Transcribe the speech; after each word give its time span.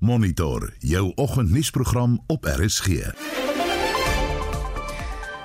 Monitor 0.00 0.72
jou 0.78 1.12
oggendnuusprogram 1.14 2.20
op 2.26 2.44
RSG. 2.44 2.86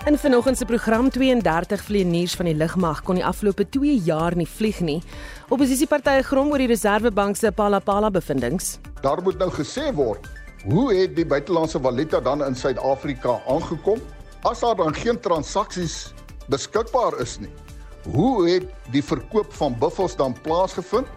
In 0.05 0.17
vanoggend 0.17 0.57
se 0.57 0.65
program 0.65 1.09
32 1.09 1.81
vlieëniers 1.83 2.35
van 2.35 2.45
die 2.45 2.55
lugmag 2.55 3.01
kon 3.01 3.15
die 3.15 3.25
afgelope 3.25 3.69
2 3.69 3.95
jaar 4.05 4.35
nie 4.35 4.47
vlieg 4.47 4.79
nie. 4.79 5.01
Opposisiepartye 5.49 6.21
grom 6.23 6.51
oor 6.51 6.61
die 6.61 6.67
Reserwebank 6.69 7.35
se 7.35 7.51
Palapala 7.51 8.11
bevindinge. 8.11 8.77
Daar 9.01 9.23
moet 9.25 9.37
nou 9.41 9.49
gesê 9.51 9.89
word, 9.93 10.29
hoe 10.63 10.93
het 10.93 11.15
die 11.15 11.25
buitelandse 11.25 11.81
valuta 11.81 12.19
dan 12.19 12.45
in 12.45 12.55
Suid-Afrika 12.55 13.39
aangekom? 13.47 13.97
As 14.43 14.59
daar 14.59 14.75
dan 14.75 14.93
geen 14.93 15.19
transaksies 15.19 16.13
beskikbaar 16.45 17.17
is 17.25 17.39
nie, 17.39 17.49
hoe 18.03 18.49
het 18.49 18.69
die 18.91 19.03
verkoop 19.03 19.53
van 19.53 19.73
buffels 19.79 20.15
dan 20.15 20.37
plaasgevind? 20.45 21.09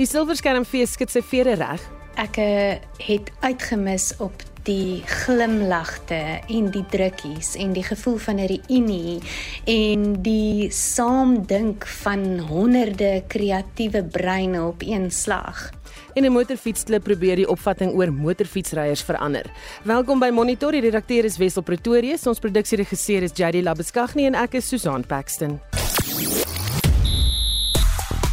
Die 0.00 0.08
silverskermfees 0.08 0.96
skit 0.96 1.12
sy 1.12 1.20
vere 1.20 1.60
reg. 1.60 1.84
Ek 2.16 2.38
uh, 2.40 2.76
het 3.04 3.28
uitgemis 3.44 4.14
op 4.24 4.40
die 4.64 5.02
glimlagte 5.04 6.16
en 6.48 6.70
die 6.72 6.84
drukkies 6.90 7.52
en 7.60 7.74
die 7.76 7.84
gevoel 7.84 8.16
van 8.16 8.40
'n 8.40 8.48
reunie 8.48 9.20
en 9.64 10.22
die 10.22 10.70
saamdink 10.72 11.86
van 11.86 12.38
honderde 12.38 13.22
kreatiewe 13.28 14.04
breine 14.04 14.64
op 14.64 14.82
een 14.82 15.10
slag. 15.10 15.70
En 16.14 16.24
'n 16.24 16.32
motorfietsklub 16.32 17.02
probeer 17.02 17.36
die 17.36 17.48
opvatting 17.48 17.92
oor 17.92 18.12
motorfietsryers 18.12 19.02
verander. 19.02 19.44
Welkom 19.82 20.18
by 20.18 20.30
Monitor. 20.32 20.72
Die 20.72 20.80
redakteur 20.80 21.24
is 21.24 21.36
Wessel 21.36 21.62
Pretorius. 21.62 22.26
Ons 22.26 22.38
produksieregisseur 22.38 23.22
is 23.22 23.30
JD 23.34 23.62
Labuskaghni 23.62 24.26
en 24.26 24.34
ek 24.34 24.54
is 24.54 24.68
Susan 24.68 25.06
Paxton. 25.06 25.60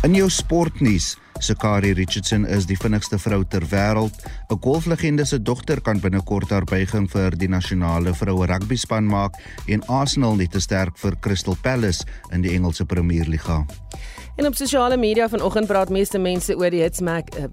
In 0.03 0.13
jou 0.13 0.29
sportnuus 0.29 1.17
Sakari 1.39 1.93
Richardson 1.93 2.45
is 2.45 2.65
die 2.65 2.77
vinnigste 2.77 3.17
vrou 3.19 3.43
ter 3.43 3.65
wêreld. 3.71 4.13
'n 4.49 4.59
Golflegende 4.59 5.25
se 5.25 5.41
dogter 5.41 5.81
kan 5.81 5.99
binnekort 5.99 6.49
haar 6.49 6.63
buiging 6.63 7.09
vir 7.11 7.31
die 7.31 7.49
nasionale 7.49 8.13
vroue 8.13 8.45
rugbyspan 8.45 9.05
maak 9.05 9.35
en 9.67 9.85
Arsenal 9.87 10.35
net 10.35 10.51
te 10.51 10.59
sterk 10.59 10.97
vir 10.97 11.15
Crystal 11.19 11.57
Palace 11.61 12.05
in 12.31 12.41
die 12.41 12.53
Engelse 12.55 12.85
Premierliga. 12.85 13.65
En 14.35 14.45
op 14.45 14.55
sosiale 14.55 14.97
media 14.97 15.27
vanoggend 15.29 15.67
praat 15.67 15.89
meeste 15.93 16.17
mense 16.17 16.55
oor 16.57 16.73
die 16.73 16.79
Hitsmac 16.81 17.27
uh, 17.37 17.43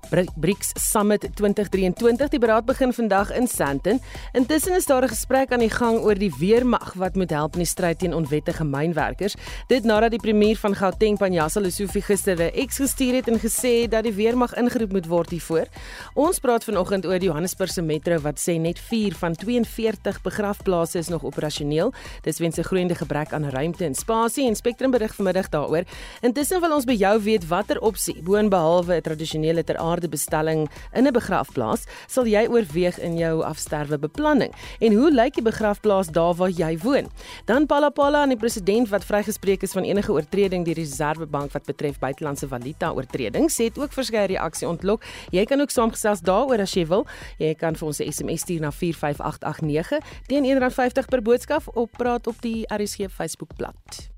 BRICS 0.41 0.71
Summit 0.81 1.27
2023. 1.37 2.31
Die 2.33 2.39
beraad 2.41 2.65
begin 2.65 2.95
vandag 2.97 3.35
in 3.37 3.45
Sandton. 3.49 3.99
Intussen 4.33 4.77
is 4.77 4.87
daar 4.89 5.05
'n 5.05 5.09
gesprek 5.09 5.53
aan 5.53 5.59
die 5.59 5.71
gang 5.71 5.99
oor 5.99 6.15
die 6.15 6.33
weermag 6.39 6.95
wat 6.97 7.15
moet 7.15 7.31
help 7.31 7.53
in 7.53 7.59
die 7.59 7.69
stryd 7.69 7.99
teen 7.99 8.15
onwettige 8.15 8.65
mynwerkers. 8.65 9.35
Dit 9.67 9.85
nadat 9.85 10.11
die 10.11 10.21
premier 10.21 10.57
van 10.57 10.75
Gauteng, 10.75 11.19
Panjasa 11.19 11.61
Lesufi 11.61 12.01
gister 12.01 12.37
'n 12.37 12.51
eks 12.55 12.77
gestuur 12.77 13.15
het 13.15 13.29
en 13.29 13.39
gesê 13.39 13.83
het 13.83 13.91
dat 13.91 14.03
die 14.03 14.15
weermag 14.15 14.55
ingeroep 14.55 14.93
moet 14.93 15.07
word 15.07 15.31
hiervoor. 15.31 15.67
Ons 16.15 16.39
praat 16.39 16.65
vanoggend 16.65 17.07
oor 17.07 17.19
die 17.19 17.29
Johannesburg 17.29 17.71
se 17.71 17.83
metro 17.83 18.19
wat 18.19 18.41
sê 18.41 18.59
net 18.59 18.79
4 18.79 19.15
van 19.15 19.35
42 19.35 20.23
begrafplaase 20.23 20.99
is 20.99 21.09
nog 21.09 21.25
operasioneel. 21.25 21.93
Dis 22.23 22.39
weens 22.39 22.57
'n 22.57 22.63
groeiende 22.65 22.95
gebrek 22.95 23.33
aan 23.33 23.45
ruimte 23.45 23.85
en 23.85 23.95
spasie 23.95 24.47
en 24.49 24.57
Spectrum 24.57 24.91
berig 24.91 25.15
vanmiddag 25.15 25.49
daaroor. 25.49 25.85
Intussen 26.23 26.61
ons 26.73 26.85
by 26.85 26.95
jou 26.95 27.15
weet 27.23 27.47
watter 27.49 27.79
opsie 27.81 28.17
boonbehalwe 28.23 28.97
'n 28.97 29.03
tradisionele 29.03 29.65
ter 29.65 29.77
aarde 29.77 30.09
bestelling 30.09 30.69
in 30.93 31.07
'n 31.07 31.13
begrafplaas 31.13 31.87
sal 32.09 32.27
jy 32.27 32.47
oorweeg 32.49 32.99
in 32.99 33.17
jou 33.17 33.43
afsterwe 33.43 33.99
beplanning 33.99 34.53
en 34.81 34.93
hoe 34.93 35.11
lyk 35.11 35.35
die 35.35 35.43
begrafplaas 35.43 36.09
daar 36.09 36.35
waar 36.35 36.51
jy 36.51 36.79
woon? 36.79 37.07
Dan 37.47 37.67
Palapala 37.67 38.23
aan 38.23 38.29
die 38.29 38.37
president 38.37 38.89
wat 38.89 39.05
vrygespreek 39.05 39.63
is 39.63 39.73
van 39.73 39.85
enige 39.85 40.13
oortreding 40.13 40.65
deur 40.65 40.75
die 40.75 40.85
Reserwebank 40.85 41.53
wat 41.53 41.67
betref 41.67 41.99
buitelandse 41.99 42.49
valuta 42.49 42.93
oortredings 42.93 43.59
het 43.59 43.79
ook 43.79 43.93
verskeie 43.93 44.27
reaksie 44.27 44.69
ontlok. 44.69 45.05
Jy 45.31 45.45
kan 45.45 45.61
ook 45.61 45.71
saamgesels 45.71 46.21
daaroor 46.21 46.61
as 46.61 46.75
jy 46.75 46.87
wil. 46.87 47.07
Jy 47.39 47.55
kan 47.55 47.77
vir 47.77 47.87
ons 47.87 48.01
'n 48.01 48.13
SMS 48.13 48.41
stuur 48.41 48.61
na 48.61 48.71
45889 48.71 50.01
teen 50.27 50.45
R1.50 50.45 51.09
per 51.09 51.23
boodskap 51.23 51.77
op 51.77 51.91
praat 51.93 52.27
op 52.27 52.41
die 52.41 52.65
RSG 52.69 53.11
Facebookblad. 53.11 54.11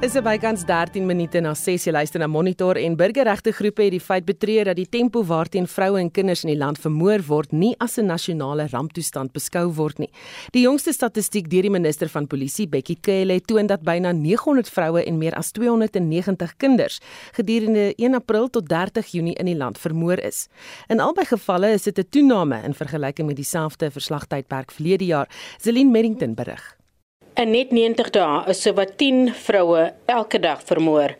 Is 0.00 0.14
dit 0.16 0.24
bykans 0.24 0.62
13 0.64 1.04
minute 1.04 1.40
na 1.44 1.50
6 1.52 1.82
jy 1.84 1.92
luister 1.92 2.22
na 2.22 2.26
Monitor 2.32 2.78
en 2.80 2.94
burgerregte 2.96 3.52
groepe 3.52 3.82
het 3.84 3.92
die 3.92 4.00
feit 4.00 4.24
betreur 4.24 4.70
dat 4.70 4.78
die 4.78 4.86
tempo 4.88 5.20
waarteen 5.28 5.66
vroue 5.68 5.98
en 6.00 6.08
kinders 6.08 6.40
in 6.46 6.54
die 6.54 6.56
land 6.56 6.80
vermoor 6.80 7.20
word 7.26 7.52
nie 7.52 7.74
as 7.84 7.98
'n 7.98 8.06
nasionale 8.08 8.66
ramptoestand 8.72 9.34
beskou 9.34 9.68
word 9.68 9.98
nie. 9.98 10.08
Die 10.52 10.62
jongste 10.62 10.94
statistiek 10.94 11.50
deur 11.50 11.62
die 11.62 11.70
minister 11.70 12.08
van 12.08 12.26
Polisie, 12.26 12.66
Bekkie 12.66 12.96
Cele, 13.02 13.40
toon 13.40 13.66
dat 13.66 13.82
byna 13.82 14.12
900 14.12 14.70
vroue 14.70 15.04
en 15.04 15.18
meer 15.18 15.34
as 15.34 15.52
290 15.52 16.56
kinders 16.56 17.00
gedurende 17.32 17.92
1 17.98 18.14
April 18.14 18.48
tot 18.48 18.68
30 18.68 19.06
Junie 19.06 19.34
in 19.34 19.46
die 19.46 19.56
land 19.56 19.78
vermoor 19.78 20.18
is. 20.18 20.48
In 20.88 21.00
albei 21.00 21.26
gevalle 21.26 21.72
is 21.72 21.82
dit 21.82 21.98
'n 21.98 22.08
toename 22.10 22.62
in 22.64 22.72
vergelyking 22.72 23.26
met 23.26 23.36
dieselfde 23.36 23.90
verslagtydperk 23.90 24.70
verlede 24.70 25.04
jaar. 25.04 25.28
Zelin 25.58 25.90
Merrington 25.90 26.34
berig. 26.34 26.79
In 27.40 27.54
net 27.56 27.70
90 27.72 28.10
dae 28.12 28.42
is 28.52 28.58
sowat 28.60 28.98
10 29.00 29.30
vroue 29.32 29.96
elke 30.12 30.36
dag 30.44 30.60
vermoor. 30.68 31.16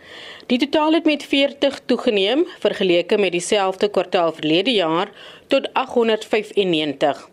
Die 0.51 0.59
totaal 0.61 0.99
het 0.99 1.07
met 1.09 1.23
40 1.25 1.79
toegeneem 1.89 2.43
vergeleke 2.61 3.17
met 3.17 3.33
dieselfde 3.33 3.89
kwartaal 3.89 4.29
verlede 4.37 4.75
jaar 4.75 5.09
tot 5.49 5.73
895. 5.73 7.25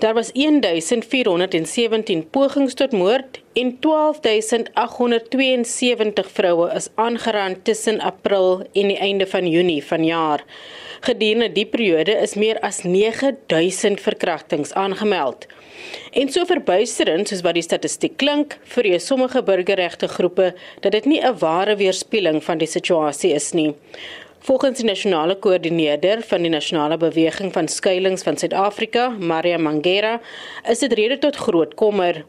Daar 0.00 0.16
was 0.16 0.32
1417 0.32 2.24
pogings 2.30 2.74
tot 2.74 2.92
moord 2.96 3.42
en 3.52 3.78
12872 3.80 6.30
vroue 6.30 6.70
is 6.72 6.88
aangeraan 6.94 7.62
tussen 7.62 8.00
April 8.00 8.66
en 8.72 8.88
die 8.88 8.98
einde 8.98 9.26
van 9.26 9.48
Junie 9.48 9.84
vanjaar. 9.84 10.44
Gedurende 11.00 11.52
die 11.52 11.66
periode 11.66 12.12
is 12.24 12.34
meer 12.34 12.60
as 12.60 12.82
9000 12.88 14.00
verkrachtings 14.00 14.72
aangemeld. 14.72 15.46
En 16.12 16.28
so 16.32 16.44
verbuisterend 16.44 17.28
soos 17.28 17.42
wat 17.42 17.54
die 17.54 17.62
statistiek 17.62 18.16
klink, 18.16 18.58
vrees 18.64 19.06
sommige 19.06 19.42
burgerregte 19.42 20.08
groepe 20.08 20.54
dat 20.80 20.92
dit 20.92 21.04
nie 21.04 21.20
'n 21.20 21.38
ware 21.38 21.76
weerspieëling 21.76 22.42
van 22.42 22.58
die 22.58 22.66
situasie 22.66 23.32
is 23.32 23.52
nie. 23.52 23.74
Volgens 24.44 24.78
die 24.78 24.86
nasionale 24.86 25.38
koördineerder 25.38 26.22
van 26.22 26.42
die 26.42 26.50
nasionale 26.50 26.96
beweging 26.96 27.52
van 27.52 27.68
skuilings 27.68 28.22
van 28.22 28.36
Suid-Afrika, 28.36 29.08
Maria 29.08 29.58
Mangera, 29.58 30.20
is 30.68 30.78
dit 30.78 30.92
rede 30.92 31.18
tot 31.18 31.36
groot 31.36 31.74
kommer. 31.74 32.24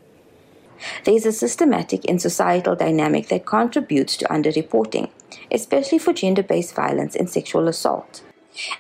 There 1.04 1.16
is 1.16 1.26
a 1.26 1.32
systematic 1.32 2.10
and 2.10 2.22
societal 2.22 2.76
dynamic 2.76 3.28
that 3.28 3.44
contributes 3.44 4.16
to 4.18 4.26
underreporting, 4.34 5.10
especially 5.52 6.00
for 6.00 6.14
gender 6.14 6.44
based 6.44 6.74
violence 6.74 7.20
and 7.20 7.30
sexual 7.30 7.68
assault. 7.68 8.24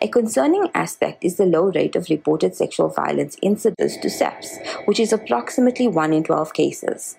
A 0.01 0.07
concerning 0.07 0.69
aspect 0.73 1.23
is 1.23 1.35
the 1.35 1.45
low 1.45 1.71
rate 1.71 1.95
of 1.95 2.09
reported 2.09 2.55
sexual 2.55 2.89
violence 2.89 3.35
incidents 3.41 3.97
to 3.97 4.09
SEPs, 4.09 4.57
which 4.85 4.99
is 4.99 5.11
approximately 5.11 5.87
1 5.87 6.13
in 6.13 6.23
12 6.23 6.53
cases. 6.53 7.17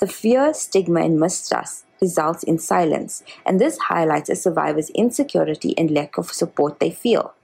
The 0.00 0.06
fear, 0.08 0.52
stigma, 0.52 1.02
and 1.02 1.20
mistrust 1.20 1.84
results 2.00 2.42
in 2.42 2.58
silence, 2.58 3.22
and 3.46 3.60
this 3.60 3.78
highlights 3.78 4.28
a 4.28 4.36
survivor's 4.36 4.90
insecurity 4.90 5.74
and 5.78 5.90
lack 5.90 6.18
of 6.18 6.32
support 6.32 6.80
they 6.80 6.90
feel. 6.90 7.34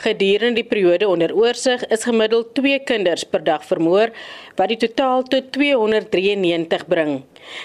Gedurende 0.00 0.62
die 0.62 0.64
periode 0.64 1.04
onder 1.08 1.34
oorsig 1.36 1.82
is 1.92 2.06
gemiddeld 2.08 2.54
2 2.56 2.78
kinders 2.88 3.20
per 3.28 3.42
dag 3.44 3.60
vermoor, 3.68 4.08
wat 4.56 4.70
die 4.72 4.78
totaal 4.80 5.26
tot 5.28 5.50
293 5.52 6.86
bring. 6.88 7.20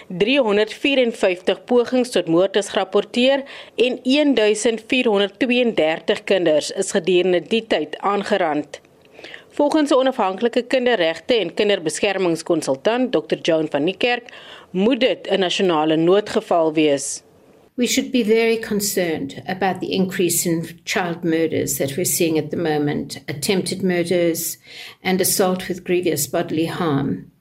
354 0.09 1.63
pogings 1.69 2.12
tot 2.12 2.28
moord 2.28 2.59
is 2.59 2.73
gerapporteer 2.73 3.46
en 3.79 4.00
1432 4.03 6.23
kinders 6.28 6.75
is 6.75 6.91
gedurende 6.91 7.40
die 7.40 7.63
tyd 7.72 7.96
aangerand. 8.03 8.84
Volgens 9.56 9.91
'n 9.91 9.96
onafhanklike 9.96 10.67
kinderregte 10.67 11.40
en 11.40 11.53
kinderbeskermingskonsultant, 11.53 13.12
Dr. 13.12 13.38
Joan 13.41 13.67
van 13.69 13.84
Niekerk, 13.84 14.23
moet 14.72 15.00
dit 15.00 15.28
'n 15.31 15.40
nasionale 15.40 15.96
noodgeval 15.96 16.73
wees. 16.73 17.24
We 17.77 17.87
should 17.87 18.09
be 18.09 18.23
very 18.23 18.55
concerned 18.55 19.43
about 19.49 19.81
the 19.81 19.93
increase 19.93 20.45
in 20.45 20.79
child 20.85 21.25
murders 21.25 21.77
that 21.77 21.97
we're 21.97 22.05
seeing 22.05 22.37
at 22.37 22.49
the 22.49 22.57
moment, 22.57 23.19
attempted 23.27 23.83
murders 23.83 24.57
and 25.03 25.19
assault 25.19 25.67
with 25.67 25.83
grievous 25.83 26.25
bodily 26.25 26.67
harm. 26.67 27.31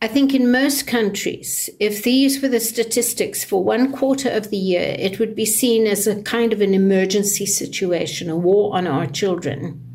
I 0.00 0.06
think 0.06 0.32
in 0.32 0.52
most 0.52 0.86
countries, 0.86 1.68
if 1.80 2.04
these 2.04 2.40
were 2.40 2.48
the 2.48 2.60
statistics 2.60 3.42
for 3.42 3.64
one 3.64 3.92
quarter 3.92 4.30
of 4.30 4.50
the 4.50 4.56
year, 4.56 4.94
it 4.98 5.18
would 5.18 5.34
be 5.34 5.44
seen 5.44 5.86
as 5.86 6.06
a 6.06 6.22
kind 6.22 6.52
of 6.52 6.60
an 6.60 6.72
emergency 6.72 7.44
situation, 7.44 8.30
a 8.30 8.36
war 8.36 8.74
on 8.74 8.86
our 8.86 9.06
children. 9.06 9.89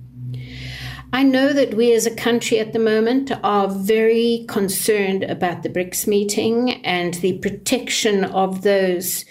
I 1.15 1.23
know 1.23 1.53
that 1.53 1.75
we 1.75 1.93
as 1.93 2.05
a 2.05 2.13
country 2.13 2.59
at 2.59 2.73
the 2.73 2.77
moment 2.93 3.31
are 3.41 3.69
very 3.69 4.43
concerned 4.49 5.23
about 5.23 5.63
the 5.63 5.69
BRICS 5.69 6.07
meeting 6.07 6.83
and 6.83 7.13
the 7.13 7.37
protection 7.37 8.25
of 8.25 8.63
those 8.63 9.23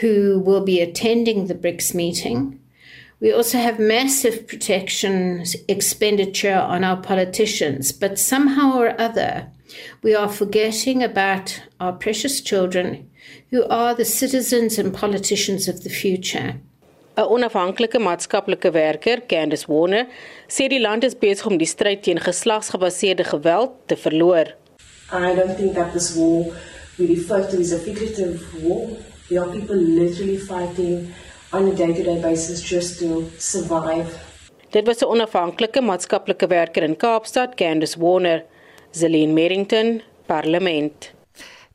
who 0.00 0.40
will 0.40 0.64
be 0.64 0.80
attending 0.80 1.46
the 1.46 1.54
BRICS 1.54 1.94
meeting. 1.94 2.58
We 3.20 3.32
also 3.32 3.58
have 3.58 3.78
massive 3.78 4.48
protection 4.48 5.44
expenditure 5.68 6.56
on 6.56 6.82
our 6.82 6.96
politicians, 6.96 7.92
but 7.92 8.18
somehow 8.18 8.76
or 8.76 9.00
other, 9.00 9.48
we 10.02 10.16
are 10.16 10.28
forgetting 10.28 11.04
about 11.04 11.62
our 11.78 11.92
precious 11.92 12.40
children 12.40 13.08
who 13.50 13.64
are 13.68 13.94
the 13.94 14.04
citizens 14.04 14.76
and 14.76 14.92
politicians 14.92 15.68
of 15.68 15.84
the 15.84 15.90
future. 15.90 16.58
'n 17.18 17.26
Onafhanklike 17.34 17.98
maatskaplike 17.98 18.70
werker, 18.70 19.18
Candice 19.26 19.66
Warner, 19.66 20.06
sê 20.46 20.68
die 20.70 20.78
land 20.78 21.02
is 21.04 21.16
besig 21.18 21.48
om 21.50 21.56
die 21.58 21.66
stryd 21.66 22.04
teen 22.06 22.20
geslagsgebaseerde 22.22 23.24
geweld 23.26 23.72
te 23.90 23.96
verloor. 23.96 24.52
I 25.10 25.34
don't 25.34 25.56
think 25.56 25.74
that 25.74 25.92
this 25.92 26.14
war 26.14 26.54
we 26.98 27.06
refer 27.06 27.42
to 27.50 27.58
as 27.58 27.72
a 27.72 27.78
figurative 27.78 28.38
war. 28.62 28.86
There 29.28 29.40
are 29.42 29.50
people 29.50 29.76
literally 29.76 30.38
fighting 30.38 31.12
on 31.52 31.66
a 31.66 31.74
day-to-day 31.74 32.20
basis 32.22 32.62
just 32.62 33.00
to 33.00 33.24
survive. 33.38 34.14
Dit 34.70 34.86
was 34.86 35.02
'n 35.02 35.10
onafhanklike 35.14 35.80
maatskaplike 35.80 36.46
werker 36.46 36.84
in 36.84 36.96
Kaapstad, 36.96 37.56
Candice 37.56 37.98
Warner, 37.98 38.44
Zelene 38.92 39.32
Merrington, 39.32 40.02
Parlement. 40.26 41.17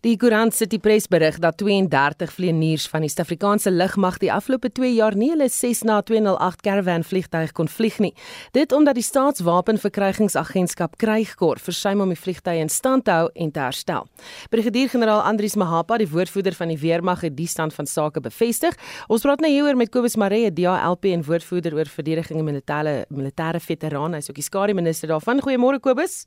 Die 0.03 0.17
Koerant 0.19 0.51
sit 0.51 0.67
die 0.73 0.81
pres 0.83 1.05
berig 1.07 1.37
dat 1.39 1.61
32 1.61 2.27
vlieëniers 2.35 2.89
van 2.91 3.05
die 3.05 3.07
Suid-Afrikaanse 3.07 3.71
lugmag 3.71 4.17
die 4.19 4.33
afgelope 4.35 4.67
2 4.75 4.89
jaar 4.97 5.15
nie 5.15 5.29
hulle 5.31 5.47
Cessna 5.47 6.01
208 6.03 6.59
Caravan 6.65 7.07
vliegtuig 7.07 7.53
kon 7.55 7.71
vlieg 7.71 8.01
nie. 8.03 8.11
Dit 8.51 8.75
omdat 8.75 8.99
die 8.99 9.05
Staatswapenverkrygingsagentskap 9.07 10.99
Krygkor 10.99 11.55
versuim 11.63 12.03
om 12.03 12.11
die 12.11 12.19
vliegtuie 12.19 12.59
in 12.59 12.67
stand 12.67 13.07
te 13.07 13.15
hou 13.15 13.31
en 13.31 13.55
te 13.55 13.63
herstel. 13.63 14.03
Brigadier-generaal 14.51 15.23
Andrius 15.23 15.55
Mahapa, 15.55 16.01
die 16.03 16.11
woordvoerder 16.11 16.59
van 16.59 16.75
die 16.75 16.81
weermag, 16.83 17.23
het 17.23 17.39
die 17.39 17.47
stand 17.47 17.71
van 17.71 17.87
sake 17.87 18.19
bevestig. 18.27 18.75
Ons 19.07 19.23
praat 19.23 19.39
nou 19.39 19.55
hieroor 19.55 19.79
met 19.79 19.87
Kobus 19.95 20.19
Maree, 20.19 20.51
DALP 20.51 21.13
en 21.15 21.23
woordvoerder 21.31 21.79
oor 21.79 21.87
verdediging 21.87 22.43
en 22.43 22.51
militêre 22.51 22.99
militêre 23.07 23.63
veteraan. 23.63 24.19
Hy's 24.19 24.27
ook 24.27 24.43
die 24.43 24.51
skare 24.51 24.75
minister 24.75 25.15
daarvan. 25.15 25.39
Goeiemôre 25.39 25.79
Kobus. 25.79 26.25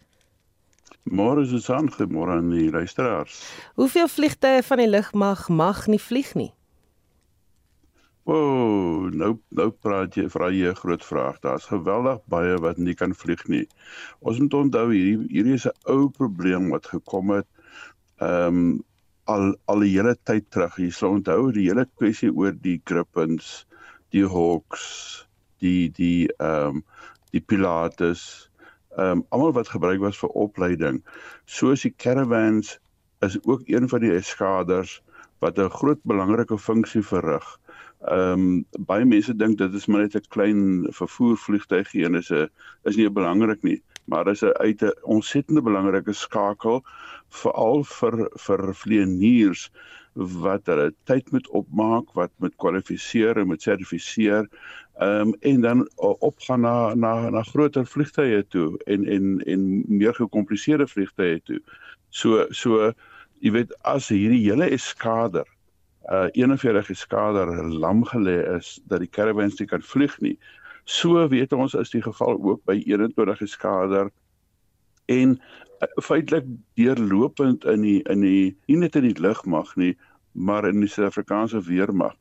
Môre 1.06 1.42
is 1.42 1.50
dit 1.50 1.70
aan 1.70 2.50
die 2.50 2.70
luisteraars. 2.70 3.38
Hoeveel 3.74 4.08
vliegtye 4.08 4.62
van 4.66 4.78
die 4.78 4.88
lugmag 4.90 5.48
mag 5.48 5.86
nie 5.86 6.00
vlieg 6.02 6.34
nie? 6.34 6.52
Ooh, 8.26 9.06
nou 9.14 9.36
nou 9.54 9.68
praat 9.70 10.16
jy 10.18 10.24
vra 10.28 10.48
jy 10.50 10.72
'n 10.72 10.74
groot 10.74 11.04
vraag. 11.04 11.38
Daar's 11.40 11.68
geweldig 11.70 12.18
baie 12.26 12.56
wat 12.58 12.76
nie 12.78 12.94
kan 12.94 13.14
vlieg 13.14 13.46
nie. 13.46 13.68
Ons 14.20 14.38
moet 14.38 14.54
onthou 14.54 14.90
hierdie 14.90 15.28
hierdie 15.30 15.54
is 15.54 15.66
'n 15.66 15.78
ou 15.86 16.08
probleem 16.10 16.70
wat 16.70 16.86
gekom 16.86 17.30
het 17.30 17.46
ehm 18.18 18.58
um, 18.58 18.84
al 19.26 19.54
al 19.66 19.80
die 19.80 19.94
hele 19.94 20.16
tyd 20.24 20.50
terug. 20.50 20.74
Jy 20.76 20.90
sal 20.90 21.10
onthou 21.10 21.52
die 21.52 21.68
hele 21.68 21.86
kwessie 21.98 22.32
oor 22.34 22.52
die 22.52 22.80
Grippins, 22.84 23.66
die 24.10 24.26
Hawks, 24.26 25.26
die 25.60 25.88
die 25.90 26.26
ehm 26.40 26.82
um, 26.82 26.84
die 27.30 27.40
Pilatus 27.40 28.45
ehm 28.96 29.10
um, 29.10 29.24
almal 29.28 29.52
wat 29.52 29.68
gebruik 29.68 30.00
was 30.00 30.18
vir 30.18 30.28
opleiding. 30.28 31.02
Soos 31.44 31.82
die 31.84 31.94
caravans 31.96 32.78
is 33.20 33.38
ook 33.44 33.62
een 33.68 33.88
van 33.88 34.00
die 34.00 34.12
eskaders 34.12 35.02
wat 35.44 35.58
'n 35.58 35.68
groot 35.70 36.00
belangrike 36.02 36.58
funksie 36.58 37.02
verrig. 37.02 37.46
Ehm 38.00 38.32
um, 38.32 38.64
baie 38.88 39.04
mense 39.04 39.36
dink 39.36 39.58
dit 39.58 39.74
is 39.74 39.86
maar 39.86 40.00
net 40.00 40.16
'n 40.16 40.28
klein 40.28 40.86
vervoervliegtuigie 41.00 42.04
en 42.04 42.14
is 42.14 42.30
'n 42.30 42.48
is 42.84 42.96
nie 42.96 43.10
belangrik 43.10 43.62
nie, 43.62 43.82
maar 44.04 44.28
is 44.28 44.42
'n 44.42 44.56
uit 44.64 44.82
'n 44.82 44.92
ontsettende 45.02 45.62
belangrike 45.62 46.12
skakel 46.12 46.84
veral 47.28 47.84
vir 47.84 48.30
vir 48.46 48.74
vlieëniers 48.74 49.70
wat 50.16 50.66
hulle 50.70 50.92
tyd 51.04 51.30
moet 51.32 51.48
opmaak, 51.48 52.12
wat 52.16 52.32
moet 52.40 52.54
kwalifiseer 52.56 53.36
en 53.36 53.50
moet 53.52 53.62
sertifiseer 53.62 54.48
ehm 54.96 55.28
um, 55.28 55.34
en 55.40 55.60
dan 55.60 55.82
opgaan 56.00 56.60
na 56.60 56.94
na 56.94 57.30
na 57.30 57.42
groter 57.42 57.86
vliegtye 57.86 58.46
toe 58.48 58.78
en 58.86 59.04
en 59.04 59.42
en 59.44 59.84
meer 59.88 60.14
gekompliseerde 60.14 60.86
vliegtye 60.86 61.40
toe. 61.44 61.60
So 62.08 62.46
so 62.50 62.92
jy 63.44 63.52
weet 63.52 63.74
as 63.84 64.08
hierdie 64.08 64.44
hele 64.48 64.70
eskader 64.72 65.44
uh 66.08 66.28
41 66.32 66.90
eskader 66.90 67.52
lam 67.68 68.04
gelê 68.08 68.38
is 68.56 68.80
dat 68.88 69.04
die 69.04 69.10
caravans 69.10 69.58
nie 69.60 69.68
kan 69.68 69.82
vlieg 69.82 70.16
nie. 70.20 70.38
So 70.84 71.28
weet 71.28 71.52
ons 71.52 71.74
is 71.74 71.90
die 71.90 72.02
geval 72.02 72.40
ook 72.40 72.64
by 72.64 72.80
21 72.86 73.40
eskader 73.40 74.10
en 75.12 75.36
uh, 75.36 75.88
feitelik 76.02 76.46
deurlopend 76.74 77.64
in 77.64 77.82
die 77.86 78.00
in 78.12 78.20
die 78.24 78.56
nie 78.66 78.80
net 78.82 78.96
in 78.96 79.08
die 79.08 79.20
lugmag 79.20 79.74
nie, 79.76 79.94
maar 80.32 80.68
in 80.68 80.80
die 80.80 80.90
Suid-Afrikaanse 80.90 81.62
weermag 81.66 82.14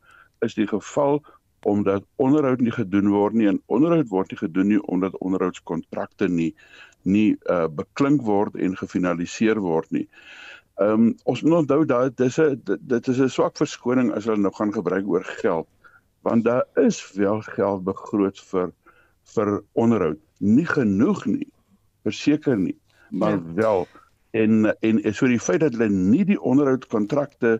is 0.46 0.56
die 0.56 0.68
geval 0.68 1.22
omdat 1.66 2.06
onderhoud 2.22 2.62
nie 2.62 2.74
gedoen 2.74 3.10
word 3.10 3.34
nie 3.34 3.48
en 3.50 3.62
onderhoud 3.74 4.10
word 4.12 4.32
nie 4.32 4.38
gedoen 4.38 4.68
nie 4.74 4.82
omdat 4.94 5.18
onderhoudskontrakte 5.18 6.30
nie 6.30 6.52
nie 7.06 7.36
uh, 7.50 7.66
beklink 7.70 8.22
word 8.26 8.56
en 8.58 8.78
gefinaliseer 8.78 9.62
word 9.62 9.92
nie. 9.94 10.08
Ehm 10.82 11.08
um, 11.08 11.12
ons 11.24 11.42
moet 11.46 11.62
onthou 11.62 11.86
dat 11.86 12.18
dis 12.18 12.38
'n 12.40 12.62
dit 12.66 13.08
is 13.08 13.20
'n 13.20 13.30
swak 13.30 13.58
verskoning 13.58 14.12
as 14.14 14.26
hulle 14.26 14.42
nou 14.42 14.54
gaan 14.54 14.74
gebruik 14.74 15.08
oor 15.08 15.24
geld 15.42 15.68
want 16.26 16.44
daar 16.44 16.66
is 16.74 17.12
wel 17.14 17.42
geld 17.42 17.84
begroot 17.84 18.40
vir 18.50 18.72
vir 19.36 19.64
onderhoud. 19.74 20.20
Nie 20.40 20.66
genoeg 20.66 21.26
nie. 21.26 21.48
Verseker 22.06 22.57
nie, 22.57 22.78
maar 23.10 23.40
ja. 23.40 23.54
wel 23.60 23.88
en 24.36 24.75
en 24.80 25.13
so 25.16 25.28
die 25.31 25.40
feit 25.40 25.63
dat 25.63 25.75
hulle 25.78 25.90
nie 25.90 26.25
die 26.28 26.40
onderhoudkontrakte 26.42 27.60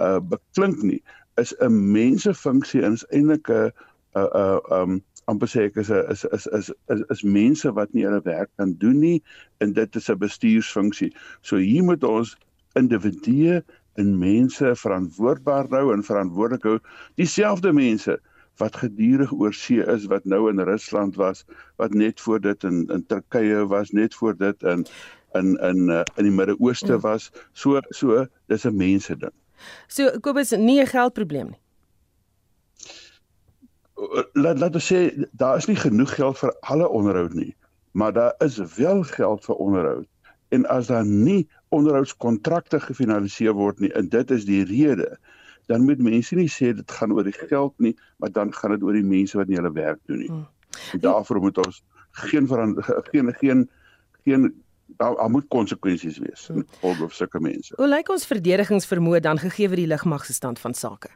uh 0.00 0.20
beklink 0.32 0.82
nie 0.86 1.00
is 1.40 1.54
'n 1.58 1.78
mensefunksie 1.92 2.82
en 2.86 2.98
is 2.98 3.06
eintlik 3.10 3.50
'n 3.50 3.72
'n 4.14 4.28
'n 4.42 4.60
um 4.78 5.00
amper 5.30 5.50
sê 5.50 5.66
ek 5.66 5.76
is 5.82 5.90
'n 5.90 6.04
is 6.14 6.24
is 6.38 6.46
is 6.58 6.70
is 6.94 7.02
is 7.14 7.22
mense 7.22 7.72
wat 7.78 7.92
nie 7.94 8.06
hulle 8.06 8.22
werk 8.24 8.50
kan 8.56 8.74
doen 8.84 9.00
nie 9.00 9.22
en 9.60 9.72
dit 9.72 9.96
is 9.96 10.10
'n 10.10 10.18
bestuursfunksie. 10.18 11.12
So 11.42 11.56
hier 11.56 11.84
moet 11.84 12.04
ons 12.04 12.36
individue 12.74 13.62
en 13.96 14.18
mense 14.18 14.74
verantwoordbaar 14.84 15.68
hou 15.70 15.92
en 15.92 16.02
verantwoordelik 16.02 16.62
hou. 16.62 16.78
Dieselfde 17.16 17.72
mense 17.72 18.20
wat 18.60 18.76
gedurig 18.76 19.32
oor 19.32 19.54
see 19.54 19.84
is 19.94 20.06
wat 20.10 20.24
nou 20.24 20.48
in 20.50 20.60
Rusland 20.60 21.16
was, 21.16 21.44
wat 21.76 21.94
net 21.94 22.20
voor 22.20 22.40
dit 22.40 22.64
in 22.64 22.86
in 22.92 23.06
Turkye 23.06 23.66
was, 23.66 23.90
net 23.90 24.14
voor 24.14 24.36
dit 24.36 24.62
in 24.62 24.86
in 25.32 25.56
in 25.56 25.88
uh, 25.88 26.02
in 26.16 26.28
die 26.28 26.34
Midde-Ooste 26.34 26.94
mm. 26.94 27.00
was. 27.00 27.30
So 27.52 27.80
so 27.88 28.26
dis 28.46 28.64
'n 28.64 28.76
mense 28.76 29.16
ding. 29.16 29.34
So 29.86 30.10
Kobus 30.20 30.50
nie 30.50 30.80
'n 30.80 30.86
geldprobleem 30.86 31.54
nie. 31.54 31.60
Laat 34.32 34.58
laat 34.58 34.74
ons 34.74 34.92
sê 34.92 35.26
daar 35.32 35.56
is 35.56 35.66
nie 35.66 35.76
genoeg 35.76 36.14
geld 36.14 36.38
vir 36.38 36.54
alle 36.60 36.88
onderhoud 36.88 37.34
nie, 37.34 37.54
maar 37.92 38.12
daar 38.12 38.34
is 38.38 38.58
wel 38.76 39.02
geld 39.02 39.44
vir 39.44 39.54
onderhoud. 39.54 40.06
En 40.48 40.66
as 40.66 40.86
daar 40.86 41.06
nie 41.06 41.48
onderhoudskontrakte 41.68 42.80
gefinaliseer 42.80 43.52
word 43.52 43.78
nie, 43.80 43.92
en 43.92 44.08
dit 44.08 44.30
is 44.30 44.44
die 44.44 44.64
rede, 44.64 45.16
dan 45.66 45.84
moet 45.84 46.02
mense 46.02 46.34
nie 46.34 46.50
sê 46.50 46.72
dit 46.74 46.90
gaan 46.98 47.12
oor 47.12 47.24
die 47.24 47.36
geld 47.36 47.74
nie, 47.78 47.94
maar 48.16 48.32
dan 48.32 48.52
gaan 48.54 48.74
dit 48.74 48.82
oor 48.82 48.96
die 48.96 49.06
mense 49.06 49.38
wat 49.38 49.48
nie 49.48 49.58
hulle 49.60 49.72
werk 49.72 50.00
doen 50.10 50.18
nie. 50.24 50.30
Hmm. 50.30 50.46
Daarvoor 51.00 51.40
moet 51.40 51.58
ons 51.66 51.82
geen 52.10 52.48
geen 52.48 53.34
geen 53.40 53.70
geen 54.24 54.52
daar, 54.96 55.14
daar 55.16 55.30
moet 55.30 55.48
konsekwensies 55.48 56.18
wees 56.18 56.48
in 56.48 56.66
gevolg 56.70 57.00
of 57.00 57.14
sulke 57.14 57.40
mense. 57.40 57.74
Hoe 57.76 57.88
lyk 57.88 58.10
ons 58.12 58.26
verdedigingsvermoë 58.26 59.20
dan 59.20 59.38
gegee 59.38 59.68
word 59.68 59.82
die 59.82 59.90
lugmag 59.90 60.24
se 60.26 60.36
stand 60.36 60.58
van 60.58 60.74
sake? 60.74 61.10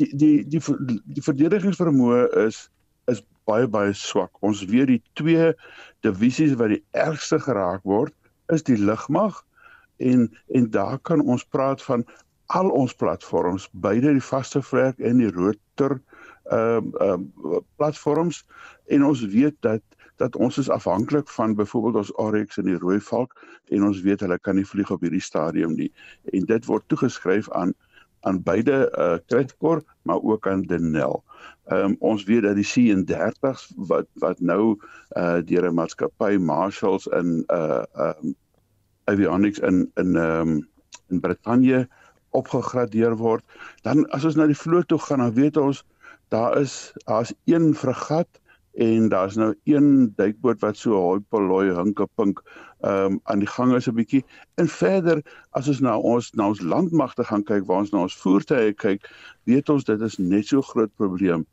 Die 0.00 0.10
die 0.16 0.34
die 0.48 0.62
die 1.04 1.22
verdedigingsvermoë 1.22 2.26
is 2.46 2.68
is 3.10 3.22
baie 3.44 3.68
baie 3.68 3.92
swak. 3.92 4.42
Ons 4.42 4.64
weet 4.70 4.90
die 4.90 5.02
twee 5.18 5.52
divisies 6.06 6.56
wat 6.58 6.74
die 6.74 6.82
ergste 6.90 7.38
geraak 7.42 7.82
word 7.84 8.14
is 8.54 8.62
die 8.66 8.78
lugmag 8.78 9.42
en 10.02 10.30
en 10.54 10.70
daar 10.70 10.98
kan 10.98 11.22
ons 11.22 11.44
praat 11.44 11.82
van 11.82 12.06
al 12.46 12.70
ons 12.70 12.94
platforms, 12.94 13.68
beide 13.72 14.12
die 14.12 14.24
vaste 14.24 14.62
vlek 14.62 14.98
en 14.98 15.18
die 15.18 15.30
rotor 15.30 16.00
ehm 16.50 16.90
uh, 17.00 17.08
ehm 17.08 17.26
uh, 17.44 17.60
platforms 17.76 18.44
en 18.86 19.04
ons 19.04 19.20
weet 19.34 19.56
dat 19.60 19.82
dat 20.16 20.36
ons 20.36 20.58
is 20.58 20.70
afhanklik 20.70 21.28
van 21.28 21.54
byvoorbeeld 21.54 21.96
ons 21.96 22.16
Arex 22.16 22.58
en 22.58 22.64
die 22.64 22.78
rooi 22.78 23.00
valk 23.00 23.34
en 23.70 23.86
ons 23.86 24.00
weet 24.00 24.20
hulle 24.20 24.38
kan 24.38 24.58
nie 24.58 24.66
vlieg 24.66 24.90
op 24.90 25.00
hierdie 25.00 25.22
stadium 25.22 25.74
nie 25.78 25.92
en 26.32 26.46
dit 26.50 26.66
word 26.66 26.84
toegeskryf 26.86 27.50
aan 27.50 27.74
aan 28.22 28.42
beide 28.42 28.76
uh 28.98 29.18
Kruitkor 29.26 29.82
maar 30.02 30.22
ook 30.22 30.46
aan 30.46 30.62
Denel. 30.62 31.22
Ehm 31.64 31.84
um, 31.84 31.96
ons 31.98 32.24
weet 32.24 32.42
dat 32.42 32.58
die 32.58 32.66
C30s 32.66 33.70
wat 33.76 34.06
wat 34.14 34.40
nou 34.40 34.78
uh 35.16 35.40
deur 35.44 35.70
'n 35.70 35.74
maatskappy 35.74 36.36
Marshalls 36.36 37.06
in 37.06 37.44
uh 37.48 37.82
um 37.94 38.34
avionics 39.04 39.58
in 39.58 39.90
in 39.94 40.16
ehm 40.16 40.48
um, 40.48 40.68
in 41.08 41.20
Brittanje 41.20 41.88
opgegradeer 42.32 43.16
word. 43.20 43.44
Dan 43.86 44.06
as 44.16 44.24
ons 44.24 44.36
na 44.36 44.46
die 44.50 44.58
vloot 44.58 44.88
toe 44.88 44.98
gaan, 44.98 45.24
dan 45.24 45.34
weet 45.36 45.56
ons 45.60 45.84
daar 46.32 46.56
is 46.60 46.92
daar's 47.04 47.32
een 47.44 47.74
fregat 47.74 48.40
en 48.72 49.08
daar's 49.08 49.34
nou 49.34 49.54
een 49.64 50.12
duikboot 50.16 50.60
wat 50.60 50.76
so 50.76 50.96
hoi 50.96 51.20
poloi 51.28 51.72
hinke 51.76 52.06
pink 52.16 52.40
ehm 52.80 53.12
um, 53.12 53.20
aan 53.22 53.38
die 53.38 53.48
gang 53.54 53.74
is 53.76 53.88
'n 53.88 53.94
bietjie 53.94 54.24
en 54.54 54.68
verder 54.68 55.20
as 55.50 55.68
ons 55.68 55.80
nou 55.80 55.98
ons 56.02 56.32
na 56.32 56.46
ons 56.48 56.60
landmagte 56.60 57.24
gaan 57.24 57.44
kyk 57.44 57.66
waar 57.66 57.84
ons 57.84 57.92
na 57.92 57.98
ons 58.06 58.16
voertuie 58.22 58.72
kyk 58.72 59.10
weet 59.44 59.68
ons 59.68 59.84
dit 59.84 60.00
is 60.00 60.18
net 60.18 60.46
so 60.46 60.62
groot 60.62 60.96
probleem 60.96 61.44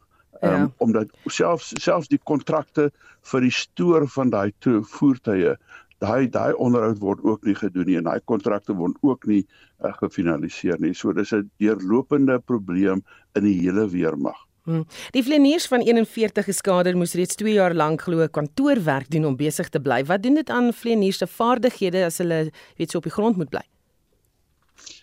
ehm 0.41 0.53
um, 0.53 0.62
ja. 0.62 0.71
omdat 0.77 1.12
selfs 1.25 1.74
selfs 1.75 2.07
die 2.07 2.21
kontrakte 2.24 2.91
vir 3.31 3.41
die 3.41 3.55
stoor 3.59 4.07
van 4.07 4.29
daai 4.29 4.53
voertuie 4.95 5.55
daai 5.99 6.29
daai 6.31 6.53
onderhoud 6.55 6.99
word 6.99 7.23
ook 7.23 7.45
nie 7.47 7.55
gedoen 7.55 7.85
nie 7.89 7.97
en 7.99 8.07
daai 8.07 8.19
kontrakte 8.25 8.75
word 8.75 8.97
ook 9.01 9.25
nie 9.27 9.41
uh, 9.43 9.93
gefinaliseer 9.99 10.79
nie. 10.79 10.93
So 10.93 11.13
dis 11.13 11.33
'n 11.33 11.49
deurlopende 11.59 12.39
probleem 12.39 13.03
in 13.35 13.43
die 13.43 13.59
hele 13.61 13.87
weermag. 13.89 14.37
Hmm. 14.63 14.85
Die 15.15 15.23
vleniers 15.23 15.67
van 15.67 15.81
41 15.81 16.45
geskader 16.45 16.97
moes 16.97 17.15
reeds 17.17 17.35
2 17.35 17.53
jaar 17.53 17.73
lank 17.73 18.01
glo 18.01 18.27
kantoorwerk 18.27 19.09
doen 19.09 19.25
om 19.25 19.35
besig 19.35 19.69
te 19.69 19.79
bly. 19.79 20.03
Wat 20.05 20.23
doen 20.23 20.35
dit 20.35 20.49
aan 20.49 20.73
vleniers 20.73 21.17
se 21.17 21.27
vaardighede 21.27 22.05
as 22.05 22.17
hulle 22.17 22.51
weet 22.77 22.91
so 22.91 22.97
op 22.97 23.03
die 23.03 23.15
grond 23.15 23.37
moet 23.37 23.49
bly? 23.49 23.63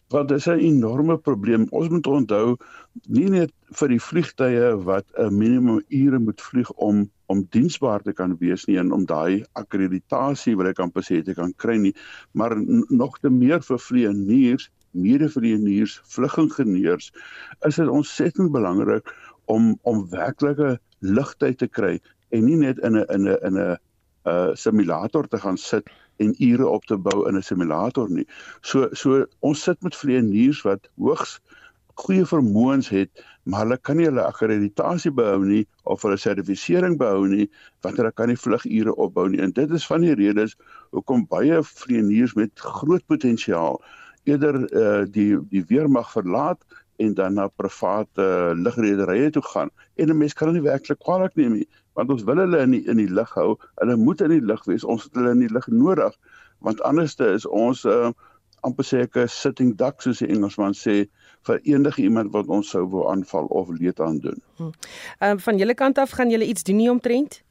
Want 0.09 0.29
dit 0.29 0.39
is 0.39 0.47
'n 0.47 0.61
enorme 0.61 1.19
probleem. 1.19 1.67
Ons 1.71 1.89
moet 1.89 2.07
onthou 2.07 2.57
nie 3.09 3.29
net 3.29 3.53
vir 3.73 3.89
die 3.89 4.01
vliegtye 4.01 4.77
wat 4.85 5.05
'n 5.19 5.35
minimum 5.35 5.83
ure 5.89 6.19
moet 6.19 6.41
vlieg 6.41 6.71
om 6.73 7.11
om 7.33 7.47
diensbaar 7.51 8.03
te 8.03 8.13
kan 8.13 8.37
wees 8.41 8.65
nie 8.67 8.79
en 8.79 8.93
om 8.93 9.05
daai 9.07 9.45
akkreditasie 9.59 10.57
wat 10.57 10.73
ek 10.73 10.83
amper 10.85 11.05
sê 11.07 11.23
te 11.25 11.35
kan 11.35 11.53
kry 11.63 11.77
nie, 11.83 11.95
maar 12.33 12.55
nog 12.91 13.19
te 13.19 13.31
meer 13.31 13.63
vir 13.67 13.81
vlieëniers, 13.83 14.71
medevlieëniers, 14.97 16.01
vlugingenieurs 16.15 17.11
is 17.69 17.81
dit 17.81 17.89
ontsettend 17.89 18.53
belangrik 18.53 19.11
om 19.53 19.75
om 19.83 20.07
werklike 20.11 20.77
ligtyd 21.01 21.59
te 21.59 21.69
kry 21.69 21.99
en 22.35 22.47
nie 22.47 22.57
net 22.57 22.79
in 22.79 22.97
'n 22.97 23.07
in 23.15 23.29
'n 23.29 23.39
in 23.49 23.59
'n 23.59 23.77
uh, 24.27 24.51
simulator 24.55 25.29
te 25.29 25.39
gaan 25.39 25.57
sit 25.57 25.91
en 26.17 26.35
ure 26.39 26.67
op 26.69 26.85
te 26.85 26.97
bou 26.97 27.29
in 27.29 27.37
'n 27.37 27.43
simulator 27.43 28.11
nie. 28.11 28.27
So 28.61 28.89
so 28.93 29.27
ons 29.41 29.63
sit 29.63 29.83
met 29.83 29.97
vlieëniers 29.97 30.63
wat 30.63 30.89
hoogs 30.97 31.41
goeie 31.97 32.27
vermoëns 32.29 32.89
het, 32.93 33.11
maar 33.45 33.65
hulle 33.65 33.79
kan 33.89 33.97
nie 33.97 34.07
hulle 34.09 34.25
akkreditasie 34.27 35.13
behou 35.17 35.45
nie 35.45 35.63
of 35.85 36.03
hulle 36.05 36.19
sertifisering 36.21 36.97
behou 37.01 37.27
nie 37.31 37.47
want 37.85 38.01
hulle 38.01 38.13
kan 38.13 38.29
nie 38.31 38.41
vlugure 38.41 38.95
opbou 38.95 39.29
nie. 39.33 39.41
En 39.45 39.55
dit 39.57 39.71
is 39.71 39.87
van 39.89 40.05
die 40.05 40.17
redes 40.19 40.57
hoekom 40.97 41.27
baie 41.31 41.63
vlieëniers 41.63 42.37
met 42.37 42.67
groot 42.81 43.05
potensiaal 43.07 43.81
eerder 44.27 44.61
uh, 44.67 45.05
die 45.07 45.39
die 45.53 45.65
weermag 45.71 46.11
verlaat 46.13 46.63
en 47.03 47.15
dan 47.15 47.37
na 47.39 47.49
private 47.49 48.23
uh, 48.23 48.53
lugrederye 48.57 49.31
toe 49.31 49.45
gaan. 49.53 49.71
En 49.95 50.11
'n 50.11 50.19
mens 50.19 50.35
kan 50.35 50.49
hulle 50.49 50.61
nie 50.61 50.69
werklik 50.69 50.99
kwaliek 50.99 51.35
neem 51.35 51.61
nie 51.61 51.69
want 51.97 52.11
ons 52.13 52.25
wil 52.29 52.37
hulle 52.37 52.59
in 52.61 52.71
die, 52.71 52.85
in 52.85 52.99
die 53.01 53.09
lug 53.09 53.31
hou. 53.35 53.57
Hulle 53.81 53.97
moet 53.97 54.21
in 54.21 54.29
die 54.29 54.45
lug 54.45 54.65
wees. 54.69 54.85
Ons 54.85 55.07
het 55.09 55.15
hulle 55.17 55.31
in 55.33 55.47
die 55.47 55.53
lug 55.53 55.67
nodig 55.67 56.13
want 56.59 56.81
anderste 56.83 57.33
is 57.33 57.47
ons 57.47 57.85
uh, 57.85 58.11
amper 58.67 58.85
sê 58.85 59.03
ek 59.07 59.17
'n 59.17 59.29
sitting 59.29 59.75
duck 59.77 60.03
soos 60.03 60.19
die 60.19 60.29
Engelsman 60.35 60.75
sê 60.75 61.07
vir 61.47 61.61
enige 61.63 62.03
iemand 62.03 62.33
wat 62.35 62.47
ons 62.53 62.71
sou 62.75 62.85
wou 62.93 63.07
aanval 63.11 63.47
of 63.47 63.69
leed 63.79 64.01
aan 64.01 64.19
doen. 64.25 64.41
Ehm 64.59 65.31
um, 65.31 65.41
van 65.41 65.59
julle 65.59 65.75
kant 65.75 65.99
af 65.99 66.11
gaan 66.19 66.31
julle 66.31 66.47
iets 66.47 66.63
doen 66.63 66.77
nie 66.77 66.91
omtrent? 66.91 67.43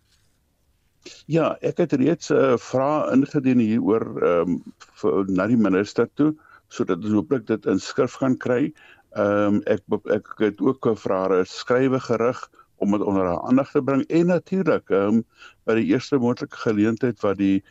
Ja, 1.25 1.55
ek 1.61 1.77
het 1.77 1.93
reeds 1.93 2.29
'n 2.29 2.35
uh, 2.35 2.57
vraag 2.57 3.11
ingedien 3.13 3.59
hieroor 3.59 4.05
ehm 4.21 4.59
um, 5.03 5.25
na 5.27 5.47
die 5.47 5.57
minister 5.57 6.09
toe 6.13 6.35
sodat 6.67 7.03
ons 7.03 7.13
hooplik 7.13 7.47
dit 7.47 7.65
in 7.65 7.79
skrif 7.79 8.13
gaan 8.21 8.37
kry. 8.37 8.73
Ehm 9.15 9.55
um, 9.55 9.61
ek 9.65 9.81
ek 10.17 10.27
het 10.37 10.61
ook 10.61 10.87
'n 10.91 10.95
vrae 10.95 11.43
skrywe 11.45 11.99
gerig 11.99 12.49
om 12.75 12.91
dit 12.91 13.01
onder 13.01 13.25
haar 13.25 13.41
aandag 13.41 13.71
te 13.71 13.81
bring 13.81 14.03
en 14.07 14.25
natuurlik 14.25 14.89
um, 14.89 15.23
by 15.63 15.77
die 15.79 15.85
eerste 15.93 16.17
moontlike 16.19 16.57
geleentheid 16.57 17.21
wat 17.23 17.37
die 17.37 17.63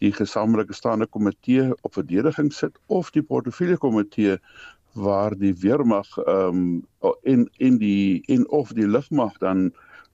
die 0.00 0.12
gesamentlike 0.16 0.72
staande 0.72 1.06
komitee 1.06 1.70
op 1.80 1.94
verdediging 1.94 2.52
sit 2.52 2.78
of 2.86 3.10
die 3.10 3.22
portefeulje 3.22 3.76
komitee 3.78 4.38
waar 4.92 5.36
die 5.38 5.54
weermag 5.54 6.08
um, 6.26 6.86
en 7.22 7.50
en 7.58 7.78
die 7.78 8.22
en 8.26 8.48
of 8.50 8.72
die 8.74 8.88
lugmag 8.88 9.38
dan 9.38 9.70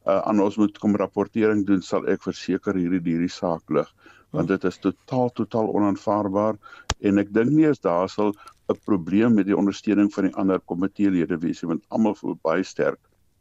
uh, 0.06 0.18
aan 0.18 0.40
ons 0.40 0.56
moet 0.56 0.78
kom 0.78 0.96
rapportering 0.96 1.66
doen 1.66 1.82
sal 1.82 2.06
ek 2.06 2.22
verseker 2.22 2.76
hierdie 2.76 3.00
hierdie 3.04 3.32
saak 3.32 3.64
lig 3.70 3.88
want 4.36 4.48
dit 4.48 4.64
is 4.64 4.78
totaal 4.78 5.30
totaal 5.32 5.72
onaanvaarbaar 5.72 6.58
en 7.00 7.18
ek 7.18 7.32
dink 7.32 7.50
nie 7.56 7.68
as 7.70 7.80
daar 7.80 8.08
sal 8.08 8.34
'n 8.68 8.78
probleem 8.84 9.34
met 9.34 9.46
die 9.46 9.56
ondersteuning 9.56 10.12
van 10.12 10.28
die 10.28 10.34
ander 10.34 10.60
komiteelede 10.60 11.38
wees 11.40 11.62
want 11.62 11.84
almal 11.88 12.14
voel 12.14 12.38
baie 12.42 12.62
sterk 12.62 13.00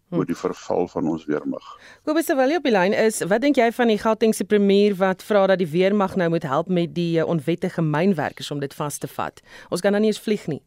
Hm. 0.10 0.16
oor 0.16 0.26
die 0.26 0.38
verval 0.38 0.88
van 0.88 1.08
ons 1.10 1.26
weermag. 1.26 1.66
Kobus 2.06 2.28
terwyl 2.30 2.52
jy 2.54 2.60
op 2.60 2.68
die 2.68 2.74
lyn 2.76 2.94
is, 2.94 3.24
wat 3.26 3.42
dink 3.42 3.58
jy 3.58 3.72
van 3.74 3.90
die 3.90 3.98
Gautengse 3.98 4.46
premier 4.46 4.94
wat 5.00 5.26
vra 5.26 5.48
dat 5.50 5.58
die 5.58 5.70
weermag 5.72 6.14
nou 6.16 6.30
moet 6.30 6.46
help 6.46 6.70
met 6.70 6.94
die 6.94 7.18
eh, 7.18 7.26
onwettige 7.26 7.82
mynwerkers 7.82 8.52
om 8.54 8.62
dit 8.62 8.74
vas 8.78 9.02
te 9.02 9.10
vat? 9.10 9.42
Ons 9.74 9.82
kan 9.82 9.98
dan 9.98 10.06
nie 10.06 10.14
eens 10.14 10.22
vlieg 10.22 10.46
nie. 10.46 10.62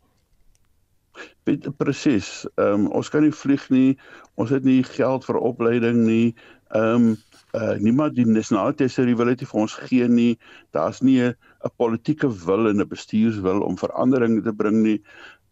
Presies. 1.78 2.46
Ehm 2.56 2.87
um, 2.87 2.87
ons 3.00 3.08
kan 3.08 3.22
nie 3.22 3.32
vlieg 3.32 3.68
nie. 3.70 3.98
Ons 4.34 4.50
het 4.50 4.64
nie 4.64 4.82
geld 4.84 5.25
vir 5.25 5.40
opleiding 5.50 6.04
nie. 6.06 6.34
Ehm 6.76 6.94
um, 6.94 7.16
uh 7.56 7.76
niemand 7.80 8.14
die 8.14 8.26
nasionale 8.28 8.75
tesourier 8.76 9.16
wil 9.16 9.30
dit 9.32 9.46
vir 9.48 9.60
ons 9.60 9.75
gee 9.88 10.08
nie. 10.08 10.38
Daar's 10.76 11.00
nie 11.00 11.22
'n 11.22 11.34
politieke 11.76 12.28
wil 12.44 12.68
en 12.68 12.80
'n 12.80 12.88
bestuurswil 12.88 13.62
om 13.62 13.78
verandering 13.78 14.42
te 14.44 14.52
bring 14.52 14.82
nie. 14.82 15.00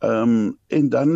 Ehm 0.02 0.22
um, 0.22 0.58
en 0.68 0.88
dan 0.88 1.10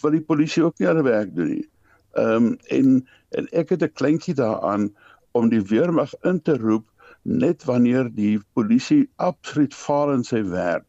wil 0.00 0.10
die 0.10 0.24
polisie 0.24 0.64
ook 0.64 0.78
nie 0.78 0.88
hulle 0.88 1.02
werk 1.02 1.34
doen 1.34 1.48
nie. 1.48 1.68
Ehm 2.14 2.46
um, 2.46 2.58
en 2.68 3.06
en 3.30 3.48
ek 3.52 3.68
het 3.68 3.82
'n 3.82 3.92
kleintjie 3.92 4.34
daaraan 4.34 4.94
om 5.32 5.48
die 5.48 5.62
weermag 5.62 6.14
in 6.22 6.42
te 6.42 6.56
roep 6.56 6.86
net 7.22 7.64
wanneer 7.64 8.10
die 8.14 8.40
polisie 8.52 9.10
absoluut 9.16 9.74
faal 9.74 10.12
in 10.12 10.24
sy 10.24 10.42
werk. 10.42 10.86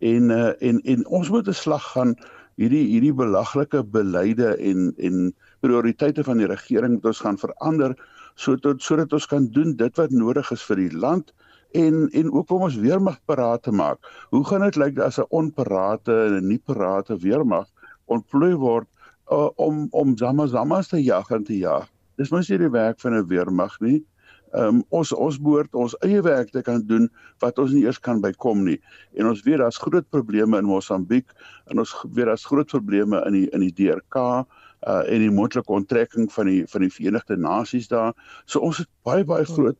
En 0.00 0.30
uh, 0.30 0.52
en 0.58 0.80
en 0.80 1.06
ons 1.06 1.30
moet 1.30 1.48
'n 1.48 1.52
slag 1.52 1.84
gaan 1.92 2.16
hierdie 2.60 2.86
hierdie 2.88 3.14
belaglike 3.14 3.84
beleide 3.84 4.56
en 4.56 4.92
en 4.96 5.34
prioriteite 5.60 6.24
van 6.24 6.40
die 6.40 6.48
regering 6.48 6.96
moet 6.96 7.10
ons 7.12 7.20
gaan 7.24 7.38
verander 7.38 7.94
sodat 8.34 8.82
sodat 8.82 9.12
ons 9.12 9.26
kan 9.26 9.46
doen 9.54 9.76
dit 9.76 9.96
wat 9.96 10.10
nodig 10.10 10.50
is 10.50 10.64
vir 10.68 10.76
die 10.76 10.96
land 10.96 11.32
en 11.72 12.08
en 12.10 12.32
ook 12.32 12.50
om 12.50 12.66
ons 12.68 12.76
weermag 12.76 13.18
paraat 13.24 13.62
te 13.62 13.72
maak. 13.72 13.98
Hoe 14.30 14.44
gaan 14.44 14.64
dit 14.66 14.76
lyk 14.76 14.98
as 14.98 15.18
'n 15.18 15.28
onparate 15.30 16.12
en 16.12 16.36
'n 16.36 16.48
nie 16.48 16.58
parate 16.58 17.16
weermag 17.16 17.68
ontplooi 18.06 18.54
word 18.54 18.88
uh, 19.30 19.48
om 19.56 19.86
om 19.90 20.16
zama 20.16 20.46
zamas 20.46 20.88
te 20.88 21.02
jag 21.02 21.30
en 21.30 21.44
te 21.44 21.58
jag. 21.58 21.88
Dis 22.16 22.30
mos 22.30 22.48
nie 22.48 22.58
die 22.58 22.70
werk 22.70 23.00
van 23.00 23.14
'n 23.14 23.26
weermag 23.26 23.80
nie. 23.80 24.04
Um, 24.50 24.80
ons 24.90 25.12
ons 25.14 25.36
behoort 25.38 25.76
ons 25.78 25.92
eie 26.02 26.22
werk 26.26 26.48
te 26.50 26.62
kan 26.66 26.80
doen 26.82 27.04
wat 27.44 27.58
ons 27.62 27.70
nie 27.70 27.84
eers 27.84 28.00
kan 28.02 28.18
bykom 28.22 28.64
nie. 28.66 28.80
En 29.14 29.28
ons 29.30 29.42
weet 29.46 29.60
daar's 29.62 29.78
groot 29.78 30.06
probleme 30.10 30.58
in 30.58 30.66
Mosambiek 30.66 31.30
en 31.70 31.78
ons 31.78 31.92
weet 32.16 32.26
daar's 32.26 32.48
groot 32.48 32.66
probleme 32.66 33.20
in 33.28 33.36
die 33.38 33.46
in 33.54 33.62
die 33.68 33.74
DRK 33.78 34.18
uh 34.18 35.02
en 35.06 35.22
die 35.22 35.30
moontlike 35.30 35.70
onttrekking 35.70 36.30
van 36.32 36.50
die 36.50 36.64
van 36.72 36.82
die 36.82 36.90
Verenigde 36.90 37.36
Nasies 37.36 37.88
daar. 37.92 38.14
So 38.46 38.64
ons 38.66 38.82
het 38.82 38.90
baie 39.06 39.24
baie 39.24 39.46
groot 39.46 39.78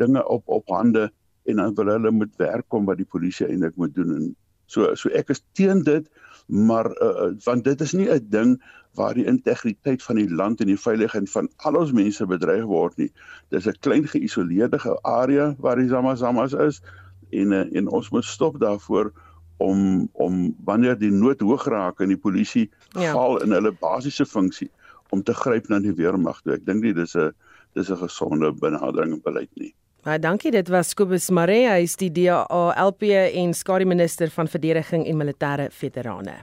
dinge 0.00 0.24
op 0.24 0.48
op 0.48 0.72
hande 0.72 1.10
en 1.44 1.56
dan 1.60 1.74
wil 1.74 1.92
hulle 1.92 2.10
moet 2.10 2.36
werk 2.36 2.72
om 2.72 2.88
wat 2.88 3.00
die 3.00 3.08
polisie 3.08 3.48
eintlik 3.48 3.76
moet 3.76 3.94
doen 3.94 4.14
en 4.16 4.28
so 4.66 4.94
so 5.00 5.12
ek 5.16 5.32
is 5.34 5.42
teen 5.58 5.82
dit 5.84 6.08
maar 6.48 6.88
uh, 7.02 7.30
want 7.44 7.64
dit 7.64 7.80
is 7.80 7.92
nie 7.92 8.08
'n 8.08 8.26
ding 8.28 8.62
waar 8.94 9.14
die 9.14 9.24
integriteit 9.24 10.02
van 10.02 10.16
die 10.16 10.30
land 10.30 10.60
en 10.60 10.66
die 10.66 10.80
veiligheid 10.80 11.30
van 11.30 11.48
al 11.56 11.76
ons 11.76 11.92
mense 11.92 12.26
bedreig 12.26 12.64
word 12.64 12.96
nie. 12.96 13.12
Dis 13.48 13.66
'n 13.66 13.76
klein 13.80 14.08
geïsoleerde 14.08 14.80
area 15.02 15.54
waar 15.58 15.76
die 15.76 15.88
Zamazamas 15.88 16.52
is 16.52 16.82
en 17.30 17.52
uh, 17.52 17.76
en 17.76 17.88
ons 17.88 18.10
moet 18.10 18.24
stop 18.24 18.60
daarvoor 18.60 19.12
om 19.56 20.08
om 20.12 20.54
wanneer 20.64 20.98
die 20.98 21.10
nood 21.10 21.40
hoog 21.40 21.64
raak 21.64 22.00
en 22.00 22.08
die 22.08 22.22
polisie 22.26 22.70
ja. 22.90 23.12
val 23.12 23.42
in 23.42 23.52
hulle 23.52 23.72
basiese 23.72 24.26
funksie 24.26 24.70
om 25.10 25.22
te 25.22 25.34
gryp 25.34 25.68
na 25.68 25.78
die 25.78 25.94
weermag. 25.94 26.40
Ek 26.46 26.64
dink 26.66 26.82
nie 26.82 26.94
dis 26.94 27.16
'n 27.16 27.32
dis 27.74 27.90
'n 27.90 27.96
gesonde 27.96 28.52
benadering 28.52 29.12
en 29.12 29.20
beleid 29.22 29.50
nie. 29.54 29.74
Baie 30.08 30.20
dankie. 30.24 30.48
Dit 30.48 30.70
was 30.72 30.94
Kobus 30.96 31.26
Maree, 31.36 31.66
hy 31.68 31.82
is 31.84 31.92
die 32.00 32.08
DA 32.08 32.38
LP 32.80 33.10
en 33.12 33.50
skare 33.52 33.84
minister 33.84 34.30
van 34.32 34.48
verdediging 34.48 35.02
en 35.04 35.18
militêre 35.20 35.66
veterane. 35.68 36.38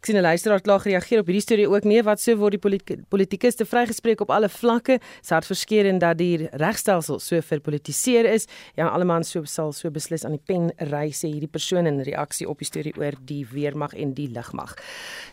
Ek 0.00 0.06
sien 0.06 0.16
'n 0.16 0.22
luisteraar 0.22 0.62
klaar 0.62 0.80
gereageer 0.80 1.20
op 1.20 1.26
hierdie 1.26 1.44
storie 1.44 1.68
ook 1.68 1.84
nee, 1.84 2.02
wat 2.02 2.18
so 2.18 2.34
word 2.36 2.56
die 2.56 3.04
politikus 3.10 3.56
te 3.56 3.66
vrygespreek 3.66 4.22
op 4.22 4.30
alle 4.30 4.48
vlakke. 4.48 5.00
Het 5.28 5.44
verskeerend 5.44 6.00
dat 6.00 6.16
die 6.16 6.48
regstelsel 6.52 7.18
so 7.18 7.40
verpolitiseer 7.40 8.24
is. 8.24 8.46
Jan 8.76 8.88
Alleman 8.88 9.22
so 9.22 9.44
sal 9.44 9.72
so 9.72 9.90
beslis 9.90 10.24
aan 10.24 10.32
die 10.32 10.42
pen 10.46 10.72
ry 10.78 11.10
sê 11.10 11.28
hierdie 11.28 11.50
persoon 11.50 11.86
in 11.86 12.00
reaksie 12.00 12.48
op 12.48 12.58
die 12.58 12.66
storie 12.66 12.94
oor 12.96 13.12
die 13.22 13.46
weermag 13.52 13.92
en 13.92 14.14
die 14.14 14.28
lugmag. 14.28 14.74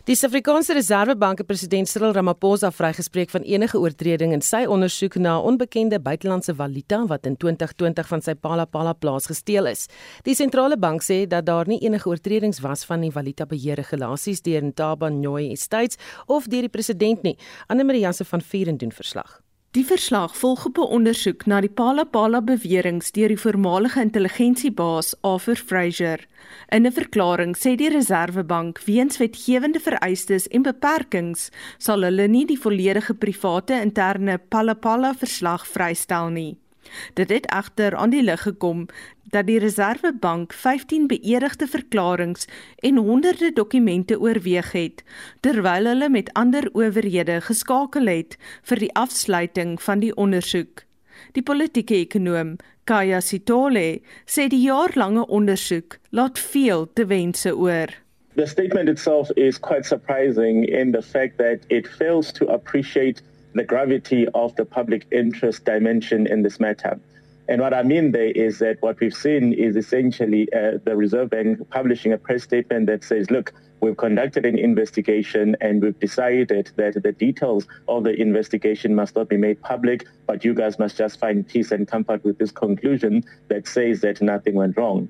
Die 0.04 0.14
Suid-Afrikaanse 0.14 0.74
Reserwebank 0.74 1.46
president 1.46 1.88
Cyril 1.88 2.12
Ramaphosa 2.12 2.70
vrygespreek 2.70 3.30
van 3.30 3.42
enige 3.42 3.78
oortreding 3.78 4.32
in 4.32 4.42
sy 4.42 4.66
ondersoek 4.66 5.16
na 5.16 5.40
onbekende 5.40 5.98
buitelandse 5.98 6.54
valuta 6.54 7.06
wat 7.06 7.26
in 7.26 7.36
20 7.36 7.77
2020 7.78 8.08
van 8.10 8.24
sy 8.24 8.34
Palapala 8.34 8.94
plaas 8.98 9.28
gesteel 9.30 9.70
is. 9.70 9.86
Die 10.26 10.34
sentrale 10.34 10.78
bank 10.78 11.02
sê 11.06 11.24
dat 11.26 11.46
daar 11.46 11.68
nie 11.68 11.80
enige 11.86 12.10
oortredings 12.10 12.62
was 12.64 12.84
van 12.88 13.04
die 13.06 13.12
valutabeheer 13.14 13.78
regulasies 13.82 14.42
deur 14.42 14.64
Ntaba 14.70 15.08
Nyoy 15.08 15.52
Estates 15.52 15.98
of 16.26 16.48
deur 16.50 16.66
die 16.66 16.74
president 16.74 17.22
nie. 17.22 17.36
Anne 17.68 17.84
Marie 17.84 18.04
Janse 18.06 18.24
van 18.24 18.40
Vieren 18.40 18.78
doen 18.78 18.92
verslag. 18.92 19.40
Die 19.76 19.84
verslag 19.84 20.32
volg 20.36 20.64
op 20.66 20.78
'n 20.78 20.92
ondersoek 20.96 21.46
na 21.46 21.60
die 21.60 21.68
Palapala 21.68 22.40
beweringe 22.40 23.10
deur 23.12 23.28
die 23.28 23.40
voormalige 23.40 24.00
intelligensiebaas 24.00 25.14
Arthur 25.20 25.56
Fraser. 25.56 26.26
In 26.72 26.86
'n 26.86 26.92
verklaring 26.92 27.56
sê 27.56 27.76
die 27.76 27.90
Reserwebank 27.90 28.80
weens 28.84 29.18
wetgewende 29.18 29.80
vereistes 29.80 30.48
en 30.48 30.62
beperkings 30.62 31.50
sal 31.78 32.02
hulle 32.02 32.28
nie 32.28 32.46
die 32.46 32.58
volledige 32.58 33.14
private 33.14 33.80
interne 33.80 34.38
Palapala 34.38 35.14
verslag 35.14 35.66
vrystel 35.66 36.30
nie. 36.30 36.58
Dit 37.14 37.30
het 37.30 37.46
egter 37.52 37.96
aan 37.96 38.10
die 38.10 38.22
lig 38.22 38.42
gekom 38.42 38.86
dat 39.30 39.46
die 39.46 39.58
Reserwebank 39.58 40.52
15 40.52 41.06
beëdigde 41.06 41.66
verklaringe 41.66 42.46
en 42.78 42.96
honderde 42.96 43.52
dokumente 43.52 44.20
oorweeg 44.20 44.72
het 44.72 45.04
terwyl 45.40 45.84
hulle 45.84 46.08
met 46.08 46.32
ander 46.32 46.68
owerhede 46.72 47.40
geskakel 47.40 48.06
het 48.06 48.36
vir 48.62 48.78
die 48.78 48.92
afsluiting 48.94 49.76
van 49.82 50.00
die 50.00 50.14
ondersoek. 50.16 50.84
Die 51.32 51.42
politieke 51.42 51.94
ekonom 51.94 52.56
Kaya 52.88 53.20
Sitole 53.20 54.00
sê 54.24 54.46
die 54.48 54.62
jaarlange 54.64 55.26
ondersoek 55.26 55.98
laat 56.10 56.38
veel 56.38 56.86
te 56.92 57.04
wense 57.06 57.52
oor. 57.56 57.92
The 58.38 58.46
statement 58.46 58.88
itself 58.88 59.30
is 59.36 59.58
quite 59.58 59.84
surprising 59.84 60.64
in 60.64 60.92
the 60.92 61.02
fact 61.02 61.38
that 61.38 61.66
it 61.68 61.88
fails 61.88 62.32
to 62.32 62.46
appreciate 62.46 63.20
the 63.54 63.64
gravity 63.64 64.26
of 64.34 64.54
the 64.56 64.64
public 64.64 65.06
interest 65.10 65.64
dimension 65.64 66.26
in 66.26 66.42
this 66.42 66.60
matter. 66.60 66.98
And 67.48 67.62
what 67.62 67.72
I 67.72 67.82
mean 67.82 68.12
there 68.12 68.30
is 68.30 68.58
that 68.58 68.76
what 68.82 69.00
we've 69.00 69.14
seen 69.14 69.54
is 69.54 69.74
essentially 69.74 70.52
uh, 70.52 70.78
the 70.84 70.94
Reserve 70.94 71.30
Bank 71.30 71.68
publishing 71.70 72.12
a 72.12 72.18
press 72.18 72.42
statement 72.42 72.86
that 72.88 73.02
says, 73.02 73.30
look, 73.30 73.54
we've 73.80 73.96
conducted 73.96 74.44
an 74.44 74.58
investigation 74.58 75.56
and 75.62 75.82
we've 75.82 75.98
decided 75.98 76.70
that 76.76 77.02
the 77.02 77.12
details 77.12 77.66
of 77.88 78.04
the 78.04 78.12
investigation 78.20 78.94
must 78.94 79.16
not 79.16 79.30
be 79.30 79.38
made 79.38 79.62
public, 79.62 80.06
but 80.26 80.44
you 80.44 80.52
guys 80.52 80.78
must 80.78 80.98
just 80.98 81.18
find 81.18 81.48
peace 81.48 81.72
and 81.72 81.88
comfort 81.88 82.22
with 82.22 82.36
this 82.36 82.52
conclusion 82.52 83.24
that 83.48 83.66
says 83.66 84.02
that 84.02 84.20
nothing 84.20 84.54
went 84.54 84.76
wrong. 84.76 85.08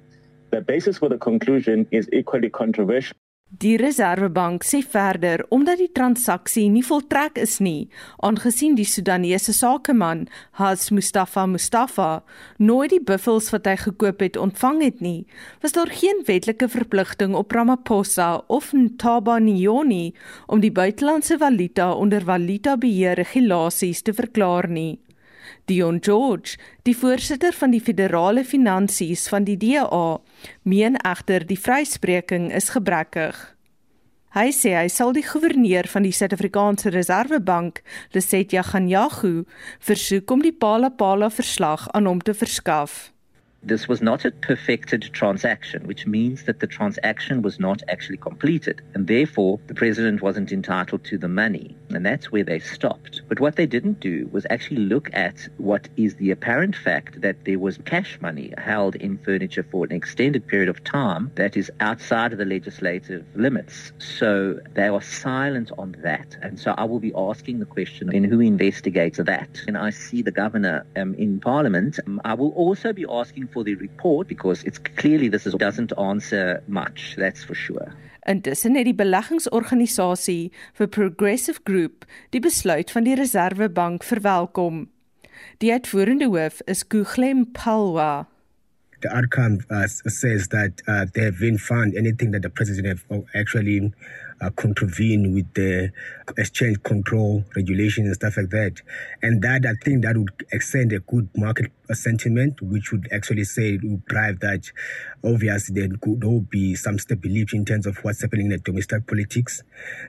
The 0.50 0.60
basis 0.60 0.98
for 0.98 1.08
the 1.08 1.18
conclusion 1.18 1.88
is 1.90 2.08
equally 2.12 2.50
controversial. 2.50 3.16
Die 3.48 3.78
Reserwebank 3.80 4.60
sê 4.60 4.82
verder 4.84 5.40
omdat 5.48 5.78
die 5.80 5.88
transaksie 5.96 6.66
nie 6.68 6.82
voltrek 6.84 7.38
is 7.40 7.54
nie, 7.64 7.88
aangesien 8.20 8.74
die 8.76 8.84
Sudanese 8.84 9.54
sakeman 9.56 10.26
Has 10.60 10.90
Mustafa 10.92 11.46
Mustafa 11.48 12.10
nooit 12.58 12.92
die 12.92 13.00
buffels 13.00 13.48
wat 13.54 13.64
hy 13.64 13.78
gekoop 13.80 14.20
het 14.20 14.36
ontvang 14.36 14.84
het 14.84 15.00
nie, 15.00 15.24
was 15.64 15.72
daar 15.72 15.88
geen 15.88 16.20
wetlike 16.28 16.68
verpligting 16.68 17.32
op 17.40 17.56
Ramaphosa 17.56 18.44
of 18.52 18.74
Ntaba 18.76 19.38
Nyoni 19.40 20.12
om 20.46 20.60
die 20.60 20.72
buitelandse 20.72 21.40
valuta 21.40 21.94
onder 21.96 22.28
valuta 22.28 22.76
beheer 22.76 23.16
regulasies 23.16 24.04
te 24.04 24.12
verklaar 24.12 24.68
nie. 24.68 24.98
Dion 25.66 25.98
George, 26.00 26.56
die 26.82 26.96
voorsitter 26.96 27.52
van 27.52 27.70
die 27.70 27.80
federale 27.80 28.44
finansies 28.44 29.28
van 29.28 29.44
die 29.44 29.56
DA, 29.56 30.18
meen 30.62 30.96
egter 31.02 31.46
die 31.46 31.58
vryspreking 31.58 32.50
is 32.54 32.72
gebrekkig. 32.74 33.36
Hy 34.36 34.50
sê 34.52 34.74
hy 34.76 34.88
sal 34.92 35.14
die 35.16 35.24
goewerneur 35.24 35.88
van 35.88 36.04
die 36.04 36.12
Suid-Afrikaanse 36.12 36.92
Reserwebank, 36.92 37.80
Lesetja 38.12 38.62
Ganyagu, 38.62 39.46
versoek 39.80 40.30
om 40.30 40.44
die 40.44 40.52
Palapala 40.52 41.30
verslag 41.32 41.88
aan 41.96 42.06
hom 42.06 42.20
te 42.20 42.36
verskaf. 42.36 43.08
This 43.62 43.88
was 43.88 44.00
not 44.00 44.24
a 44.24 44.30
perfected 44.30 45.02
transaction, 45.12 45.86
which 45.86 46.06
means 46.06 46.44
that 46.44 46.60
the 46.60 46.66
transaction 46.66 47.42
was 47.42 47.58
not 47.58 47.82
actually 47.88 48.18
completed. 48.18 48.82
And 48.94 49.06
therefore, 49.06 49.58
the 49.66 49.74
president 49.74 50.22
wasn't 50.22 50.52
entitled 50.52 51.04
to 51.04 51.18
the 51.18 51.28
money. 51.28 51.76
And 51.90 52.06
that's 52.06 52.30
where 52.30 52.44
they 52.44 52.60
stopped. 52.60 53.22
But 53.28 53.40
what 53.40 53.56
they 53.56 53.66
didn't 53.66 54.00
do 54.00 54.28
was 54.30 54.46
actually 54.48 54.82
look 54.82 55.10
at 55.12 55.48
what 55.56 55.88
is 55.96 56.14
the 56.16 56.30
apparent 56.30 56.76
fact 56.76 57.20
that 57.20 57.44
there 57.44 57.58
was 57.58 57.78
cash 57.78 58.18
money 58.20 58.52
held 58.56 58.94
in 58.94 59.18
furniture 59.18 59.66
for 59.70 59.84
an 59.84 59.92
extended 59.92 60.46
period 60.46 60.68
of 60.68 60.84
time 60.84 61.32
that 61.34 61.56
is 61.56 61.70
outside 61.80 62.32
of 62.32 62.38
the 62.38 62.44
legislative 62.44 63.26
limits. 63.34 63.92
So 63.98 64.60
they 64.74 64.86
are 64.86 65.02
silent 65.02 65.72
on 65.76 65.96
that. 66.02 66.36
And 66.42 66.58
so 66.58 66.74
I 66.78 66.84
will 66.84 67.00
be 67.00 67.12
asking 67.16 67.58
the 67.58 67.66
question 67.66 68.14
in 68.14 68.24
who 68.24 68.40
investigates 68.40 69.18
that. 69.18 69.60
And 69.66 69.76
I 69.76 69.90
see 69.90 70.22
the 70.22 70.30
governor 70.30 70.86
um, 70.96 71.14
in 71.14 71.40
parliament. 71.40 71.98
Um, 72.06 72.20
I 72.24 72.34
will 72.34 72.50
also 72.50 72.92
be 72.92 73.04
asking 73.08 73.47
for 73.52 73.64
the 73.64 73.74
report 73.74 74.28
because 74.28 74.64
it's 74.64 74.78
clearly 74.78 75.28
this 75.28 75.46
is, 75.46 75.54
doesn't 75.54 75.92
answer 75.98 76.62
much, 76.66 77.14
that's 77.16 77.44
for 77.44 77.54
sure. 77.54 77.92
Intussen 78.28 78.76
het 78.76 78.84
die 78.84 78.96
beleggingsorganisasie 78.96 80.50
vir 80.76 80.88
Progressive 80.92 81.60
Group 81.64 82.04
die 82.36 82.42
besluit 82.44 82.90
van 82.92 83.08
die 83.08 83.16
Reserwebank 83.16 84.04
verwelkom. 84.04 84.88
Die 85.62 85.72
uitvoerende 85.72 86.28
hoof 86.28 86.60
is 86.66 86.84
Kuglem 86.86 87.46
Palwa. 87.56 88.26
The 89.00 89.08
outcome 89.14 89.60
uh, 89.70 89.86
says 89.86 90.48
that 90.48 90.82
uh, 90.88 91.06
they 91.14 91.24
have 91.24 91.38
been 91.38 91.58
found 91.58 91.94
anything 91.94 92.32
that 92.32 92.42
the 92.42 92.50
president 92.50 93.00
have 93.08 93.24
actually 93.34 93.92
uh, 94.40 94.50
contravene 94.50 95.34
with 95.34 95.52
the 95.54 95.90
exchange 96.36 96.82
control 96.82 97.44
regulation 97.56 98.06
and 98.06 98.14
stuff 98.14 98.36
like 98.36 98.50
that. 98.50 98.80
And 99.22 99.42
that, 99.42 99.66
I 99.66 99.74
think, 99.84 100.04
that 100.04 100.16
would 100.16 100.30
extend 100.52 100.92
a 100.92 101.00
good 101.00 101.28
market 101.36 101.72
sentiment, 101.92 102.60
which 102.62 102.92
would 102.92 103.08
actually 103.12 103.44
say, 103.44 103.74
it 103.74 103.84
would 103.84 104.04
drive 104.06 104.40
that 104.40 104.70
obviously 105.24 105.80
there 105.80 105.96
could 106.00 106.24
all 106.24 106.40
be 106.40 106.74
some 106.74 106.98
stability 106.98 107.56
in 107.56 107.64
terms 107.64 107.86
of 107.86 107.96
what's 107.98 108.22
happening 108.22 108.46
in 108.46 108.52
the 108.52 108.58
domestic 108.58 109.06
politics. 109.06 109.62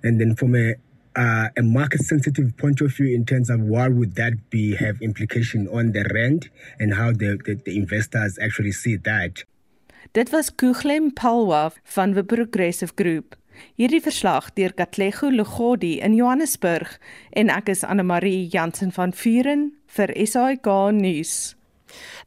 And 0.03 0.19
then 0.19 0.35
from 0.35 0.55
a 0.55 0.75
uh, 1.15 1.49
a 1.57 1.63
market 1.63 2.01
sensitive 2.01 2.55
point 2.57 2.81
of 2.81 2.95
view 2.95 3.13
in 3.13 3.25
terms 3.25 3.49
of 3.49 3.59
what 3.61 3.91
would 3.93 4.15
that 4.15 4.49
be 4.49 4.75
have 4.75 5.01
implication 5.01 5.67
on 5.67 5.91
the 5.91 6.09
rent 6.13 6.49
and 6.79 6.93
how 6.93 7.11
the, 7.11 7.37
the, 7.45 7.55
the 7.65 7.77
investors 7.77 8.37
actually 8.41 8.71
see 8.71 8.95
that. 8.95 9.43
Dit 10.13 10.31
was 10.31 10.49
Kuglem 10.49 11.11
Palwa 11.11 11.71
van 11.85 12.13
the 12.13 12.23
Progressive 12.23 12.95
Group. 12.95 13.35
Hierdie 13.79 14.01
verslag 14.01 14.49
deur 14.57 14.73
Katlego 14.73 15.29
Lugodi 15.29 15.99
in 16.03 16.15
Johannesburg 16.17 16.97
en 17.31 17.49
ek 17.53 17.69
is 17.73 17.83
Anne 17.83 18.03
Marie 18.03 18.47
Jansen 18.51 18.91
van 18.91 19.13
Vuren 19.13 19.71
vir 19.95 20.13
SAK 20.15 20.67
nuus. 20.95 21.55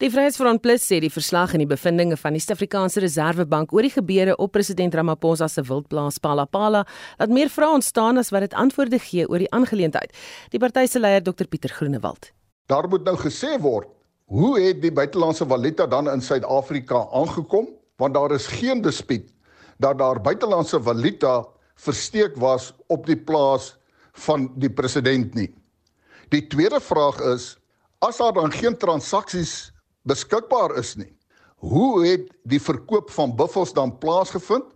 Die 0.02 0.10
Vryheidsfront 0.10 0.62
Plus 0.62 0.84
sê 0.88 0.98
die 1.02 1.12
verslag 1.12 1.54
en 1.54 1.62
die 1.62 1.70
bevindinge 1.70 2.16
van 2.18 2.34
die 2.34 2.40
Suid-Afrikaanse 2.42 3.02
Reserwebank 3.04 3.72
oor 3.74 3.86
die 3.86 3.94
gebeure 3.94 4.36
op 4.42 4.54
president 4.56 4.94
Ramaphosa 4.98 5.48
se 5.48 5.62
wildplaas 5.68 6.18
Palapala 6.22 6.84
laat 7.18 7.34
meer 7.34 7.52
vrae 7.52 7.76
ontstaan 7.78 8.18
as 8.18 8.32
wat 8.34 8.46
dit 8.46 8.56
antwoorde 8.58 8.98
gee 9.02 9.28
oor 9.28 9.42
die 9.42 9.50
aangeleentheid. 9.54 10.10
Die 10.50 10.60
party 10.62 10.86
se 10.90 11.02
leier 11.02 11.22
Dr 11.22 11.46
Pieter 11.46 11.70
Groenewald. 11.70 12.32
Daar 12.66 12.88
moet 12.88 13.04
nou 13.06 13.16
gesê 13.20 13.54
word, 13.60 13.90
hoe 14.32 14.56
het 14.60 14.82
die 14.82 14.92
buitelandse 14.92 15.46
valuta 15.46 15.86
dan 15.86 16.10
in 16.10 16.22
Suid-Afrika 16.22 17.06
aangekom? 17.12 17.68
Want 18.00 18.14
daar 18.14 18.32
is 18.34 18.46
geen 18.46 18.82
dispuut 18.82 19.28
dat 19.82 19.98
daar 19.98 20.20
buitelandse 20.22 20.78
valuta 20.82 21.42
versteek 21.82 22.36
was 22.38 22.70
op 22.86 23.06
die 23.06 23.18
plaas 23.18 23.74
van 24.24 24.50
die 24.60 24.70
president 24.70 25.34
nie. 25.34 25.50
Die 26.30 26.46
tweede 26.46 26.80
vraag 26.80 27.18
is 27.34 27.56
as 28.02 28.18
daar 28.18 28.32
dan 28.32 28.52
geen 28.52 28.76
transaksies 28.78 29.72
beskikbaar 30.08 30.74
is 30.78 30.94
nie, 30.98 31.10
hoe 31.62 32.02
het 32.06 32.30
die 32.50 32.60
verkoop 32.60 33.10
van 33.14 33.36
buffels 33.38 33.72
dan 33.72 33.98
plaasgevind? 33.98 34.66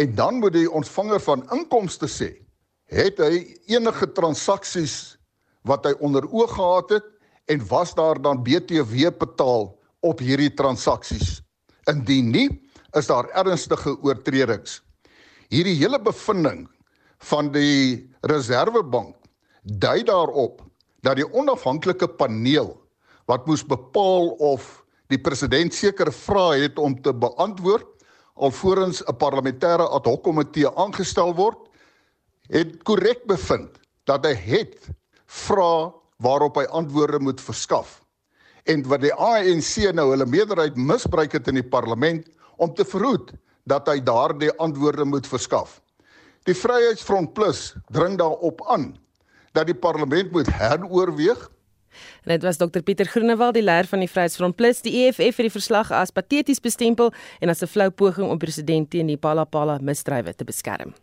En 0.00 0.14
dan 0.14 0.38
moet 0.40 0.54
die 0.54 0.70
ontvanger 0.70 1.20
van 1.20 1.42
inkomste 1.52 2.08
sê, 2.08 2.30
het 2.88 3.18
hy 3.20 3.42
enige 3.68 4.08
transaksies 4.16 5.18
wat 5.68 5.84
hy 5.84 5.92
onder 6.00 6.24
oog 6.30 6.54
gehad 6.56 6.94
het 6.96 7.10
en 7.52 7.66
was 7.68 7.92
daar 7.94 8.20
dan 8.22 8.40
BTW 8.46 9.10
betaal 9.18 9.74
op 10.00 10.22
hierdie 10.24 10.52
transaksies? 10.56 11.42
Indien 11.90 12.30
nie, 12.32 12.48
is 12.96 13.06
daar 13.06 13.28
ernstige 13.38 13.96
oortredings. 14.02 14.80
Hierdie 15.50 15.76
hele 15.78 16.00
bevinding 16.02 16.66
van 17.30 17.50
die 17.52 18.08
Reserwebank 18.26 19.16
dui 19.62 20.02
daarop 20.08 20.62
dat 21.04 21.18
die 21.20 21.26
onafhanklike 21.32 22.08
paneel 22.20 22.72
wat 23.28 23.46
moes 23.46 23.62
bepaal 23.66 24.32
of 24.40 24.80
die 25.10 25.18
president 25.20 25.74
sekere 25.74 26.12
vrae 26.14 26.66
het 26.66 26.78
om 26.78 26.96
te 27.02 27.12
beantwoord 27.12 27.86
alvorens 28.40 29.02
'n 29.04 29.16
parlementêre 29.16 29.86
ad 29.96 30.06
hoc 30.06 30.22
komitee 30.24 30.68
aangestel 30.76 31.34
word, 31.34 31.58
het 32.48 32.82
korrek 32.82 33.26
bevind 33.26 33.78
dat 34.04 34.24
hy 34.24 34.34
het 34.34 34.88
vrae 35.26 35.92
waarop 36.18 36.56
hy 36.56 36.64
antwoorde 36.64 37.20
moet 37.20 37.40
verskaf. 37.40 38.00
En 38.64 38.82
wat 38.88 39.00
die 39.00 39.14
ANC 39.14 39.92
nou 39.92 40.10
hulle 40.10 40.26
meerderheid 40.26 40.76
misbruik 40.76 41.32
het 41.32 41.48
in 41.48 41.54
die 41.60 41.68
parlement 41.68 42.26
om 42.60 42.74
te 42.74 42.84
verhoed 42.84 43.32
dat 43.68 43.88
hy 43.88 44.00
daardie 44.04 44.52
antwoorde 44.60 45.04
moet 45.08 45.28
verskaf. 45.28 45.78
Die 46.48 46.56
Vryheidsfront 46.56 47.32
Plus 47.36 47.70
dring 47.92 48.18
daarop 48.20 48.60
aan 48.68 48.92
dat 49.56 49.66
die 49.66 49.76
parlement 49.76 50.30
moet 50.32 50.48
heroorweeg 50.52 51.48
En 52.22 52.30
dit 52.30 52.42
was 52.42 52.56
Dr 52.56 52.82
Pieter 52.86 53.06
Groenewald, 53.06 53.54
die 53.54 53.64
leier 53.64 53.88
van 53.90 53.98
die 53.98 54.08
Vryheidsfront 54.08 54.56
Plus, 54.56 54.82
die 54.86 54.92
EFF 55.04 55.40
het 55.40 55.48
die 55.48 55.50
verslag 55.50 55.90
as 55.90 56.14
pateties 56.14 56.62
bestempel 56.62 57.12
en 57.40 57.50
as 57.50 57.62
'n 57.62 57.66
flou 57.66 57.90
poging 57.90 58.30
om 58.30 58.38
president 58.38 58.90
teen 58.90 59.06
die 59.06 59.16
Palapala 59.16 59.78
misdrywe 59.82 60.34
te 60.34 60.44
beskerm. 60.44 60.94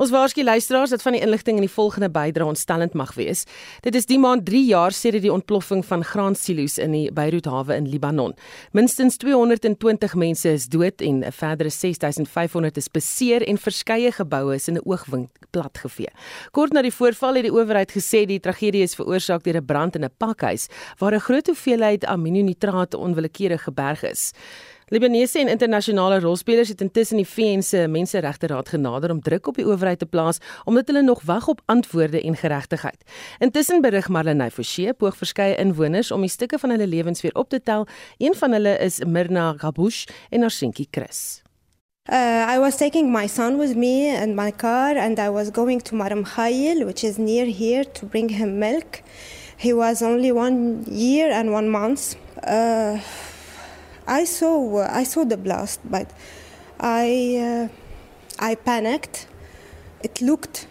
Ons 0.00 0.10
waarsku 0.10 0.40
luisteraars 0.44 0.90
dat 0.90 1.02
van 1.04 1.12
die 1.12 1.20
inligting 1.20 1.58
in 1.60 1.66
die 1.66 1.72
volgende 1.72 2.08
bydrae 2.10 2.48
ontstellend 2.48 2.94
mag 2.96 3.12
wees. 3.14 3.44
Dit 3.84 3.94
is 3.94 4.06
die 4.08 4.18
maand 4.18 4.46
3 4.48 4.62
jaar 4.64 4.94
sedert 4.96 5.22
die 5.22 5.32
ontploffing 5.32 5.84
van 5.84 6.04
graansilo's 6.04 6.78
in 6.80 6.94
die 6.96 7.10
Beirut 7.12 7.44
hawe 7.44 7.76
in 7.76 7.90
Libanon. 7.92 8.32
Minstens 8.72 9.18
220 9.20 10.14
mense 10.16 10.48
is 10.48 10.66
dood 10.72 11.04
en 11.04 11.22
'n 11.24 11.32
verdere 11.32 11.70
6500 11.70 12.76
is 12.76 12.88
beseer 12.88 13.42
en 13.42 13.58
verskeie 13.58 14.12
geboue 14.12 14.54
is 14.54 14.68
in 14.68 14.76
'n 14.76 14.84
oogwink 14.84 15.28
platgevee. 15.50 16.10
Kort 16.52 16.72
na 16.72 16.82
die 16.82 16.94
voorval 16.94 17.34
het 17.34 17.44
die 17.44 17.52
owerheid 17.52 17.92
gesê 17.92 18.24
die 18.26 18.40
tragedie 18.40 18.82
is 18.82 18.94
veroorsaak 18.94 19.42
deur 19.44 19.56
'n 19.56 19.66
brand 19.66 19.96
in 19.96 20.04
'n 20.04 20.10
pakhuis 20.18 20.68
waar 20.98 21.12
'n 21.14 21.20
groot 21.20 21.46
hoeveelheid 21.46 22.04
amoniumnitraat 22.04 22.94
onwillekeurig 22.94 23.62
geberg 23.62 24.02
is. 24.02 24.32
Libanese 24.92 25.38
en 25.40 25.48
internasionale 25.48 26.18
rolspelers 26.20 26.68
het 26.68 26.80
intussen 26.84 27.16
die 27.16 27.28
VN 27.28 27.62
se 27.64 27.86
Menseregte 27.88 28.46
Raad 28.46 28.68
genader 28.68 29.10
om 29.10 29.22
druk 29.24 29.46
op 29.48 29.56
die 29.56 29.64
owerheid 29.64 29.98
te 29.98 30.06
plaas 30.06 30.36
omdat 30.68 30.86
hulle 30.86 31.02
nog 31.02 31.22
wag 31.24 31.46
op 31.48 31.62
antwoorde 31.64 32.20
en 32.20 32.36
geregtigheid. 32.36 33.00
Intussen 33.38 33.80
berig 33.80 34.08
Marlenae 34.08 34.50
Forsie 34.50 34.92
poog 34.92 35.16
verskeie 35.16 35.56
inwoners 35.56 36.10
om 36.12 36.20
die 36.20 36.28
stukke 36.28 36.58
van 36.60 36.74
hulle 36.76 36.86
lewens 36.86 37.24
weer 37.24 37.32
op 37.32 37.48
te 37.48 37.62
tel. 37.62 37.86
Een 38.18 38.36
van 38.36 38.52
hulle 38.52 38.76
is 38.84 39.00
Mirna 39.04 39.54
Gabush 39.56 40.04
en 40.30 40.40
haar 40.40 40.50
seentjie 40.50 40.88
Chris. 40.90 41.40
Uh, 42.10 42.52
I 42.54 42.58
was 42.58 42.76
taking 42.76 43.12
my 43.12 43.26
son 43.26 43.56
with 43.58 43.74
me 43.74 44.12
in 44.22 44.34
my 44.34 44.52
car 44.52 44.98
and 44.98 45.18
I 45.18 45.30
was 45.30 45.48
going 45.52 45.82
to 45.82 45.96
Maram 45.96 46.24
Khail, 46.34 46.84
which 46.84 47.02
is 47.04 47.16
near 47.16 47.46
here, 47.46 47.84
to 47.92 48.06
bring 48.06 48.28
him 48.28 48.58
milk. 48.58 49.00
He 49.56 49.72
was 49.72 50.02
only 50.02 50.32
one 50.32 50.84
year 50.84 51.32
and 51.32 51.50
one 51.50 51.70
month. 51.70 52.16
Uh, 52.46 52.98
I 54.06 54.24
saw 54.24 54.78
uh, 54.78 54.88
I 54.90 55.04
saw 55.04 55.24
the 55.24 55.36
blast, 55.36 55.80
but 55.84 56.10
I 56.80 57.68
uh, 57.68 57.68
I 58.38 58.54
panicked. 58.54 59.28
It 60.02 60.20
looked 60.20 60.66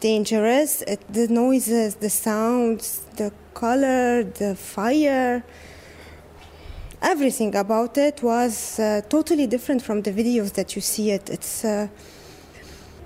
dangerous. 0.00 0.82
It, 0.82 1.00
the 1.12 1.28
noises, 1.28 1.96
the 1.96 2.10
sounds, 2.10 3.06
the 3.16 3.32
color, 3.54 4.24
the 4.24 4.54
fire, 4.56 5.44
everything 7.00 7.54
about 7.54 7.96
it 7.96 8.22
was 8.22 8.78
uh, 8.78 9.00
totally 9.08 9.46
different 9.46 9.82
from 9.82 10.02
the 10.02 10.12
videos 10.12 10.52
that 10.54 10.74
you 10.74 10.82
see 10.82 11.10
it. 11.10 11.30
It's 11.30 11.64
uh, 11.64 11.88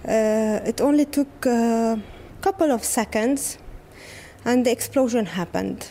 uh, 0.08 0.60
it 0.64 0.80
only 0.80 1.04
took 1.04 1.46
a 1.46 2.00
couple 2.40 2.70
of 2.72 2.82
seconds, 2.84 3.58
and 4.44 4.64
the 4.64 4.70
explosion 4.70 5.26
happened. 5.26 5.90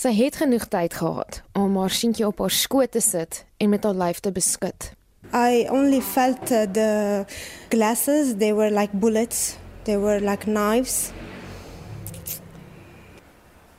Sy 0.00 0.14
het 0.16 0.38
genoeg 0.40 0.62
tyd 0.72 0.94
gehad 0.96 1.42
om 1.52 1.74
haar 1.76 1.92
seentjie 1.92 2.24
op 2.24 2.38
haar 2.40 2.54
skoot 2.56 2.88
te 2.90 3.00
sit 3.04 3.44
en 3.60 3.68
met 3.68 3.84
haar 3.84 3.98
lyf 4.00 4.22
te 4.24 4.30
beskud. 4.32 4.92
I 5.36 5.66
only 5.68 6.00
felt 6.00 6.50
uh, 6.50 6.62
the 6.72 7.26
glasses, 7.68 8.36
they 8.36 8.54
were 8.54 8.70
like 8.70 8.96
bullets, 8.96 9.58
they 9.84 9.98
were 9.98 10.20
like 10.20 10.46
knives. 10.48 11.12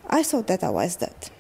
I 0.10 0.22
thought 0.22 0.46
that 0.46 0.62
I 0.62 0.70
was 0.70 0.98
dead. 0.98 1.32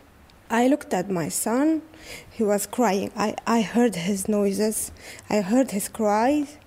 I 0.49 0.67
looked 0.67 0.93
at 0.93 1.11
my 1.11 1.29
son, 1.29 1.83
he 2.31 2.43
was 2.43 2.65
crying. 2.65 3.11
I, 3.15 3.35
I 3.45 3.61
heard 3.61 3.95
his 3.95 4.27
noises, 4.27 4.91
I 5.29 5.41
heard 5.41 5.69
his 5.71 5.89
cries. 5.89 6.57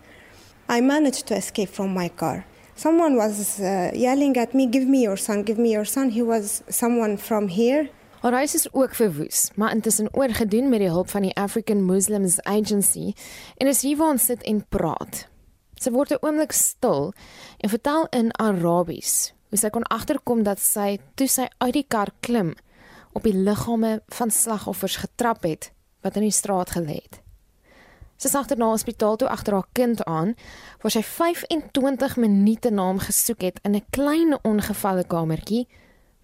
I 0.68 0.80
managed 0.80 1.26
to 1.26 1.34
escape 1.34 1.70
from 1.70 1.92
my 1.92 2.10
car. 2.10 2.46
Someone 2.76 3.16
was 3.16 3.58
uh, 3.58 3.90
yelling 3.92 4.36
at 4.36 4.54
me, 4.54 4.66
Give 4.66 4.86
me 4.86 5.02
your 5.02 5.16
son, 5.16 5.42
give 5.42 5.58
me 5.58 5.72
your 5.72 5.84
son. 5.84 6.10
He 6.10 6.22
was 6.22 6.62
someone 6.68 7.16
from 7.16 7.48
here. 7.48 7.90
Haar 8.24 8.32
huis 8.32 8.54
is 8.54 8.72
ook 8.72 8.94
verwoes, 8.94 9.50
maar 9.54 9.70
intussen 9.70 10.14
oorgedoen 10.14 10.68
met 10.68 10.78
die 10.78 10.88
hulp 10.88 11.10
van 11.10 11.22
die 11.22 11.34
African 11.36 11.84
Muslims 11.84 12.42
Agency 12.42 13.12
en 13.56 13.66
is 13.66 13.82
hier 13.82 13.96
waar 13.96 14.14
ons 14.16 14.24
sit 14.24 14.42
en 14.42 14.62
praat. 14.68 15.26
Sy 15.76 15.90
word 15.92 16.12
'n 16.12 16.24
oomblik 16.24 16.52
stil 16.52 17.12
en 17.58 17.68
vertel 17.68 18.06
in 18.10 18.32
Arabies 18.32 19.34
hoe 19.48 19.58
sy 19.58 19.68
kon 19.68 19.82
agterkom 19.82 20.42
dat 20.42 20.58
sy 20.58 20.98
toe 21.14 21.28
sy 21.28 21.48
uit 21.58 21.72
die 21.72 21.84
kar 21.88 22.08
klim 22.20 22.54
op 23.12 23.22
die 23.22 23.36
liggame 23.36 24.00
van 24.08 24.30
slagoffers 24.30 24.96
getrap 24.96 25.42
het 25.42 25.72
wat 26.00 26.16
in 26.16 26.22
die 26.22 26.30
straat 26.30 26.70
gelê 26.70 26.96
het. 27.04 27.20
Sy 28.16 28.28
is 28.28 28.34
agter 28.34 28.56
na 28.56 28.70
hospitaal 28.72 29.16
toe 29.16 29.28
agter 29.28 29.52
haar 29.52 29.68
kind 29.72 30.04
aan 30.04 30.34
waar 30.80 30.90
sy 30.90 31.02
25 31.02 32.16
minute 32.16 32.70
na 32.70 32.86
hom 32.86 32.98
gesoek 32.98 33.40
het 33.40 33.60
in 33.64 33.76
'n 33.76 33.86
klein 33.90 34.38
ongevalle 34.42 35.04
kamertjie, 35.04 35.68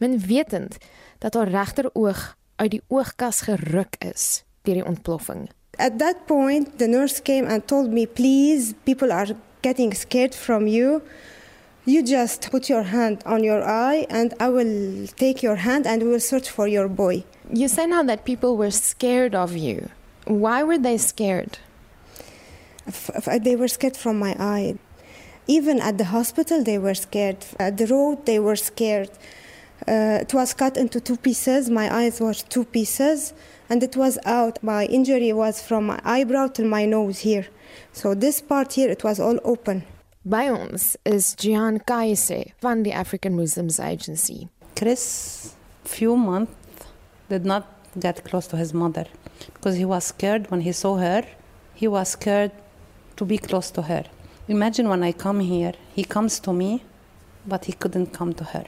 min 0.00 0.18
wetend 0.18 0.76
dat 1.18 1.34
haar 1.34 1.48
regteroog 1.48 2.36
uit 2.56 2.70
die 2.70 2.82
oogkas 2.88 3.40
geruk 3.46 3.96
is 3.98 4.44
deur 4.62 4.74
die 4.74 4.86
ontploffing. 4.86 5.48
At 5.76 5.98
that 5.98 6.26
point, 6.26 6.78
the 6.78 6.86
nurse 6.86 7.22
came 7.22 7.48
and 7.48 7.66
told 7.66 7.92
me, 7.92 8.06
Please, 8.06 8.74
people 8.84 9.12
are 9.12 9.36
getting 9.62 9.94
scared 9.94 10.34
from 10.34 10.66
you. 10.66 11.00
You 11.84 12.02
just 12.02 12.50
put 12.50 12.68
your 12.68 12.82
hand 12.82 13.24
on 13.24 13.42
your 13.42 13.62
eye, 13.62 14.06
and 14.10 14.34
I 14.38 14.48
will 14.48 15.06
take 15.16 15.40
your 15.42 15.56
hand 15.56 15.86
and 15.86 16.02
we 16.02 16.10
will 16.10 16.20
search 16.20 16.50
for 16.50 16.68
your 16.68 16.88
boy. 16.88 17.24
You 17.52 17.68
say 17.68 17.86
now 17.86 18.02
that 18.02 18.24
people 18.24 18.56
were 18.56 18.70
scared 18.70 19.34
of 19.34 19.56
you. 19.56 19.88
Why 20.26 20.62
were 20.62 20.78
they 20.78 20.98
scared? 20.98 21.58
They 23.42 23.56
were 23.56 23.68
scared 23.68 23.96
from 23.96 24.18
my 24.18 24.36
eye. 24.38 24.76
Even 25.46 25.80
at 25.80 25.98
the 25.98 26.04
hospital, 26.04 26.62
they 26.62 26.78
were 26.78 26.94
scared. 26.94 27.44
At 27.58 27.78
the 27.78 27.86
road, 27.86 28.26
they 28.26 28.38
were 28.38 28.56
scared. 28.56 29.10
Uh, 29.88 30.18
it 30.20 30.34
was 30.34 30.54
cut 30.54 30.76
into 30.76 31.00
two 31.00 31.16
pieces. 31.16 31.70
My 31.70 31.92
eyes 31.94 32.20
were 32.20 32.34
two 32.34 32.64
pieces, 32.64 33.32
and 33.68 33.82
it 33.82 33.96
was 33.96 34.18
out. 34.24 34.62
My 34.62 34.84
injury 34.86 35.32
was 35.32 35.62
from 35.62 35.86
my 35.86 36.00
eyebrow 36.04 36.48
to 36.48 36.64
my 36.64 36.84
nose 36.84 37.20
here. 37.20 37.46
So 37.92 38.14
this 38.14 38.40
part 38.40 38.74
here, 38.74 38.90
it 38.90 39.04
was 39.04 39.18
all 39.20 39.38
open. 39.44 39.84
By 40.24 40.48
ons 40.50 40.98
is 41.04 41.34
Gian 41.34 41.80
Kaise 41.80 42.52
van 42.60 42.82
the 42.82 42.92
African 42.92 43.36
Muslims 43.36 43.80
Agency. 43.80 44.48
Chris, 44.76 45.54
few 45.84 46.14
months, 46.16 46.52
did 47.30 47.46
not 47.46 47.66
get 47.98 48.22
close 48.24 48.46
to 48.48 48.56
his 48.56 48.74
mother 48.74 49.06
because 49.54 49.76
he 49.76 49.84
was 49.84 50.04
scared 50.04 50.50
when 50.50 50.60
he 50.60 50.72
saw 50.72 50.96
her. 50.96 51.22
He 51.74 51.88
was 51.88 52.10
scared 52.10 52.52
to 53.16 53.24
be 53.24 53.38
close 53.38 53.70
to 53.70 53.82
her. 53.82 54.04
Imagine 54.48 54.88
when 54.88 55.02
I 55.02 55.12
come 55.12 55.40
here, 55.40 55.72
he 55.94 56.04
comes 56.04 56.38
to 56.40 56.52
me, 56.52 56.82
but 57.46 57.64
he 57.64 57.72
couldn't 57.72 58.08
come 58.08 58.34
to 58.34 58.44
her. 58.44 58.66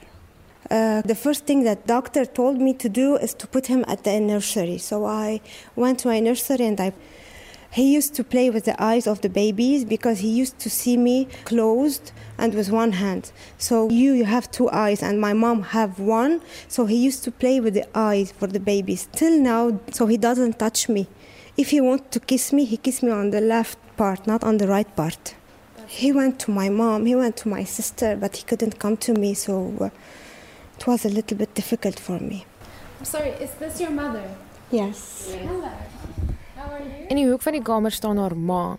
Uh, 0.71 1.01
the 1.01 1.15
first 1.15 1.45
thing 1.45 1.63
that 1.63 1.85
doctor 1.85 2.25
told 2.25 2.59
me 2.59 2.73
to 2.73 2.89
do 2.89 3.17
is 3.17 3.33
to 3.35 3.47
put 3.47 3.67
him 3.67 3.83
at 3.87 4.03
the 4.03 4.19
nursery. 4.19 4.77
So 4.77 5.05
I 5.05 5.41
went 5.75 5.99
to 5.99 6.09
a 6.09 6.21
nursery 6.21 6.65
and 6.65 6.79
I. 6.79 6.93
He 7.71 7.91
used 7.91 8.13
to 8.15 8.23
play 8.23 8.51
with 8.51 8.65
the 8.65 8.81
eyes 8.81 9.07
of 9.07 9.21
the 9.21 9.29
babies 9.29 9.83
because 9.83 10.19
he 10.19 10.29
used 10.29 10.59
to 10.59 10.69
see 10.69 10.95
me 10.95 11.27
closed 11.43 12.11
and 12.37 12.53
with 12.53 12.69
one 12.69 12.91
hand. 12.93 13.31
So 13.57 13.89
you, 13.89 14.13
you 14.13 14.25
have 14.25 14.51
two 14.51 14.69
eyes 14.69 15.01
and 15.01 15.19
my 15.19 15.33
mom 15.33 15.63
have 15.63 15.99
one. 15.99 16.41
So 16.67 16.85
he 16.85 16.95
used 16.95 17.23
to 17.23 17.31
play 17.31 17.59
with 17.59 17.73
the 17.73 17.87
eyes 17.97 18.31
for 18.31 18.45
the 18.45 18.59
babies. 18.59 19.09
Till 19.11 19.39
now, 19.39 19.79
so 19.91 20.05
he 20.05 20.17
doesn't 20.17 20.59
touch 20.59 20.87
me. 20.87 21.07
If 21.57 21.71
he 21.71 21.81
wants 21.81 22.05
to 22.11 22.19
kiss 22.19 22.53
me, 22.53 22.63
he 22.65 22.77
kiss 22.77 23.01
me 23.01 23.09
on 23.09 23.31
the 23.31 23.41
left 23.41 23.79
part, 23.97 24.27
not 24.27 24.43
on 24.43 24.57
the 24.57 24.67
right 24.67 24.95
part. 24.95 25.35
He 25.87 26.11
went 26.11 26.39
to 26.41 26.51
my 26.51 26.69
mom, 26.69 27.07
he 27.07 27.15
went 27.15 27.37
to 27.37 27.47
my 27.47 27.63
sister, 27.63 28.15
but 28.15 28.37
he 28.37 28.43
couldn't 28.43 28.77
come 28.77 28.97
to 28.97 29.13
me. 29.13 29.33
So. 29.33 29.73
Uh, 29.81 29.89
it 30.83 30.87
was 30.87 31.05
a 31.05 31.09
little 31.09 31.37
bit 31.37 31.53
difficult 31.53 31.97
for 31.97 32.19
me. 32.19 32.45
I'm 32.99 33.05
sorry, 33.05 33.29
is 33.29 33.51
this 33.51 33.79
your 33.79 33.91
mother? 33.91 34.23
Yes. 34.69 35.31
Hello. 35.31 35.71
How 36.57 36.73
are 36.75 36.83
you? 36.83 37.07
In 37.07 37.15
die 37.15 37.27
hoek 37.29 37.43
van 37.45 37.55
die 37.55 37.61
kamer 37.63 37.93
staan 37.95 38.19
haar 38.19 38.35
ma. 38.35 38.75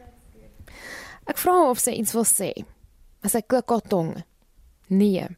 Ek 1.25 1.38
vra 1.40 1.55
haar 1.62 1.71
of 1.73 1.81
sy 1.81 1.95
iets 1.97 2.12
wil 2.12 2.27
sê. 2.29 2.51
Maar 3.25 3.33
sy 3.33 3.40
klik 3.49 3.73
haar 3.73 3.81
tong. 3.88 4.11
Nee. 4.93 5.31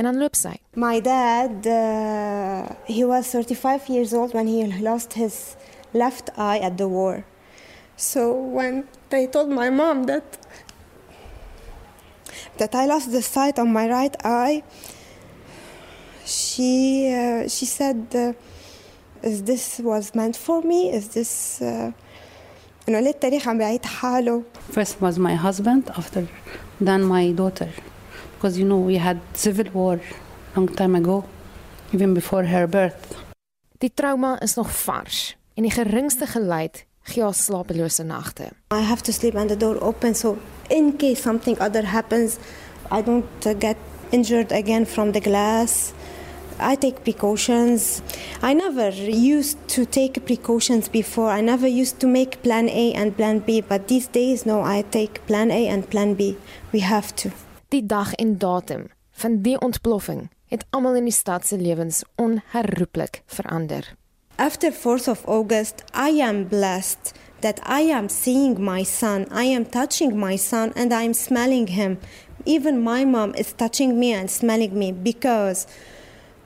En 0.00 0.08
dan 0.08 0.16
loop 0.16 0.38
sy. 0.40 0.54
My 0.72 1.02
dad, 1.04 1.68
uh, 1.68 2.70
he 2.88 3.04
was 3.04 3.28
35 3.34 3.90
years 3.92 4.14
old 4.16 4.32
when 4.32 4.48
he 4.48 4.64
lost 4.80 5.18
his 5.20 5.58
left 5.92 6.32
eye 6.38 6.64
at 6.64 6.78
the 6.80 6.88
war. 6.88 7.26
So 7.96 8.32
when 8.32 8.86
they 9.10 9.26
told 9.26 9.52
my 9.52 9.68
mom 9.68 10.06
that 10.08 10.40
that 12.56 12.72
I 12.74 12.86
lost 12.88 13.12
the 13.12 13.20
sight 13.20 13.58
on 13.58 13.68
my 13.68 13.84
right 13.84 14.16
eye, 14.24 14.62
she 16.29 17.09
uh, 17.13 17.47
she 17.47 17.65
said, 17.65 18.07
uh, 18.13 18.33
"Is 19.23 19.43
this 19.43 19.79
was 19.79 20.13
meant 20.15 20.35
for 20.35 20.61
me? 20.61 20.91
Is 20.91 21.09
this?" 21.09 21.61
Uh, 21.61 21.91
إنه 22.89 22.99
ليه 22.99 23.09
التاريخ 23.09 23.47
عم 23.47 23.57
بيعيد 23.57 23.85
حاله 23.85 24.43
First 24.71 25.01
was 25.01 25.17
my 25.17 25.35
husband, 25.35 25.89
after 25.97 26.27
then 26.81 27.03
my 27.03 27.31
daughter, 27.31 27.69
because 28.35 28.57
you 28.59 28.65
know 28.65 28.77
we 28.77 28.97
had 28.97 29.17
civil 29.33 29.65
war 29.73 29.99
long 30.55 30.67
time 30.67 30.95
ago, 30.95 31.23
even 31.93 32.13
before 32.13 32.43
her 32.43 32.67
birth. 32.67 33.15
Die 33.77 33.91
trauma 33.93 34.37
is 34.41 34.55
nog 34.55 34.71
vars 34.85 35.35
en 35.53 35.63
die 35.63 35.71
geringste 35.71 36.25
geluid 36.25 36.85
gee 37.01 37.23
haar 37.23 37.33
slapelose 37.33 38.03
nagte. 38.03 38.49
I 38.71 38.81
have 38.81 39.01
to 39.01 39.11
sleep 39.11 39.35
and 39.35 39.49
the 39.49 39.57
door 39.57 39.81
open 39.81 40.15
so 40.15 40.37
in 40.67 40.95
case 40.97 41.21
something 41.21 41.59
other 41.59 41.85
happens 41.85 42.37
I 42.91 43.01
don't 43.01 43.45
uh, 43.45 43.53
get 43.53 43.77
injured 44.09 44.51
again 44.51 44.85
from 44.85 45.11
the 45.11 45.19
glass 45.19 45.93
I 46.60 46.76
take 46.76 47.02
precautions. 47.02 48.02
I 48.42 48.54
never 48.54 48.90
used 49.38 49.58
to 49.68 49.84
take 49.84 50.24
precautions 50.24 50.88
before. 50.88 51.30
I 51.30 51.40
never 51.40 51.66
used 51.66 51.98
to 52.00 52.06
make 52.06 52.42
plan 52.42 52.68
A 52.68 52.92
and 52.94 53.16
plan 53.16 53.38
B, 53.40 53.60
but 53.60 53.88
these 53.88 54.06
days 54.06 54.46
no, 54.46 54.62
I 54.62 54.82
take 54.82 55.26
plan 55.26 55.50
A 55.50 55.68
and 55.68 55.88
plan 55.88 56.14
B. 56.14 56.36
We 56.72 56.80
have 56.80 57.14
to. 57.16 57.30
Die 57.68 57.86
dag 57.86 58.12
en 58.14 58.38
datum 58.38 58.88
van 59.10 59.42
die 59.42 59.58
ontploffing 59.60 60.28
het 60.48 60.64
almal 60.70 60.94
in 60.94 61.06
die 61.06 61.14
stad 61.14 61.46
se 61.46 61.58
lewens 61.58 62.02
onherroepelik 62.16 63.22
verander. 63.26 63.94
After 64.36 64.72
4th 64.72 65.08
of 65.08 65.24
August, 65.26 65.84
I 65.94 66.20
am 66.20 66.48
blessed 66.48 67.12
that 67.40 67.60
I 67.68 67.90
am 67.90 68.08
seeing 68.08 68.60
my 68.64 68.84
son, 68.84 69.26
I 69.30 69.44
am 69.44 69.68
touching 69.68 70.18
my 70.18 70.36
son 70.36 70.72
and 70.74 70.92
I 70.92 71.02
am 71.04 71.14
smelling 71.14 71.68
him. 71.68 71.98
Even 72.44 72.82
my 72.82 73.04
mom 73.04 73.34
is 73.34 73.52
touching 73.52 73.98
me 73.98 74.14
and 74.14 74.30
smelling 74.30 74.78
me 74.78 74.92
because 74.92 75.66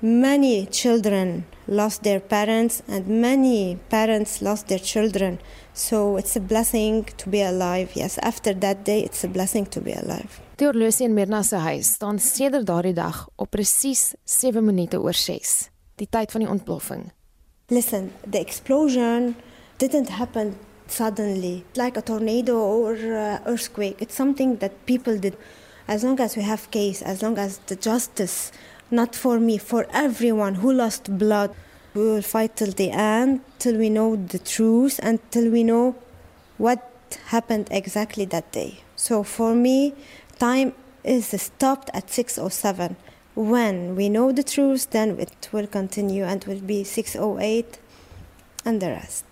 many 0.04 0.66
children 0.66 1.46
lost 1.66 2.02
their 2.02 2.20
parents 2.20 2.82
and 2.86 3.08
many 3.08 3.78
parents 3.88 4.42
lost 4.42 4.68
their 4.68 4.78
children. 4.78 5.40
So 5.72 6.18
it's 6.18 6.36
a 6.36 6.40
blessing 6.40 7.04
to 7.16 7.28
be 7.30 7.40
alive. 7.40 7.92
Yes, 7.94 8.18
after 8.18 8.52
that 8.52 8.84
day 8.84 9.00
it's 9.00 9.24
a 9.24 9.28
blessing 9.28 9.64
to 9.66 9.80
be 9.80 9.92
alive. 9.92 10.40
Die 10.56 10.66
horlosie 10.66 11.04
in 11.04 11.14
Mirna 11.14 11.42
se 11.42 11.56
huis 11.56 11.94
staan 11.96 12.18
sedert 12.18 12.66
daardie 12.68 12.94
dag 12.94 13.24
op 13.36 13.50
presies 13.50 14.12
7 14.24 14.62
minute 14.64 15.00
oor 15.00 15.16
6, 15.16 15.54
die 15.98 16.06
tyd 16.06 16.30
van 16.30 16.44
die 16.44 16.50
ontploffing. 16.50 17.08
Listen, 17.72 18.12
the 18.30 18.38
explosion 18.38 19.34
didn't 19.78 20.12
happen 20.20 20.54
suddenly, 20.86 21.64
like 21.74 21.96
a 21.96 22.02
tornado 22.02 22.60
or 22.60 22.94
uh, 22.94 23.40
earthquake. 23.46 23.96
It's 24.00 24.14
something 24.14 24.58
that 24.60 24.84
people 24.84 25.18
did. 25.18 25.34
As 25.88 26.04
long 26.04 26.20
as 26.20 26.36
we 26.36 26.42
have 26.42 26.70
case, 26.70 27.02
as 27.02 27.20
long 27.20 27.36
as 27.36 27.58
the 27.66 27.76
justice, 27.76 28.52
not 28.94 29.14
for 29.14 29.38
me, 29.38 29.58
for 29.58 29.86
everyone 29.92 30.54
who 30.54 30.72
lost 30.72 31.18
blood, 31.18 31.50
we 31.94 32.02
will 32.02 32.22
fight 32.22 32.56
till 32.56 32.72
the 32.72 32.90
end, 32.90 33.40
till 33.58 33.76
we 33.76 33.88
know 33.88 34.16
the 34.16 34.38
truth, 34.38 34.98
and 35.02 35.18
till 35.30 35.50
we 35.50 35.62
know 35.62 35.94
what 36.58 36.80
happened 37.26 37.68
exactly 37.70 38.24
that 38.26 38.52
day. 38.52 38.78
So 38.96 39.22
for 39.22 39.54
me, 39.54 39.94
time 40.38 40.72
is 41.02 41.34
stopped 41.40 41.90
at 41.92 42.10
6:07. 42.10 42.96
When 43.34 43.96
we 43.96 44.08
know 44.08 44.32
the 44.32 44.42
truth, 44.42 44.90
then 44.90 45.18
it 45.18 45.48
will 45.52 45.66
continue 45.66 46.24
and 46.24 46.44
will 46.44 46.62
be 46.62 46.84
6:08 46.84 47.78
and 48.64 48.80
the 48.80 48.88
rest. 48.88 49.24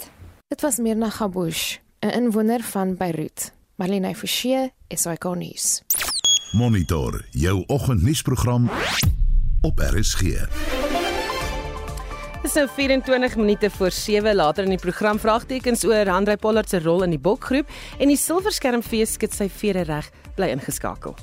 Dit 0.48 0.62
was 0.62 0.78
Mirna 0.78 1.10
Gabush, 1.10 1.78
'n 2.00 2.10
inwoner 2.10 2.60
van 2.60 2.96
Beirut. 2.96 3.52
Marlene 3.76 4.14
Forsie, 4.14 4.72
SAK 4.88 5.24
nuus. 5.34 5.82
Monitor 6.52 7.24
jou 7.30 7.64
oggendnuusprogram 7.66 8.70
op 9.62 9.78
RSG. 9.78 10.22
Dis 12.42 12.54
nou 12.58 12.66
24 12.74 13.36
minute 13.36 13.70
voor 13.70 13.90
7 13.90 14.34
later 14.34 14.64
in 14.64 14.74
die 14.74 14.78
program 14.78 15.18
vraagtekens 15.18 15.84
oor 15.84 16.08
Handrey 16.10 16.36
Pollard 16.36 16.68
se 16.68 16.80
rol 16.82 17.04
in 17.06 17.14
die 17.14 17.20
bokgroep 17.22 17.70
en 17.98 18.10
die 18.10 18.18
silverskermfees 18.18 19.14
skit 19.14 19.36
sy 19.36 19.46
vere 19.46 19.86
reg 19.86 20.10
bly 20.34 20.50
ingeskakel. 20.56 21.14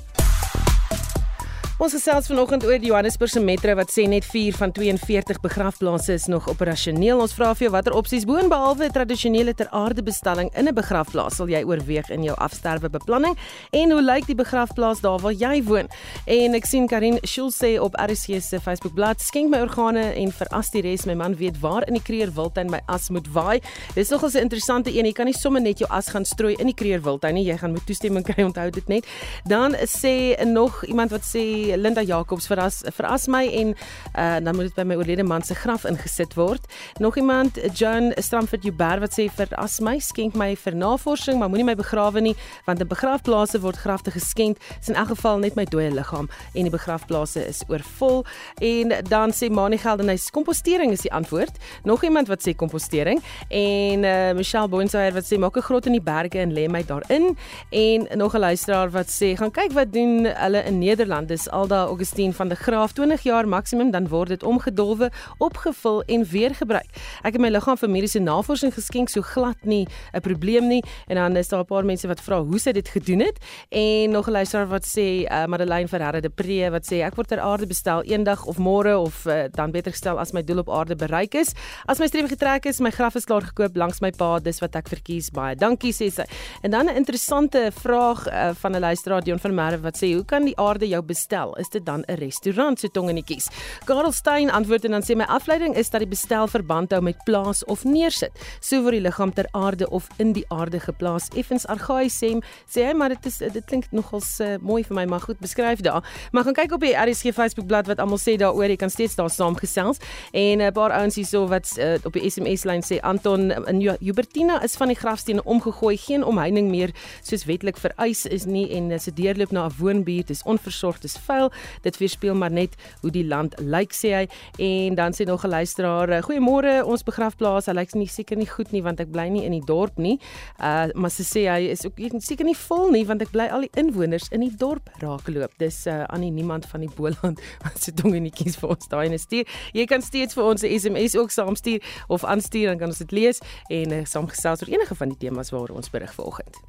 Ons 1.80 1.94
gesels 1.96 2.26
vanoggend 2.28 2.60
oor 2.68 2.76
die 2.76 2.90
Johannesburgse 2.90 3.40
metro 3.40 3.72
wat 3.78 3.88
sê 3.88 4.02
net 4.04 4.26
4 4.28 4.52
van 4.58 4.72
42 4.76 5.38
begrafplaase 5.40 6.12
is 6.12 6.26
nog 6.28 6.44
operasioneel. 6.52 7.22
Ons 7.24 7.32
vra 7.32 7.54
vir 7.56 7.64
jou 7.64 7.70
watter 7.72 7.94
opsies 7.96 8.26
boonbehalwe 8.28 8.90
tradisionele 8.92 9.54
ter 9.56 9.70
aarde 9.72 10.04
bestelling 10.04 10.50
in 10.52 10.68
'n 10.68 10.74
begrafplaas 10.76 11.36
sal 11.36 11.48
jy 11.48 11.62
oorweeg 11.64 12.10
in 12.10 12.22
jou 12.22 12.34
afsterwebeplanning 12.36 13.34
en 13.72 13.90
hoe 13.92 14.02
lyk 14.02 14.26
die 14.26 14.34
begrafplaas 14.34 15.00
daar 15.00 15.18
waar 15.20 15.32
jy 15.32 15.62
woon? 15.64 15.88
En 16.26 16.54
ek 16.54 16.66
sien 16.66 16.86
Karin 16.86 17.18
Schulz 17.22 17.56
sê 17.56 17.80
op 17.80 17.96
RC 17.96 18.42
se 18.42 18.60
Facebookblad 18.60 19.20
skenk 19.20 19.48
my 19.48 19.60
organe 19.60 20.12
en 20.14 20.32
veras 20.32 20.70
die 20.70 20.82
res 20.82 21.06
my 21.06 21.14
man 21.14 21.34
weet 21.34 21.60
waar 21.60 21.88
in 21.88 21.94
die 21.94 22.02
Kreer 22.02 22.30
Wildtuin 22.34 22.70
my 22.70 22.80
as 22.88 23.08
moet 23.08 23.32
waai. 23.32 23.60
Dis 23.94 24.10
nogals 24.10 24.34
'n 24.34 24.42
interessante 24.42 24.90
een. 24.90 25.06
Jy 25.06 25.12
kan 25.12 25.24
nie 25.24 25.34
sommer 25.34 25.62
net 25.62 25.78
jou 25.78 25.88
as 25.90 26.08
gaan 26.08 26.26
strooi 26.26 26.56
in 26.58 26.66
die 26.66 26.74
Kreer 26.74 27.00
Wildtuin 27.00 27.34
nie. 27.34 27.44
Jy 27.44 27.56
gaan 27.56 27.72
moet 27.72 27.86
toestemming 27.86 28.24
kry, 28.24 28.44
onthou 28.44 28.70
dit 28.70 28.88
net. 28.88 29.06
Dan 29.48 29.74
sê 29.86 30.36
nog 30.44 30.84
iemand 30.84 31.10
wat 31.10 31.22
sê 31.22 31.69
Linda 31.76 32.02
Jacobs 32.02 32.46
veras 32.46 32.82
veras 32.96 33.26
my 33.26 33.44
en 33.46 33.74
uh, 33.74 34.38
dan 34.44 34.54
moet 34.54 34.70
dit 34.70 34.74
by 34.74 34.82
my 34.82 34.96
oorlede 34.96 35.22
man 35.22 35.42
se 35.42 35.54
graf 35.54 35.84
ingesit 35.84 36.34
word. 36.34 36.66
Nog 36.98 37.16
iemand 37.16 37.58
John 37.74 38.12
Stramford 38.16 38.62
Juber 38.64 39.00
wat 39.00 39.14
sê 39.18 39.28
veras 39.34 39.80
my 39.80 39.98
skenk 39.98 40.34
my 40.34 40.56
vir 40.56 40.76
navorsing, 40.76 41.38
maar 41.38 41.48
moenie 41.48 41.66
my 41.66 41.76
begrawe 41.78 42.20
nie 42.20 42.34
want 42.66 42.80
in 42.80 42.88
begrafplase 42.88 43.60
word 43.60 43.76
grafte 43.76 44.10
geskenk. 44.10 44.58
Dis 44.78 44.88
in 44.88 44.94
elk 44.94 45.12
geval 45.14 45.38
net 45.38 45.54
my 45.58 45.64
dooie 45.64 45.90
liggaam 45.90 46.28
en 46.54 46.68
die 46.68 46.72
begrafplase 46.72 47.44
is 47.46 47.62
oorvol. 47.68 48.24
En 48.60 48.94
dan 49.08 49.34
sê 49.36 49.50
Mani 49.50 49.78
Geldenhuys 49.78 50.30
kompostering 50.30 50.92
is 50.92 51.04
die 51.06 51.12
antwoord. 51.12 51.56
Nog 51.84 52.04
iemand 52.04 52.28
wat 52.28 52.46
sê 52.46 52.54
kompostering 52.54 53.22
en 53.48 54.04
uh, 54.04 54.32
Michelle 54.38 54.68
Boonsaier 54.68 55.14
wat 55.14 55.26
sê 55.26 55.38
maak 55.38 55.56
'n 55.56 55.62
grot 55.62 55.86
in 55.86 55.92
die 55.92 56.04
berge 56.04 56.38
en 56.38 56.52
lê 56.52 56.68
my 56.68 56.82
daarin 56.82 57.36
en 57.70 58.06
nog 58.16 58.34
'n 58.34 58.38
luisteraar 58.38 58.90
wat 58.90 59.08
sê 59.08 59.36
gaan 59.36 59.50
kyk 59.50 59.72
wat 59.72 59.92
doen 59.92 60.24
hulle 60.24 60.64
in 60.64 60.78
Nederland. 60.78 61.28
Dis 61.28 61.50
Alda 61.60 61.84
Augustine 61.84 62.32
van 62.32 62.48
der 62.48 62.56
Graaf 62.56 62.92
20 62.92 63.22
jaar 63.22 63.48
maksimum 63.48 63.90
dan 63.90 64.06
word 64.08 64.28
dit 64.32 64.42
omgedolwe, 64.42 65.10
opgevul 65.38 66.02
en 66.02 66.22
weer 66.24 66.54
gebruik. 66.56 66.88
Ek 67.20 67.34
het 67.36 67.42
my 67.42 67.50
liggaam 67.52 67.76
vir 67.76 67.90
mediese 67.92 68.22
navorsing 68.24 68.72
geskenk 68.72 69.12
so 69.12 69.20
glad 69.20 69.60
nie 69.68 69.86
'n 70.14 70.20
probleem 70.24 70.68
nie 70.68 70.82
en 71.08 71.16
dan 71.16 71.36
is 71.36 71.48
daar 71.48 71.60
'n 71.60 71.66
paar 71.66 71.84
mense 71.84 72.08
wat 72.08 72.20
vra 72.20 72.40
hoe 72.42 72.58
sy 72.58 72.72
dit 72.72 72.88
gedoen 72.88 73.20
het 73.20 73.36
en 73.68 74.10
nog 74.10 74.26
'n 74.28 74.32
luisteraar 74.32 74.68
wat 74.68 74.84
sê 74.84 75.28
uh, 75.28 75.46
Madeleine 75.46 75.88
Ferreira 75.88 76.20
de 76.20 76.30
Pre 76.30 76.70
wat 76.70 76.86
sê 76.86 77.04
ek 77.04 77.14
word 77.14 77.28
ter 77.28 77.40
aarde 77.40 77.66
bestel 77.66 78.02
eendag 78.02 78.46
of 78.46 78.56
môre 78.56 78.96
of 78.96 79.26
uh, 79.26 79.44
dan 79.52 79.70
beter 79.70 79.90
gestel 79.90 80.18
as 80.18 80.32
my 80.32 80.42
doel 80.42 80.58
op 80.58 80.70
aarde 80.70 80.96
bereik 80.96 81.34
is. 81.34 81.52
As 81.86 81.98
my 81.98 82.06
strewe 82.06 82.28
getrek 82.28 82.64
is, 82.64 82.80
my 82.80 82.90
graf 82.90 83.14
is 83.14 83.24
klaar 83.24 83.42
gekoop 83.42 83.76
langs 83.76 84.00
my 84.00 84.10
pa, 84.10 84.38
dis 84.38 84.60
wat 84.60 84.74
ek 84.74 84.88
verkies. 84.88 85.30
Baie 85.30 85.56
dankie 85.56 85.92
sê 85.92 86.10
sy. 86.10 86.24
En 86.62 86.70
dan 86.70 86.86
'n 86.86 86.96
interessante 86.96 87.70
vraag 87.72 88.26
uh, 88.28 88.50
van 88.54 88.72
'n 88.72 88.80
luisteraar 88.80 89.22
Dion 89.22 89.38
van 89.38 89.54
Merwe 89.54 89.80
wat 89.80 89.96
sê 89.96 90.14
hoe 90.14 90.24
kan 90.24 90.44
die 90.44 90.56
aarde 90.56 90.88
jou 90.88 91.02
bestel? 91.02 91.49
Is 91.58 91.68
dit 91.68 91.84
dan 91.86 92.04
'n 92.06 92.14
restaurant 92.14 92.80
so 92.80 92.88
tongenetjies? 92.88 93.48
Karel 93.84 94.12
Stein 94.12 94.50
antwoord 94.50 94.84
en 94.84 94.90
dan 94.90 95.02
sê 95.02 95.16
my 95.16 95.24
afleiding 95.24 95.76
is 95.76 95.90
dat 95.90 96.00
die 96.00 96.08
bestel 96.08 96.48
verband 96.48 96.90
hou 96.90 97.02
met 97.02 97.16
plaas 97.24 97.64
of 97.64 97.84
neersit. 97.84 98.32
So 98.60 98.82
word 98.82 98.92
die 98.92 99.00
liggaam 99.00 99.32
ter 99.32 99.48
aarde 99.50 99.90
of 99.90 100.06
in 100.16 100.32
die 100.32 100.44
aarde 100.48 100.80
geplaas. 100.80 101.28
Effens 101.34 101.66
argaïs 101.66 102.18
sê, 102.18 102.32
sê 102.68 102.86
hy 102.86 102.92
maar 102.92 103.08
dit 103.08 103.26
is 103.26 103.38
dit 103.38 103.64
klink 103.64 103.84
nogals 103.90 104.40
uh, 104.40 104.56
mooi 104.60 104.82
vir 104.84 104.94
my, 104.94 105.04
maar 105.04 105.20
goed 105.20 105.38
beskryf 105.38 105.80
daar. 105.80 106.04
Maar 106.32 106.44
gaan 106.44 106.54
kyk 106.54 106.72
op 106.72 106.80
die 106.80 106.94
RSG 106.94 107.32
Facebook 107.34 107.66
bladsy 107.66 107.88
wat 107.94 107.98
almal 107.98 108.18
sê 108.18 108.36
daaroor, 108.36 108.68
jy 108.68 108.76
kan 108.76 108.90
steeds 108.90 109.16
daar 109.16 109.30
saamgesels. 109.30 109.98
En 110.32 110.60
'n 110.60 110.72
paar 110.72 110.90
ouens 110.90 111.14
hierso 111.14 111.46
wat 111.48 111.66
uh, 111.78 111.94
op 112.04 112.12
die 112.12 112.30
SMS 112.30 112.64
lyn 112.64 112.82
sê 112.82 113.00
Anton 113.00 113.50
in 113.50 113.80
Hubertina 114.00 114.62
is 114.62 114.76
van 114.76 114.88
die 114.88 114.96
grafstene 114.96 115.42
omgegooi, 115.44 115.96
geen 115.96 116.24
omheining 116.24 116.70
meer 116.70 116.90
soos 117.22 117.44
wetlik 117.44 117.76
vereis 117.76 118.26
is 118.26 118.44
nie 118.44 118.68
en 118.76 119.00
se 119.00 119.12
deurloop 119.12 119.50
na 119.50 119.66
'n 119.66 119.74
woonbuurt 119.78 120.30
is 120.30 120.42
onversorgd, 120.42 121.04
is 121.04 121.18
vuil. 121.30 121.50
Dit 121.86 121.98
weerspieël 122.00 122.38
maar 122.38 122.54
net 122.54 122.76
hoe 123.00 123.12
die 123.14 123.26
land 123.26 123.56
lyk 123.62 123.94
sê 123.96 124.12
hy. 124.18 124.24
En 124.58 124.98
dan 124.98 125.16
sê 125.16 125.26
nog 125.26 125.44
'n 125.44 125.54
luisteraar, 125.56 126.22
"Goeiemôre, 126.26 126.84
ons 126.84 127.02
begrafplaas, 127.02 127.66
hy 127.66 127.72
lyk 127.72 127.94
nie 127.94 128.08
seker 128.08 128.36
nie 128.36 128.46
goed 128.46 128.72
nie 128.72 128.82
want 128.82 129.00
ek 129.00 129.10
bly 129.10 129.28
nie 129.28 129.44
in 129.44 129.52
die 129.52 129.66
dorp 129.66 129.98
nie." 129.98 130.18
Uh 130.58 130.88
maar 130.94 131.10
sy 131.10 131.22
sê 131.22 131.42
hy 131.48 131.70
is 131.70 131.84
ook 131.86 131.98
seker 132.18 132.44
nie 132.44 132.56
vol 132.56 132.90
nie 132.90 133.04
want 133.06 133.22
ek 133.22 133.30
bly 133.30 133.46
al 133.46 133.60
die 133.60 133.70
inwoners 133.74 134.28
in 134.32 134.40
die 134.40 134.56
dorp 134.56 134.88
raakloop. 134.98 135.52
Dis 135.58 135.86
uh 135.86 136.04
aan 136.04 136.20
die 136.20 136.30
niemand 136.30 136.66
van 136.66 136.80
die 136.80 136.90
Boland 136.96 137.40
wat 137.64 137.82
se 137.82 137.92
dongenetjies 137.92 138.56
vir 138.56 138.70
ons 138.70 138.88
daai 138.88 139.18
stuur. 139.18 139.46
Jy 139.72 139.86
kan 139.86 140.02
steeds 140.02 140.34
vir 140.34 140.44
ons 140.44 140.62
'n 140.62 140.78
SMS 140.78 141.16
ook 141.16 141.30
saamstuur 141.30 141.82
of 142.08 142.24
aanstuur 142.24 142.66
dan 142.66 142.78
kan 142.78 142.88
ons 142.88 142.98
dit 142.98 143.12
lees 143.12 143.40
en 143.68 143.92
uh, 143.92 144.04
saamgesels 144.04 144.62
oor 144.62 144.72
enige 144.72 144.94
van 144.94 145.08
die 145.08 145.18
temas 145.18 145.50
waaroor 145.50 145.76
ons 145.76 145.90
berig 145.90 146.14
vanoggend. 146.14 146.60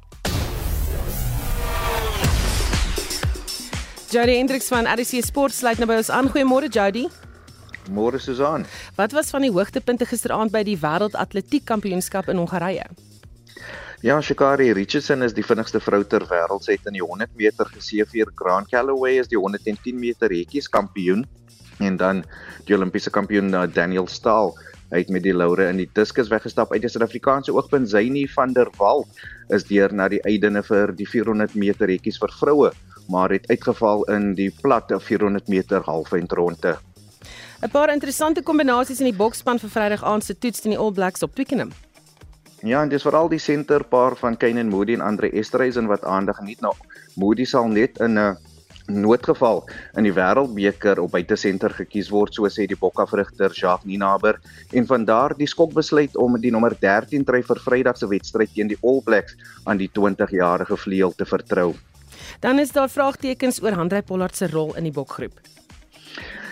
Jody 4.12 4.34
Hendriks 4.36 4.68
van 4.68 4.84
RC 4.84 5.22
Sport 5.24 5.54
sluit 5.56 5.78
nou 5.80 5.86
by 5.88 5.94
ons 5.96 6.10
aan. 6.12 6.26
Goeiemôre 6.28 6.68
Jody. 6.68 7.06
Môre 7.96 8.18
Susan. 8.20 8.66
Wat 8.98 9.14
was 9.16 9.30
van 9.32 9.40
die 9.40 9.48
hoogtepunte 9.54 10.04
gisteraand 10.04 10.52
by 10.52 10.60
die 10.68 10.74
Wêreld 10.82 11.16
Atletiek 11.16 11.64
Kampioenskap 11.64 12.28
in 12.28 12.36
Hongarye? 12.36 12.84
Ja, 14.04 14.18
Shikari 14.20 14.74
Richardson 14.76 15.24
is 15.24 15.32
die 15.32 15.44
vinnigste 15.46 15.80
vrou 15.80 16.02
ter 16.04 16.26
wêreld. 16.28 16.66
Sy 16.66 16.76
het 16.76 16.92
in 16.92 16.98
die 16.98 17.04
100 17.06 17.32
meter 17.40 17.72
geseëvier. 17.72 18.34
Grant 18.36 18.68
Calloway 18.68 19.16
is 19.22 19.32
die 19.32 19.40
110 19.40 19.96
meter 19.96 20.28
hekkies 20.28 20.68
kampioen 20.68 21.24
en 21.80 21.96
dan 21.96 22.20
die 22.68 22.76
Olimpiese 22.76 23.10
kampioen 23.10 23.48
uh, 23.56 23.64
Daniel 23.64 24.10
Staal 24.12 24.52
het 24.92 25.08
met 25.08 25.24
die 25.24 25.32
laure 25.32 25.70
in 25.72 25.80
die 25.80 25.88
diskus 25.96 26.28
weggestap 26.28 26.76
uit 26.76 26.84
die 26.84 26.92
Suid-Afrikaanse 26.92 27.56
oogpunt 27.56 27.88
Zyni 27.88 28.28
van 28.36 28.52
der 28.52 28.68
Walt 28.76 29.24
is 29.48 29.64
deur 29.72 29.88
na 29.96 30.12
die 30.12 30.20
eidene 30.28 30.60
vir 30.68 30.92
die 31.00 31.08
400 31.08 31.56
meter 31.56 31.88
hekkies 31.88 32.20
vir 32.20 32.40
vroue 32.42 32.74
maar 33.08 33.30
het 33.30 33.48
uitgeval 33.48 34.04
in 34.04 34.34
die 34.34 34.50
platte 34.60 35.00
400 35.00 35.48
meter 35.48 35.82
halfeindronde. 35.84 36.78
'n 37.62 37.70
Paar 37.70 37.92
interessante 37.92 38.42
kombinasies 38.42 38.98
in 38.98 39.06
die 39.06 39.16
boksspan 39.16 39.58
vir 39.58 39.70
Vrydag 39.70 40.04
aand 40.04 40.24
se 40.24 40.38
toets 40.38 40.60
teen 40.60 40.72
die 40.74 40.78
All 40.78 40.92
Blacks 40.92 41.22
op 41.22 41.34
Twickenham. 41.34 41.70
Ja, 42.62 42.82
en 42.82 42.88
dis 42.88 43.02
veral 43.02 43.28
die 43.28 43.38
senterpaar 43.38 44.16
van 44.16 44.36
Kane 44.36 44.60
en 44.60 44.68
Moody 44.68 44.94
en 44.94 45.00
Andre 45.00 45.30
Esterhuizen 45.30 45.86
wat 45.86 46.04
aandag 46.04 46.36
geniet. 46.36 46.60
Nou, 46.60 46.74
Moody 47.14 47.44
sal 47.44 47.66
net 47.66 47.98
in 47.98 48.18
'n 48.18 48.36
noodgeval 48.86 49.62
in 49.96 50.02
die 50.02 50.12
Wêreldbeker 50.12 50.98
op 50.98 51.10
buitesenter 51.10 51.70
gekies 51.70 52.10
word, 52.10 52.34
so 52.34 52.48
sê 52.48 52.66
die 52.66 52.78
Bokka-vrugter 52.78 53.54
Jacques 53.54 53.86
Ninaber 53.86 54.40
en 54.72 54.86
van 54.86 55.04
daar 55.04 55.34
die 55.36 55.46
skokbesluit 55.46 56.16
om 56.16 56.40
die 56.40 56.50
nommer 56.50 56.74
13 56.80 57.24
try 57.24 57.42
vir 57.42 57.60
Vrydag 57.60 57.96
se 57.96 58.06
wedstryd 58.06 58.54
teen 58.54 58.68
die 58.68 58.78
All 58.82 59.00
Blacks 59.02 59.36
aan 59.64 59.78
die 59.78 59.90
20-jarige 59.90 60.76
vleuel 60.76 61.12
te 61.12 61.24
vertrou. 61.24 61.74
Dan 62.42 62.58
is 62.58 62.72
daar 62.74 62.88
vraagtekens 62.90 63.60
oor 63.62 63.76
Handrey 63.78 64.02
Pollard 64.02 64.34
se 64.34 64.48
rol 64.50 64.72
in 64.74 64.82
die 64.88 64.92
Bokgroep. 64.92 65.36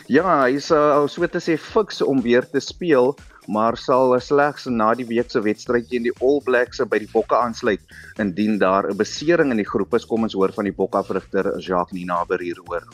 Ja, 0.07 0.23
hy 0.45 0.53
is 0.61 0.69
uh, 0.71 1.01
so 1.11 1.27
te 1.27 1.41
sê 1.43 1.57
fiks 1.59 1.99
om 2.07 2.21
weer 2.23 2.47
te 2.47 2.63
speel, 2.63 3.11
maar 3.51 3.75
sal 3.79 4.15
slegs 4.23 4.69
na 4.71 4.93
die 4.95 5.07
week 5.09 5.35
se 5.35 5.43
wedstryd 5.43 5.89
teen 5.91 6.07
die 6.07 6.13
All 6.23 6.39
Blacks 6.47 6.79
by 6.93 7.01
die 7.03 7.11
Bokke 7.11 7.35
aansluit 7.35 7.83
indien 8.23 8.61
daar 8.63 8.87
'n 8.87 8.97
besering 9.03 9.51
in 9.51 9.59
die 9.59 9.67
groep 9.67 9.95
is. 9.99 10.07
Kom 10.07 10.23
ons 10.23 10.39
hoor 10.39 10.55
van 10.55 10.71
die 10.71 10.77
Bokke 10.77 11.03
vrugter 11.11 11.59
Jacques 11.59 11.99
Ninaber 11.99 12.39
hieroor. 12.39 12.87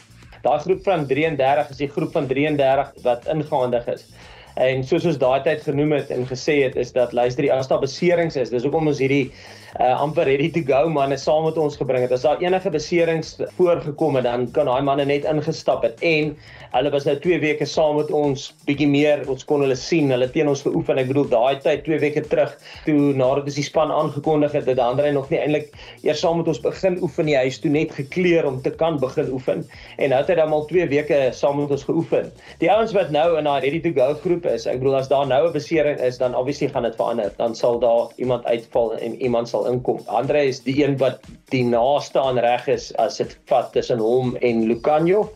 Daai 0.43 0.59
groep 0.65 0.83
van 0.89 1.05
33 1.07 1.71
is 1.71 1.77
die 1.77 1.93
groep 1.93 2.13
van 2.17 2.27
33 2.27 2.97
wat 3.05 3.29
ingehandig 3.29 3.87
is. 3.93 4.09
En 4.57 4.81
soos 4.85 5.05
ons 5.05 5.19
daai 5.21 5.43
tyd 5.45 5.61
genoem 5.69 5.93
het 5.93 6.11
en 6.11 6.25
gesê 6.25 6.63
het 6.65 6.77
is 6.81 6.93
dat 6.97 7.13
luister 7.13 7.45
die 7.45 7.53
as 7.53 7.69
daar 7.69 7.81
beserings 7.85 8.37
is, 8.41 8.49
dis 8.49 8.65
hoekom 8.65 8.89
ons 8.89 9.05
hierdie 9.05 9.35
uh, 9.81 10.01
amper 10.01 10.25
ready 10.27 10.49
to 10.51 10.61
go 10.61 10.89
manne 10.89 11.17
saam 11.19 11.45
met 11.45 11.59
ons 11.61 11.77
gebring 11.77 12.05
het. 12.05 12.13
As 12.13 12.25
daar 12.27 12.41
enige 12.43 12.71
beserings 12.71 13.37
voorgekom 13.57 14.19
het, 14.19 14.25
dan 14.25 14.47
kan 14.57 14.69
daai 14.71 14.83
manne 14.87 15.05
net 15.09 15.27
ingestap 15.29 15.85
het 15.87 16.01
en 16.07 16.33
hulle 16.77 16.93
was 16.93 17.07
nou 17.09 17.15
2 17.25 17.39
weke 17.41 17.67
saam 17.69 17.97
met 18.01 18.11
ons, 18.15 18.49
bietjie 18.69 18.89
meer, 18.91 19.23
ons 19.33 19.45
kon 19.49 19.63
hulle 19.65 19.77
sien, 19.79 20.11
hulle 20.13 20.29
teen 20.33 20.49
ons 20.51 20.63
geoefen. 20.65 21.01
Ek 21.01 21.11
bedoel 21.11 21.29
daai 21.33 21.61
tyd 21.65 21.85
2 21.87 22.01
weke 22.03 22.25
terug 22.29 22.53
toe 22.85 23.13
nadat 23.17 23.49
ons 23.49 23.59
die 23.59 23.65
span 23.65 23.93
aangekondig 23.93 24.57
het, 24.57 24.69
het 24.69 24.83
Andre 24.83 25.13
nog 25.15 25.31
nie 25.33 25.41
eintlik 25.41 25.73
eers 26.05 26.21
saam 26.25 26.41
met 26.41 26.51
ons 26.53 26.61
begin 26.65 26.99
oefen 27.05 27.29
nie. 27.29 27.37
Hy 27.39 27.47
is 27.53 27.61
toe 27.63 27.73
net 27.73 27.95
gekleer 27.97 28.49
om 28.49 28.61
te 28.63 28.73
kan 28.73 29.01
begin 29.03 29.31
oefen 29.33 29.65
en 29.97 30.13
nou 30.13 30.21
het 30.21 30.33
hy 30.33 30.39
dan 30.41 30.53
al 30.55 30.67
2 30.71 30.89
weke 30.93 31.21
saam 31.37 31.61
met 31.61 31.73
ons 31.75 31.87
geoefen. 31.89 32.33
Die 32.63 32.71
ouens 32.73 32.95
wat 32.97 33.13
nou 33.15 33.27
in 33.39 33.49
daai 33.49 33.61
ready 33.65 33.81
to 33.85 33.93
go 33.97 34.13
groep 34.23 34.47
is, 34.51 34.67
ek 34.69 34.81
bedoel 34.83 35.01
as 35.01 35.11
daar 35.13 35.27
nou 35.29 35.47
'n 35.49 35.55
besering 35.55 36.01
is, 36.01 36.19
dan 36.19 36.35
obviously 36.35 36.69
gaan 36.69 36.89
dit 36.89 36.97
verander. 36.97 37.33
Dan 37.37 37.55
sal 37.55 37.79
daar 37.79 38.13
iemand 38.17 38.45
uitval 38.45 38.97
en 38.97 39.17
iemand 39.23 39.49
sal 39.49 39.66
inkom. 39.69 40.01
Andre 40.07 40.47
is 40.51 40.63
die 40.65 40.79
een 40.83 40.97
wat 41.03 41.25
die 41.55 41.65
naaste 41.67 42.21
aan 42.23 42.39
reg 42.43 42.69
is 42.73 42.93
as 43.03 43.21
dit 43.23 43.37
vat 43.51 43.73
tussen 43.75 44.03
hom 44.03 44.37
en 44.41 44.67
Lucanio. 44.71 45.29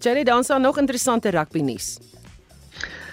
Jerry, 0.00 0.24
dan 0.24 0.44
sal 0.44 0.60
nog 0.60 0.78
interessante 0.78 1.30
rugby 1.30 1.60
nuus. 1.60 1.98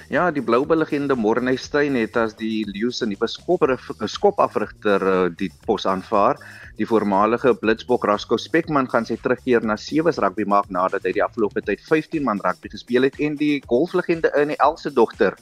Ja, 0.07 0.29
die 0.31 0.41
Bloubulle 0.41 0.85
legende 0.85 1.17
Morney 1.19 1.57
Steyn 1.59 1.97
het 1.99 2.15
as 2.15 2.31
die 2.39 2.63
Lions 2.69 3.01
in 3.03 3.11
die 3.11 3.17
skopafrigter 3.27 5.03
eh, 5.03 5.25
die 5.35 5.49
pos 5.65 5.83
aanvaar. 5.85 6.39
Die 6.79 6.87
voormalige 6.87 7.51
Blitsbok 7.59 8.05
Rasco 8.07 8.37
Spekman 8.39 8.87
gaan 8.87 9.03
sy 9.05 9.17
terugkeer 9.19 9.65
na 9.67 9.75
sewees 9.75 10.21
rugby 10.23 10.45
maak 10.47 10.69
nadat 10.71 11.03
hy 11.03 11.11
die 11.17 11.25
afgelope 11.25 11.59
tyd 11.65 11.83
15 11.83 12.23
man 12.23 12.39
rugby 12.45 12.71
gespeel 12.71 13.09
het 13.09 13.19
en 13.19 13.35
die 13.35 13.57
golflegende 13.67 14.31
in 14.39 14.53
die 14.53 14.59
Else 14.63 14.93
dogter 14.95 15.35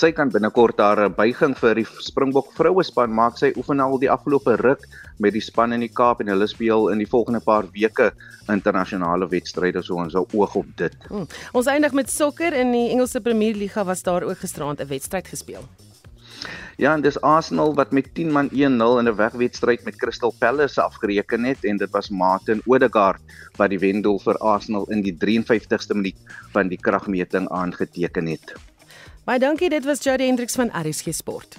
Sy 0.00 0.14
kan 0.16 0.30
binnekort 0.32 0.78
haar 0.80 1.10
buiging 1.12 1.52
vir 1.58 1.76
die 1.76 1.82
Springbok 2.00 2.54
vroue 2.56 2.80
span 2.88 3.12
maak. 3.12 3.34
Sy 3.36 3.50
oefen 3.60 3.82
al 3.84 3.98
die 4.00 4.08
afgelope 4.08 4.54
ruk 4.56 4.86
met 5.20 5.34
die 5.36 5.42
span 5.44 5.74
in 5.76 5.82
die 5.84 5.90
Kaap 5.92 6.22
en 6.24 6.30
hulle 6.32 6.46
speel 6.48 6.88
in 6.94 7.02
die 7.02 7.08
volgende 7.10 7.42
paar 7.44 7.68
weke 7.74 8.06
internasionale 8.48 9.28
wedstryde 9.28 9.82
so 9.84 10.00
ons 10.00 10.16
hou 10.16 10.24
oog 10.38 10.56
op 10.62 10.70
dit. 10.80 10.96
Hmm. 11.10 11.26
Ons 11.52 11.68
eindig 11.68 11.92
met 11.92 12.08
sokker 12.08 12.56
in 12.56 12.72
die 12.72 12.86
Engelse 12.94 13.20
Premier 13.20 13.58
Liga 13.60 13.84
was 13.84 14.00
daar 14.06 14.24
ook 14.24 14.40
gisterand 14.40 14.80
'n 14.80 14.88
wedstryd 14.88 15.28
gespeel. 15.28 15.68
Ja, 16.78 16.94
en 16.94 17.02
dis 17.02 17.20
Arsenal 17.20 17.74
wat 17.74 17.92
met 17.92 18.14
10 18.14 18.32
man 18.32 18.48
1-0 18.52 18.98
in 18.98 19.08
'n 19.08 19.16
wegwedstryd 19.16 19.84
met 19.84 19.96
Crystal 19.96 20.32
Palace 20.38 20.80
afgereken 20.80 21.44
het 21.44 21.64
en 21.64 21.76
dit 21.76 21.90
was 21.90 22.08
Martin 22.08 22.62
Odegaard 22.64 23.20
wat 23.56 23.68
die 23.68 23.78
wendoel 23.78 24.18
vir 24.18 24.38
Arsenal 24.38 24.88
in 24.88 25.02
die 25.02 25.16
53ste 25.16 25.94
minuut 25.94 26.16
van 26.52 26.68
die 26.68 26.80
kragmeting 26.80 27.48
aangeteken 27.48 28.26
het. 28.26 28.56
Baie 29.28 29.38
dankie, 29.38 29.68
dit 29.68 29.84
was 29.84 30.00
Jody 30.00 30.24
Hendriks 30.24 30.54
van 30.56 30.70
RSG 30.72 31.12
Sport. 31.12 31.56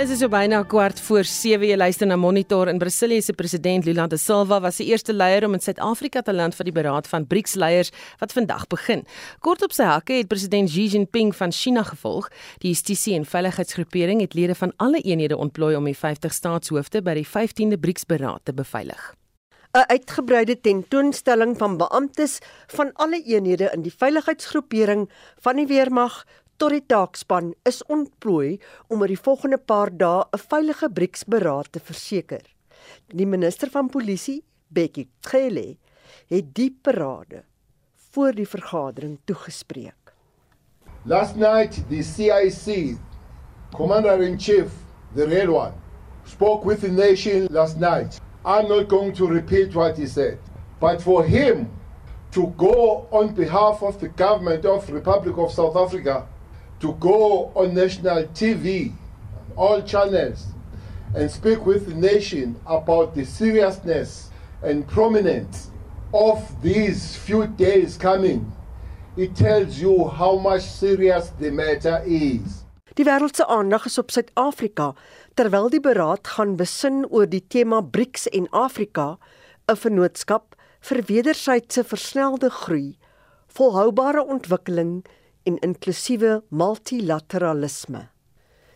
Dit 0.00 0.08
is 0.08 0.22
so 0.22 0.32
byna 0.32 0.62
kwart 0.64 1.00
voor 1.04 1.24
7 1.28 1.68
jy 1.68 1.76
luister 1.76 2.08
na 2.08 2.16
Monitor 2.16 2.70
in 2.72 2.78
Brasilië 2.80 3.20
se 3.20 3.34
president 3.36 3.84
Lula 3.84 4.06
da 4.08 4.16
Silva 4.16 4.60
was 4.64 4.80
die 4.80 4.86
eerste 4.88 5.12
leier 5.12 5.44
om 5.44 5.52
in 5.52 5.60
Suid-Afrika 5.60 6.22
te 6.24 6.32
land 6.32 6.56
vir 6.56 6.70
die 6.70 6.74
beraad 6.78 7.08
van 7.12 7.28
BRICS 7.28 7.58
leiers 7.60 7.92
wat 8.24 8.32
vandag 8.32 8.64
begin. 8.72 9.04
Kort 9.44 9.60
op 9.62 9.76
sy 9.76 9.84
hakke 9.92 10.22
het 10.22 10.32
president 10.32 10.72
Xi 10.72 10.88
Jinping 10.94 11.36
van 11.36 11.52
China 11.52 11.84
gevolg. 11.84 12.32
Die 12.64 12.72
justisie 12.72 13.18
en 13.20 13.28
veiligheidsgroepering 13.28 14.24
het 14.24 14.34
lede 14.34 14.56
van 14.56 14.72
alle 14.80 15.04
eenhede 15.04 15.36
ontplooi 15.36 15.76
om 15.76 15.84
die 15.84 15.98
50 15.98 16.32
staatshoofde 16.32 17.04
by 17.04 17.20
die 17.20 17.28
15de 17.36 17.76
BRICS 17.76 18.08
beraad 18.08 18.48
te 18.48 18.56
beveilig. 18.56 19.10
'n 19.70 19.86
uitgebreide 19.86 20.60
tentoonstelling 20.60 21.56
van 21.58 21.76
beamptes 21.76 22.38
van 22.66 22.92
alle 22.92 23.22
eenhede 23.22 23.70
in 23.72 23.82
die 23.82 23.94
veiligheidsgroepering 23.94 25.08
van 25.38 25.56
die 25.56 25.66
weermag 25.66 26.24
tot 26.56 26.74
die 26.74 26.86
taakspan 26.86 27.52
is 27.62 27.78
ontplooi 27.86 28.58
om 28.88 29.00
oor 29.00 29.12
die 29.12 29.24
volgende 29.26 29.58
paar 29.58 29.90
dae 29.96 30.24
'n 30.32 30.38
veilige 30.38 30.88
BRICS-beraad 30.90 31.72
te 31.72 31.80
verseker. 31.80 32.42
Die 33.06 33.26
minister 33.26 33.70
van 33.70 33.88
polisie, 33.88 34.42
Bekkie 34.68 35.08
Cele, 35.20 35.76
het 36.28 36.54
die 36.54 36.78
parade 36.82 37.44
voor 38.10 38.32
die 38.32 38.48
vergadering 38.48 39.18
toegespreek. 39.24 40.14
Last 41.04 41.36
night 41.36 41.88
the 41.88 42.02
CIC 42.02 42.98
commander 43.72 44.20
in 44.22 44.38
chief, 44.38 44.68
the 45.14 45.26
red 45.26 45.48
one, 45.48 45.72
spoke 46.24 46.66
with 46.66 46.80
the 46.80 46.90
nation 46.90 47.46
last 47.50 47.78
night. 47.78 48.20
I'm 48.44 48.68
not 48.68 48.88
going 48.88 49.12
to 49.14 49.26
repeat 49.26 49.74
what 49.74 49.98
he 49.98 50.06
said. 50.06 50.38
But 50.80 51.02
for 51.02 51.24
him 51.24 51.70
to 52.32 52.46
go 52.56 53.06
on 53.10 53.34
behalf 53.34 53.82
of 53.82 54.00
the 54.00 54.08
government 54.08 54.64
of 54.64 54.88
Republic 54.90 55.36
of 55.36 55.52
South 55.52 55.76
Africa, 55.76 56.26
to 56.80 56.92
go 56.94 57.52
on 57.54 57.74
national 57.74 58.24
TV, 58.28 58.92
all 59.56 59.82
channels, 59.82 60.46
and 61.14 61.30
speak 61.30 61.66
with 61.66 61.86
the 61.86 61.94
nation 61.94 62.58
about 62.66 63.14
the 63.14 63.24
seriousness 63.24 64.30
and 64.62 64.86
prominence 64.88 65.70
of 66.14 66.62
these 66.62 67.16
few 67.16 67.46
days 67.46 67.96
coming, 67.96 68.50
it 69.16 69.34
tells 69.34 69.78
you 69.78 70.08
how 70.08 70.36
much 70.36 70.62
serious 70.62 71.30
the 71.38 71.50
matter 71.50 72.02
is. 72.06 72.64
Die 72.94 73.04
wêreld 73.04 73.36
se 73.36 73.46
aandag 73.46 73.84
is 73.86 73.98
op 73.98 74.10
Suid-Afrika 74.10 74.94
terwyl 75.40 75.70
die 75.72 75.80
beraad 75.80 76.28
gaan 76.34 76.58
besin 76.60 76.98
oor 77.08 77.24
die 77.24 77.40
tema 77.40 77.78
BRICS 77.80 78.26
en 78.36 78.46
Afrika, 78.52 79.16
'n 79.72 79.76
vennootskap 79.82 80.56
vir 80.88 80.98
wederwysige 81.08 81.84
versnelde 81.92 82.50
groei, 82.50 82.98
volhoubare 83.48 84.20
ontwikkeling 84.20 85.06
en 85.48 85.56
inklusiewe 85.58 86.42
multilateralisme. 86.50 88.02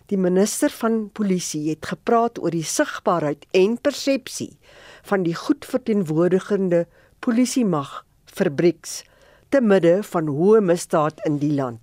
Die 0.06 0.16
minister 0.16 0.70
van 0.70 1.10
polisie 1.12 1.68
het 1.68 1.84
gepraat 1.84 2.40
oor 2.40 2.50
die 2.50 2.64
sigbaarheid 2.64 3.44
en 3.52 3.76
persepsie 3.76 4.56
van 5.02 5.22
die 5.22 5.34
goed 5.34 5.64
verteenwoordigende 5.64 6.86
polisiemag 7.20 8.06
vir 8.24 8.50
BRICS 8.50 9.04
te 9.50 9.60
midde 9.60 10.02
van 10.02 10.26
hoë 10.26 10.60
misdaad 10.60 11.20
in 11.26 11.38
die 11.38 11.52
land. 11.52 11.78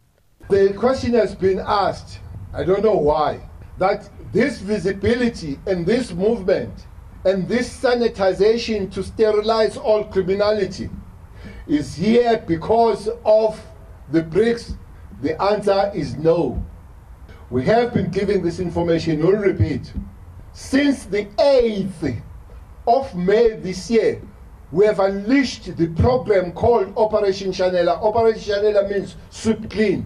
The 0.50 0.74
question 0.74 1.13
has 1.13 1.38
been 1.38 1.60
asked, 1.60 2.20
I 2.58 2.65
don't 2.65 2.82
know 2.82 2.98
why, 2.98 3.51
that 3.78 4.10
this 4.32 4.60
visibility 4.60 5.60
and 5.66 5.86
this 5.86 6.12
movement 6.12 6.88
and 7.26 7.48
this 7.48 7.70
sanitization 7.82 8.92
to 8.92 9.04
sterilize 9.04 9.78
all 9.78 10.04
criminality 10.06 10.90
is 11.68 11.96
here 11.96 12.44
because 12.48 13.10
of 13.26 13.60
the 14.12 14.22
BRICS? 14.22 14.78
The 15.22 15.42
answer 15.42 15.92
is 15.94 16.16
no. 16.16 16.64
We 17.50 17.66
have 17.66 17.94
been 17.94 18.10
giving 18.10 18.42
this 18.42 18.60
information, 18.60 19.20
we'll 19.20 19.38
repeat. 19.38 19.94
Since 20.54 21.06
the 21.06 21.26
8th 21.38 22.22
of 22.88 23.16
May 23.16 23.56
this 23.56 23.90
year, 23.90 24.22
we 24.72 24.86
have 24.86 25.00
unleashed 25.00 25.76
the 25.78 25.88
program 25.88 26.54
called 26.54 26.94
Operation 26.96 27.52
Chanela. 27.52 28.02
Operation 28.02 28.54
Chanela 28.54 28.90
means 28.90 29.16
sweep 29.30 29.70
clean. 29.70 30.06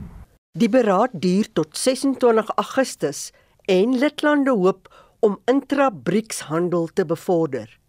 Die 0.57 0.67
beraad 0.67 1.09
duur 1.13 1.45
tot 1.53 1.73
26 1.73 2.49
Augustus 2.57 3.31
en 3.65 3.97
lidlande 3.97 4.51
hoop 4.51 4.89
om 5.19 5.39
intra-BRICS 5.45 6.39
handel 6.39 6.87
te 6.93 7.05
bevorder. 7.05 7.79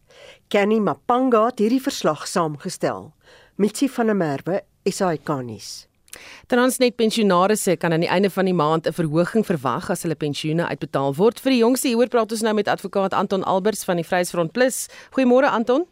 Kenny 0.48 0.78
Mapanga 0.78 1.44
het 1.50 1.58
hierdie 1.58 1.82
verslag 1.82 2.26
saamgestel. 2.28 3.10
Mitsi 3.56 3.88
van 3.88 4.06
der 4.06 4.16
Merwe, 4.16 4.62
SAK-nuus. 4.84 5.86
Transnet 6.48 6.96
pensionaarsse 6.96 7.76
kan 7.76 7.92
aan 7.92 8.04
die 8.04 8.08
einde 8.08 8.30
van 8.30 8.44
die 8.44 8.54
maand 8.54 8.86
'n 8.86 8.92
verhoging 8.92 9.44
verwag 9.46 9.90
as 9.90 10.02
hulle 10.02 10.14
pensioene 10.14 10.66
uitbetaal 10.66 11.14
word. 11.14 11.40
Vir 11.40 11.50
die 11.50 11.58
jongste 11.58 11.88
hier 11.88 12.08
praat 12.08 12.32
ons 12.32 12.40
nou 12.40 12.54
met 12.54 12.68
advokaat 12.68 13.12
Anton 13.12 13.44
Alberts 13.44 13.84
van 13.84 13.96
die 13.96 14.04
Vryheidsfront 14.04 14.52
Plus. 14.52 14.88
Goeiemôre 15.10 15.50
Anton. 15.50 15.86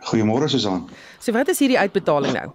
Goeiemôre 0.00 0.48
Susan. 0.48 0.88
So 1.18 1.32
wat 1.32 1.48
is 1.48 1.58
hierdie 1.58 1.78
uitbetaling 1.78 2.32
nou? 2.32 2.50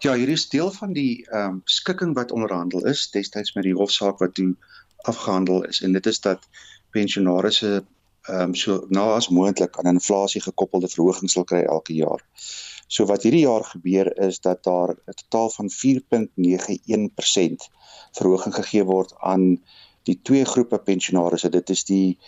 Ja, 0.00 0.14
hier 0.14 0.28
is 0.32 0.48
deel 0.48 0.70
van 0.72 0.92
die 0.96 1.26
ehm 1.28 1.44
um, 1.46 1.60
skikking 1.64 2.14
wat 2.16 2.30
onderhandel 2.32 2.86
is 2.88 3.00
destyds 3.12 3.52
met 3.52 3.66
die 3.66 3.74
hofsaak 3.76 4.22
wat 4.22 4.34
toe 4.34 4.56
afgehandel 5.12 5.64
is 5.68 5.80
en 5.84 5.92
dit 5.92 6.06
is 6.08 6.20
dat 6.24 6.46
pensionaarsse 6.96 7.72
ehm 7.74 8.40
um, 8.46 8.54
so 8.60 8.86
na 8.88 9.02
as 9.16 9.28
moontlik 9.28 9.76
aan 9.78 9.90
inflasie 9.92 10.40
gekoppelde 10.46 10.88
verhogings 10.88 11.36
sal 11.36 11.44
kry 11.50 11.60
elke 11.74 11.92
jaar. 11.98 12.24
So 12.86 13.04
wat 13.12 13.22
hierdie 13.28 13.44
jaar 13.44 13.64
gebeur 13.74 14.08
is 14.28 14.40
dat 14.48 14.64
daar 14.64 14.90
'n 14.96 15.18
totaal 15.20 15.50
van 15.58 15.68
4.91% 15.70 17.68
verhoging 18.20 18.54
gegee 18.54 18.84
word 18.94 19.14
aan 19.18 19.44
die 20.08 20.18
twee 20.22 20.44
groepe 20.44 20.78
pensionaarsse. 20.78 21.48
Dit 21.48 21.70
is 21.76 21.84
die 21.84 22.18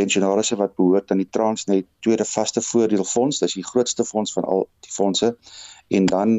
pensionaarsse 0.00 0.56
wat 0.56 0.76
behoort 0.78 1.10
aan 1.12 1.20
die 1.22 1.28
Transnet 1.36 1.86
Tweede 2.04 2.24
Vaste 2.24 2.62
Voordeel 2.64 3.04
Fonds, 3.04 3.40
dis 3.42 3.56
die 3.58 3.66
grootste 3.66 4.04
fonds 4.04 4.32
van 4.36 4.44
al 4.44 4.66
die 4.86 4.92
fondse 4.92 5.34
en 5.98 6.06
dan 6.06 6.36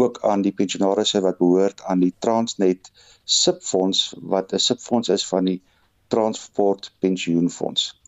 ook 0.00 0.18
aan 0.30 0.42
die 0.42 0.52
pensionaarsse 0.52 1.22
wat 1.26 1.38
behoort 1.38 1.82
aan 1.90 2.02
die 2.02 2.14
Transnet 2.24 2.90
Subfonds 3.24 4.14
wat 4.34 4.52
'n 4.52 4.58
subfonds 4.58 5.08
is 5.08 5.26
van 5.28 5.44
die 5.44 5.60
Transport 6.08 6.94
Pensioenfonds. 6.98 8.00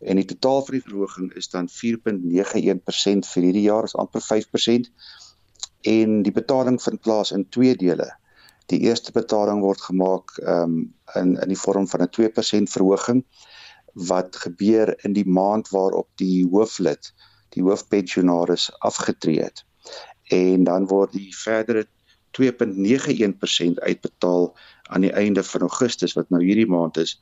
En 0.00 0.16
die 0.16 0.24
totaal 0.24 0.64
vir 0.64 0.78
die 0.78 0.86
verhoging 0.88 1.30
is 1.40 1.48
dan 1.48 1.68
4.91% 1.68 3.28
vir 3.32 3.46
hierdie 3.46 3.66
jaar, 3.68 3.84
is 3.84 3.96
amper 3.96 4.20
5%. 4.20 4.90
En 5.94 6.22
die 6.22 6.32
betaling 6.32 6.82
vind 6.82 7.00
plaas 7.00 7.32
in 7.32 7.48
twee 7.48 7.76
dele. 7.76 8.08
Die 8.72 8.80
eerste 8.88 9.12
betaling 9.12 9.60
word 9.60 9.80
gemaak 9.80 10.36
um, 10.42 10.94
in 11.14 11.36
in 11.40 11.48
die 11.52 11.60
vorm 11.60 11.88
van 11.88 12.02
'n 12.02 12.12
2% 12.18 12.72
verhoging 12.76 13.24
wat 13.94 14.36
gebeur 14.36 14.94
in 15.04 15.12
die 15.12 15.26
maand 15.26 15.68
waarop 15.68 16.08
die 16.20 16.46
hooflid, 16.50 17.12
die 17.54 17.62
hoofpensionaris 17.62 18.70
afgetree 18.78 19.42
het. 19.42 19.64
En 20.34 20.64
dan 20.64 20.86
word 20.86 21.12
die 21.12 21.30
verdere 21.36 21.86
2.91% 22.34 23.78
uitbetaal 23.78 24.56
aan 24.82 25.00
die 25.00 25.12
einde 25.12 25.42
van 25.42 25.60
Augustus 25.60 26.12
wat 26.12 26.30
nou 26.30 26.42
hierdie 26.44 26.66
maand 26.66 26.96
is 26.96 27.18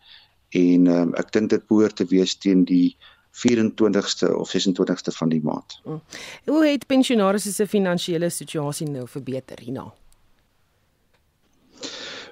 en 0.53 0.87
um, 0.87 1.13
ek 1.17 1.33
dink 1.33 1.51
dit 1.53 1.65
behoort 1.69 1.97
te 1.97 2.07
wees 2.11 2.35
teen 2.37 2.65
die 2.69 2.97
24ste 3.33 4.29
of 4.37 4.51
26ste 4.53 5.15
van 5.17 5.31
die 5.33 5.41
maand. 5.41 5.79
Mm. 5.85 6.01
Hoe 6.45 6.65
het 6.67 6.87
pensionaars 6.87 7.49
se 7.57 7.67
finansiële 7.67 8.29
situasie 8.31 8.89
nou 8.91 9.07
verbeter 9.09 9.61
hierna? 9.65 9.87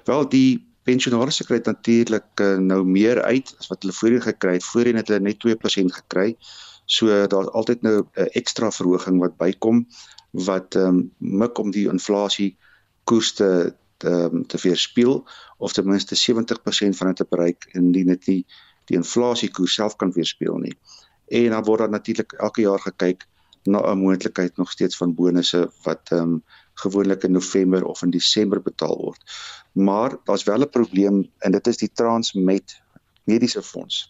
Wel 0.05 0.29
die 0.29 0.70
pensionaars 0.83 1.41
kry 1.45 1.59
natuurlik 1.63 2.41
uh, 2.41 2.57
nou 2.57 2.83
meer 2.85 3.21
uit 3.21 3.55
as 3.59 3.67
wat 3.69 3.83
hulle 3.83 3.93
voorheen 3.93 4.21
gekry 4.21 4.53
het. 4.53 4.65
Voorheen 4.65 4.99
het 4.99 5.07
hulle 5.07 5.19
net 5.19 5.41
2% 5.45 5.95
gekry. 5.99 6.35
So 6.85 7.27
daar's 7.27 7.51
altyd 7.53 7.81
nou 7.81 7.97
'n 8.01 8.07
uh, 8.15 8.27
ekstra 8.39 8.71
verhoging 8.71 9.19
wat 9.19 9.37
bykom 9.37 9.85
wat 10.31 10.75
ehm 10.75 10.87
um, 10.87 11.11
mik 11.17 11.57
om 11.57 11.71
die 11.71 11.87
inflasie 11.87 12.57
koers 13.03 13.33
te 13.33 13.75
te, 13.97 14.09
um, 14.09 14.47
te 14.47 14.57
weerspieël 14.61 15.27
of 15.57 15.73
ten 15.73 15.85
minste 15.85 16.15
70% 16.15 16.97
van 16.97 17.07
dit 17.07 17.15
te 17.15 17.25
bereik 17.29 17.67
indien 17.71 18.07
dit 18.07 18.27
nie 18.27 18.45
die 18.89 18.97
inflasiekoers 18.97 19.73
self 19.73 19.95
kan 19.95 20.11
weerspieël 20.11 20.57
nie. 20.57 20.73
En 21.27 21.49
dan 21.49 21.63
word 21.63 21.79
daar 21.79 21.89
natuurlik 21.89 22.33
elke 22.33 22.61
jaar 22.61 22.79
gekyk 22.79 23.27
na 23.63 23.79
'n 23.91 23.97
moontlikheid 23.97 24.57
nog 24.57 24.71
steeds 24.71 24.97
van 24.97 25.15
bonusse 25.15 25.69
wat 25.83 26.11
ehm 26.11 26.21
um, 26.21 26.43
gewoonlik 26.83 27.23
in 27.23 27.31
November 27.31 27.85
of 27.85 28.01
in 28.01 28.13
Desember 28.13 28.61
betaal 28.61 28.97
word. 28.97 29.21
Maar 29.71 30.17
daar's 30.23 30.43
wel 30.43 30.61
'n 30.61 30.69
probleem 30.69 31.29
en 31.37 31.51
dit 31.51 31.67
is 31.67 31.77
die 31.77 31.91
Transmet 31.93 32.81
mediese 33.23 33.63
fonds 33.63 34.09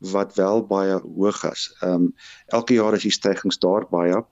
wat 0.00 0.34
wel 0.34 0.66
baie 0.66 1.00
hoog 1.16 1.44
is. 1.50 1.76
Ehm 1.80 1.92
um, 1.92 2.14
elke 2.46 2.74
jaar 2.74 2.92
is 2.92 3.02
die 3.02 3.12
stygings 3.12 3.58
daar 3.58 3.86
baie 3.90 4.24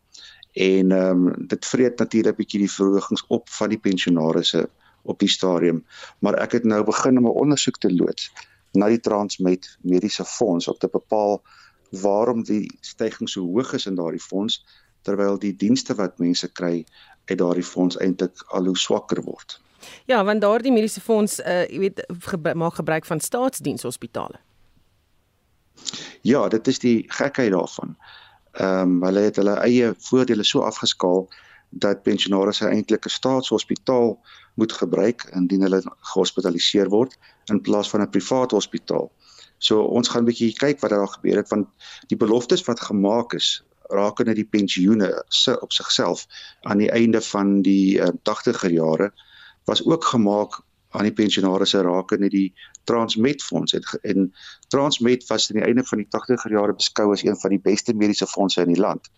en 0.53 0.93
ehm 0.93 1.27
um, 1.27 1.47
dit 1.47 1.67
vreet 1.67 1.99
natuurlik 1.99 2.37
bietjie 2.37 2.61
die 2.61 2.73
verhogings 2.73 3.25
op 3.29 3.49
van 3.49 3.69
die 3.69 3.79
pensionaarsse 3.79 4.69
op 5.03 5.19
die 5.19 5.29
stadium, 5.29 5.85
maar 6.19 6.35
ek 6.35 6.53
het 6.53 6.65
nou 6.65 6.85
begin 6.85 7.19
om 7.19 7.25
'n 7.25 7.41
ondersoek 7.45 7.79
te 7.79 7.93
loods 7.95 8.33
na 8.73 8.89
die 8.89 9.01
Transmet 9.01 9.77
mediese 9.81 10.25
fonds 10.25 10.69
om 10.69 10.77
te 10.79 10.89
bepaal 10.93 11.43
waarom 11.91 12.43
die 12.45 12.67
stygings 12.81 13.33
so 13.33 13.41
hoog 13.41 13.73
is 13.73 13.87
in 13.87 13.95
daardie 13.95 14.21
fonds 14.21 14.65
terwyl 15.03 15.39
die 15.39 15.55
dienste 15.57 15.95
wat 15.95 16.19
mense 16.19 16.49
kry 16.53 16.85
uit 17.29 17.39
daardie 17.39 17.65
fonds 17.65 17.97
eintlik 17.97 18.45
al 18.49 18.65
hoe 18.65 18.79
swakker 18.79 19.23
word. 19.23 19.61
Ja, 20.05 20.25
want 20.25 20.41
daardie 20.41 20.73
mediese 20.73 21.01
fonds, 21.01 21.39
uh, 21.41 21.65
jy 21.69 21.79
weet, 21.79 22.05
gebruik, 22.31 22.57
maak 22.57 22.75
gebruik 22.81 23.07
van 23.07 23.21
staatsdienshospitale. 23.21 24.41
Ja, 26.27 26.49
dit 26.49 26.67
is 26.67 26.79
die 26.79 27.05
gekheid 27.07 27.53
daarvan. 27.53 27.97
Ehm 28.53 28.97
um, 28.97 29.03
hulle 29.05 29.21
het 29.29 29.37
hulle 29.37 29.55
eie 29.63 29.93
voordele 30.09 30.45
so 30.45 30.65
afgeskaal 30.67 31.29
dat 31.71 32.03
pensionaars 32.03 32.61
eintlik 32.61 33.05
'n 33.07 33.17
staatshospitaal 33.19 34.19
moet 34.55 34.73
gebruik 34.73 35.29
indien 35.33 35.63
hulle 35.63 35.83
gehospitaliseer 36.01 36.89
word 36.89 37.19
in 37.45 37.61
plaas 37.61 37.91
van 37.91 38.01
'n 38.01 38.11
privaat 38.11 38.51
hospitaal. 38.51 39.13
So 39.59 39.83
ons 39.83 40.09
gaan 40.09 40.23
'n 40.23 40.31
bietjie 40.31 40.53
kyk 40.53 40.81
wat 40.81 40.91
daar 40.91 41.09
gebeur 41.09 41.37
het 41.37 41.49
want 41.49 41.69
die 42.07 42.17
beloftes 42.17 42.65
wat 42.65 42.81
gemaak 42.81 43.33
is 43.33 43.63
rakende 43.89 44.35
die 44.35 44.47
pensioene 44.47 45.11
se 45.29 45.57
op 45.61 45.73
sigself 45.73 46.27
aan 46.63 46.79
die 46.79 46.91
einde 46.91 47.21
van 47.25 47.61
die 47.63 47.99
uh, 47.99 48.09
eh, 48.09 48.15
80er 48.31 48.73
jare 48.73 49.13
was 49.65 49.85
ook 49.85 50.05
gemaak 50.05 50.61
aan 50.97 51.05
die 51.05 51.13
pensionaars 51.13 51.75
rakende 51.75 52.29
die 52.33 52.53
Transmet 52.85 53.43
fonds 53.43 53.73
en, 53.77 53.83
en 54.03 54.35
Transmet 54.69 55.27
was 55.29 55.51
aan 55.51 55.61
die 55.61 55.67
einde 55.67 55.85
van 55.85 55.99
die 55.99 56.09
80er 56.17 56.53
jare 56.53 56.75
beskou 56.75 57.11
as 57.13 57.25
een 57.25 57.37
van 57.37 57.51
die 57.57 57.61
beste 57.61 57.95
mediese 57.95 58.27
fondse 58.27 58.63
in 58.65 58.73
die 58.73 58.81
land 58.81 59.11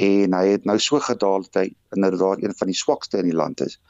en 0.00 0.34
hy 0.34 0.46
het 0.54 0.64
nou 0.64 0.78
so 0.80 1.00
gedaal 1.04 1.44
dat 1.48 1.60
hy 1.62 1.66
inderdaad 1.96 2.42
een 2.42 2.56
van 2.56 2.70
die 2.70 2.76
swakste 2.76 3.20
in 3.20 3.28
die 3.28 3.36
land 3.36 3.60
is. 3.60 3.80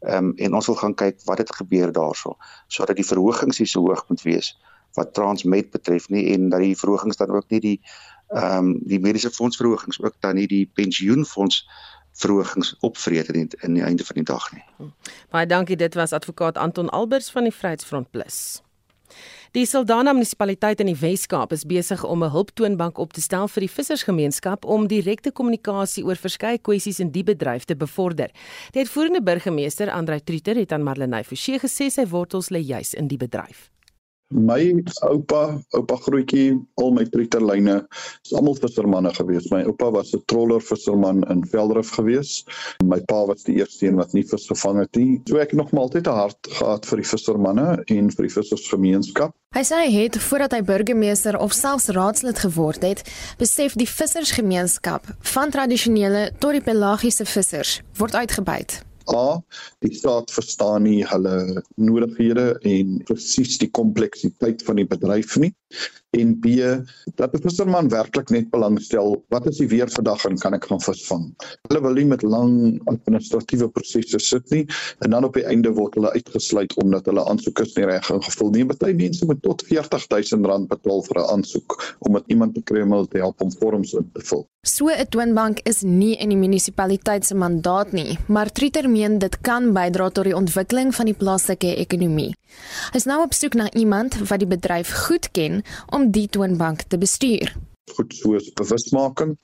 Ehm 0.00 0.30
um, 0.30 0.32
en 0.36 0.54
ons 0.54 0.66
wil 0.70 0.78
gaan 0.78 0.94
kyk 0.94 1.20
wat 1.26 1.38
het 1.42 1.54
gebeur 1.54 1.92
daarso 1.92 2.36
sodat 2.68 2.96
die 2.96 3.06
verhogings 3.06 3.58
nie 3.58 3.66
so 3.66 3.82
hoog 3.82 4.04
moet 4.08 4.22
wees 4.22 4.54
wat 4.94 5.14
Transmet 5.14 5.70
betref 5.70 6.08
nie 6.08 6.28
en 6.34 6.48
dat 6.48 6.62
die 6.62 6.76
verhogings 6.78 7.18
dan 7.18 7.34
ook 7.34 7.50
nie 7.50 7.60
die 7.60 7.80
ehm 8.28 8.58
um, 8.58 8.78
die 8.84 9.00
mediese 9.00 9.30
fondsverhogings 9.30 10.02
ook 10.02 10.14
dan 10.20 10.34
nie 10.34 10.46
die 10.46 10.66
pensioenfonds 10.74 11.64
verhogings 12.18 12.76
opvreet 12.80 13.28
in 13.28 13.46
die, 13.46 13.58
in 13.60 13.74
die 13.74 13.82
einde 13.82 14.04
van 14.04 14.16
die 14.16 14.24
dag 14.24 14.52
nie. 14.52 14.64
Baie 15.30 15.46
dankie 15.46 15.76
dit 15.76 15.94
was 15.94 16.12
advokaat 16.12 16.58
Anton 16.58 16.90
Albers 16.90 17.30
van 17.30 17.46
die 17.46 17.54
Vryheidsfront 17.54 18.10
Plus. 18.10 18.62
Die 19.56 19.64
Saldanha 19.64 20.12
munisipaliteit 20.12 20.82
in 20.84 20.90
die 20.90 20.98
Wes-Kaap 21.00 21.54
is 21.56 21.64
besig 21.64 22.02
om 22.04 22.24
'n 22.24 22.30
hulptoonbank 22.30 22.98
op 22.98 23.12
te 23.12 23.20
stel 23.20 23.48
vir 23.48 23.60
die 23.60 23.74
vissersgemeenskap 23.76 24.64
om 24.64 24.86
direkte 24.88 25.32
kommunikasie 25.32 26.04
oor 26.04 26.16
verskeie 26.16 26.58
kwessies 26.58 27.00
in 27.00 27.10
die 27.10 27.24
bedryf 27.24 27.64
te 27.64 27.76
bevorder. 27.76 28.30
Die 28.72 28.80
uitvoerende 28.80 29.22
burgemeester, 29.22 29.90
Andrei 29.90 30.20
Trieter, 30.20 30.56
het 30.56 30.72
aan 30.72 30.82
Marlenae 30.82 31.24
Forsie 31.24 31.58
gesê 31.58 31.88
sy 31.90 32.06
wortels 32.06 32.50
lê 32.50 32.60
juis 32.60 32.94
in 32.94 33.08
die 33.08 33.16
bedryf. 33.16 33.70
My 34.28 34.60
oupa, 35.08 35.56
oupa 35.72 35.96
grootjie, 36.04 36.58
al 36.76 36.90
my 36.92 37.04
treiterlyne, 37.08 37.78
is 38.26 38.34
almal 38.36 38.58
vissermanne 38.60 39.08
gewees. 39.16 39.48
My 39.48 39.62
oupa 39.64 39.88
was 39.90 40.12
'n 40.12 40.20
troller 40.26 40.60
visserman 40.60 41.24
in 41.30 41.46
Veldrif 41.48 41.94
gewees. 41.96 42.44
My 42.84 43.00
pa 43.00 43.24
was 43.24 43.42
die 43.44 43.56
eerste 43.56 43.86
een 43.86 43.96
wat 43.96 44.12
nie 44.12 44.24
vis 44.24 44.46
gevang 44.46 44.80
het 44.80 44.96
nie. 44.96 45.22
So 45.24 45.36
ek 45.36 45.50
het 45.50 45.60
nog 45.60 45.72
maar 45.72 45.88
altyd 45.88 46.06
'n 46.06 46.12
hart 46.12 46.48
gehad 46.50 46.84
vir 46.86 46.96
die 46.96 47.08
vissermanne 47.08 47.82
en 47.86 48.10
vir 48.10 48.26
die 48.26 48.34
vissersgemeenskap. 48.34 49.32
Hy 49.54 49.64
sê 49.64 49.76
hy 49.80 50.02
het 50.02 50.18
voordat 50.18 50.52
hy 50.52 50.62
burgemeester 50.62 51.38
of 51.38 51.52
selfs 51.52 51.88
raadslid 51.88 52.38
geword 52.38 52.82
het, 52.82 53.02
besef 53.38 53.72
die 53.72 53.88
vissersgemeenskap 53.88 55.06
van 55.20 55.50
tradisionele 55.50 56.32
tot 56.38 56.52
die 56.52 56.60
pelagiese 56.60 57.24
vissers 57.24 57.80
word 57.96 58.14
uitgebuit. 58.14 58.87
A 59.14 59.40
die 59.84 59.94
staat 59.94 60.32
verstaan 60.34 60.84
nie 60.88 61.04
hulle 61.08 61.62
nodighede 61.76 62.50
en 62.68 62.98
presies 63.08 63.58
die 63.62 63.70
kompleksiteit 63.70 64.64
van 64.66 64.80
die 64.80 64.88
bedryf 64.88 65.36
nie 65.40 65.54
en 66.20 66.34
B 66.42 66.58
dat 67.18 67.32
die 67.32 67.42
visserman 67.42 67.88
werklik 67.92 68.30
net 68.34 68.50
belangstel 68.50 69.16
wat 69.34 69.46
is 69.50 69.60
die 69.62 69.68
weer 69.68 69.90
vandag 69.92 70.24
en 70.28 70.38
kan 70.38 70.54
ek 70.54 70.68
gaan 70.70 70.82
visvang. 70.82 71.24
Hulle 71.68 71.82
wil 71.84 71.98
nie 71.98 72.06
met 72.10 72.22
lang 72.22 72.80
administratiewe 72.90 73.70
prosesse 73.74 74.20
sit 74.22 74.50
nie 74.54 74.64
en 75.04 75.14
dan 75.14 75.24
op 75.28 75.38
die 75.38 75.46
einde 75.48 75.72
word 75.76 75.98
hulle 75.98 76.12
uitgesluit 76.16 76.74
omdat 76.82 77.06
hulle 77.10 77.24
aansoeke 77.30 77.66
nie 77.76 77.88
reg 77.90 78.10
ingevul 78.12 78.52
nie. 78.54 78.66
Party 78.68 78.92
mense 78.98 79.26
moet 79.28 79.42
tot 79.42 79.64
R40000 79.70 80.68
betaal 80.70 81.02
vir 81.08 81.22
'n 81.22 81.28
aansoek 81.34 81.78
om 82.06 82.12
met 82.12 82.24
iemand 82.26 82.54
te 82.54 82.62
kry 82.62 82.82
om 82.82 82.92
hulle 82.92 83.08
te 83.08 83.18
help 83.18 83.40
om 83.40 83.52
vorms 83.52 83.92
in 83.92 84.10
te 84.14 84.22
vul. 84.30 84.46
So 84.62 84.88
'n 84.88 85.08
toonbank 85.08 85.60
is 85.64 85.82
nie 85.82 86.16
in 86.16 86.28
die 86.28 86.36
munisipaliteit 86.36 87.24
se 87.24 87.34
mandaat 87.34 87.92
nie, 87.92 88.18
maar 88.26 88.52
Trieter 88.52 88.90
meen 88.90 89.18
dit 89.18 89.40
kan 89.40 89.72
bydra 89.72 90.10
tot 90.10 90.24
die 90.24 90.36
ontwikkeling 90.36 90.94
van 90.94 91.06
die 91.06 91.14
plaaslike 91.14 91.76
ekonomie. 91.76 92.34
Hy 92.92 92.96
is 92.96 93.04
nou 93.04 93.22
op 93.22 93.32
soek 93.32 93.54
na 93.54 93.70
iemand 93.72 94.16
wat 94.28 94.38
die 94.38 94.48
bedryf 94.48 94.90
goed 95.06 95.30
ken 95.30 95.62
om 95.86 96.07
die 96.08 96.28
toonbank 96.32 96.86
te 96.88 96.98
bestuur. 96.98 97.54
Goed 97.96 98.12
soos 98.16 98.50
bewusmaking 98.56 99.36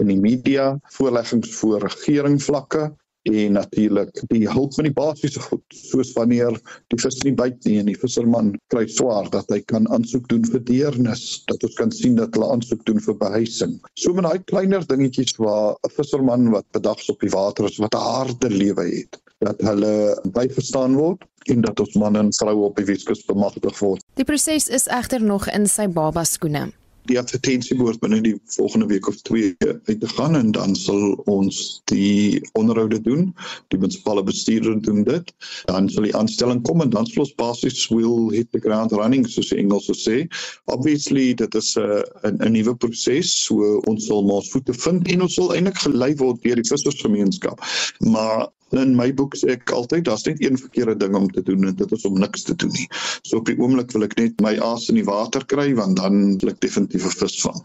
in 0.00 0.10
die 0.10 0.18
media, 0.18 0.72
voorleggings 0.96 1.54
voor 1.58 1.86
regeringsvlakke 1.86 2.90
en 3.30 3.52
natuurlik 3.54 4.22
die 4.32 4.48
hulp 4.50 4.74
met 4.76 4.88
die 4.88 4.94
basiese 4.96 5.40
goed 5.44 5.76
soos 5.76 6.10
wanneer 6.16 6.56
die 6.90 6.98
vis 6.98 7.20
nie 7.22 7.34
byt 7.38 7.60
nie 7.68 7.76
en 7.78 7.90
die 7.90 7.98
visserman 7.98 8.50
kry 8.74 8.82
swaar 8.90 9.30
dat 9.30 9.50
hy 9.54 9.60
kan 9.70 9.86
aansoek 9.94 10.26
doen 10.32 10.42
vir 10.50 10.64
deernis 10.66 11.22
dat 11.50 11.62
ons 11.68 11.76
kan 11.78 11.94
sien 11.94 12.18
dat 12.18 12.34
hulle 12.34 12.50
aansoek 12.50 12.82
doen 12.88 12.98
vir 13.04 13.18
behuising 13.20 13.76
so 13.94 14.14
met 14.16 14.26
daai 14.26 14.42
kleiner 14.50 14.86
dingetjies 14.90 15.38
waar 15.38 15.76
'n 15.86 15.94
visserman 15.98 16.50
wat 16.56 16.66
bedags 16.74 17.10
op 17.14 17.22
die 17.22 17.30
water 17.30 17.70
is 17.70 17.78
wat 17.78 17.94
'n 17.94 18.08
harde 18.08 18.50
lewe 18.50 18.88
het 18.90 19.22
dat 19.38 19.62
hulle 19.70 19.94
byverstaan 20.34 20.98
word 20.98 21.22
en 21.50 21.60
dat 21.60 21.80
ons 21.80 21.94
manne 21.94 22.18
en 22.18 22.32
vroue 22.32 22.68
op 22.70 22.76
die 22.76 22.84
Weskus 22.84 23.24
bemagtig 23.24 23.78
word. 23.78 24.04
Die 24.14 24.28
proses 24.28 24.68
is 24.68 24.86
egter 24.86 25.22
nog 25.22 25.48
in 25.48 25.66
sy 25.66 25.88
baba 25.88 26.24
skoene 26.24 26.70
die 27.10 27.18
advertensie 27.18 27.74
behoort 27.78 28.00
binne 28.02 28.20
die 28.22 28.34
volgende 28.54 28.86
week 28.90 29.08
of 29.10 29.18
twee 29.26 29.54
uit 29.58 30.00
te 30.00 30.08
gaan 30.14 30.36
en 30.38 30.52
dan 30.54 30.76
sal 30.78 31.16
ons 31.30 31.82
die 31.90 32.38
onderhoude 32.58 33.00
doen. 33.02 33.30
Die 33.74 33.80
munisipale 33.80 34.22
bestuurder 34.26 34.78
doen 34.82 35.02
dit. 35.08 35.32
Dan 35.70 35.90
sal 35.90 36.06
die 36.06 36.14
aanstelling 36.16 36.62
kom 36.68 36.84
en 36.84 36.92
dan 36.94 37.08
sal 37.10 37.24
ons 37.26 37.34
basies 37.40 37.88
will 37.90 38.30
hit 38.34 38.50
the 38.54 38.62
ground 38.62 38.94
running 38.94 39.26
soos 39.26 39.50
die 39.50 39.60
Engelse 39.64 39.96
sê. 39.98 40.22
Obviously 40.70 41.32
dit 41.34 41.54
is 41.58 41.74
'n 41.76 42.02
'n 42.30 42.38
'n 42.38 42.52
nuwe 42.52 42.76
proses, 42.76 43.34
so 43.44 43.82
ons 43.90 44.06
sal 44.06 44.22
maar 44.22 44.42
voete 44.52 44.74
vind 44.74 45.08
en 45.08 45.22
ons 45.22 45.34
sal 45.34 45.54
eintlik 45.54 45.78
gelei 45.78 46.14
word 46.16 46.42
deur 46.42 46.56
die 46.56 46.70
vissersgemeenskap. 46.70 47.58
Maar 47.98 48.48
in 48.80 48.94
my 48.96 49.10
boek 49.14 49.36
sê 49.38 49.56
ek 49.56 49.72
altyd 49.74 50.06
daar's 50.08 50.24
net 50.28 50.40
een 50.42 50.58
verkeerde 50.58 50.96
ding 51.04 51.16
om 51.18 51.28
te 51.30 51.42
doen 51.42 51.68
en 51.68 51.76
dit 51.76 51.92
is 51.92 52.04
om 52.08 52.18
niks 52.20 52.46
te 52.48 52.54
doen 52.54 52.72
nie. 52.76 52.88
So 53.22 53.40
op 53.42 53.50
die 53.50 53.58
oomblik 53.58 53.92
wil 53.92 54.06
ek 54.08 54.16
net 54.20 54.40
my 54.44 54.54
aas 54.64 54.88
in 54.92 55.00
die 55.00 55.06
water 55.08 55.44
kry 55.44 55.72
want 55.78 56.00
dan 56.00 56.38
wil 56.42 56.52
ek 56.54 56.60
definitief 56.64 57.06
'n 57.06 57.16
vis 57.20 57.40
vang. 57.44 57.60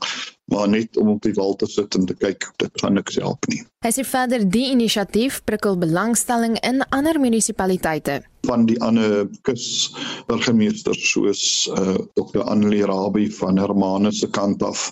Maar 0.51 0.69
net 0.69 0.97
om 0.97 1.09
op 1.11 1.21
die 1.21 1.35
wal 1.35 1.55
te 1.55 1.67
sit 1.67 1.95
en 1.95 2.05
te 2.05 2.15
kyk, 2.15 2.47
dit 2.57 2.81
gaan 2.81 2.93
niks 2.93 3.15
help 3.15 3.47
nie. 3.47 3.63
Hy 3.83 3.91
sê 3.91 4.03
verder 4.07 4.49
die 4.49 4.71
inisiatief 4.71 5.41
prikkel 5.43 5.77
belangstelling 5.77 6.57
in 6.63 6.83
ander 6.89 7.19
munisipaliteite 7.19 8.23
van 8.47 8.65
die 8.65 8.79
ander 8.81 9.27
kus 9.47 9.91
burgemeesters 10.29 11.03
soos 11.11 11.43
uh, 11.67 11.79
eh, 11.79 11.99
Dr. 12.15 12.43
Annelie 12.47 12.85
Rabie 12.87 13.27
van 13.39 13.59
Hermanus 13.59 14.19
se 14.23 14.29
kant 14.31 14.63
af 14.63 14.91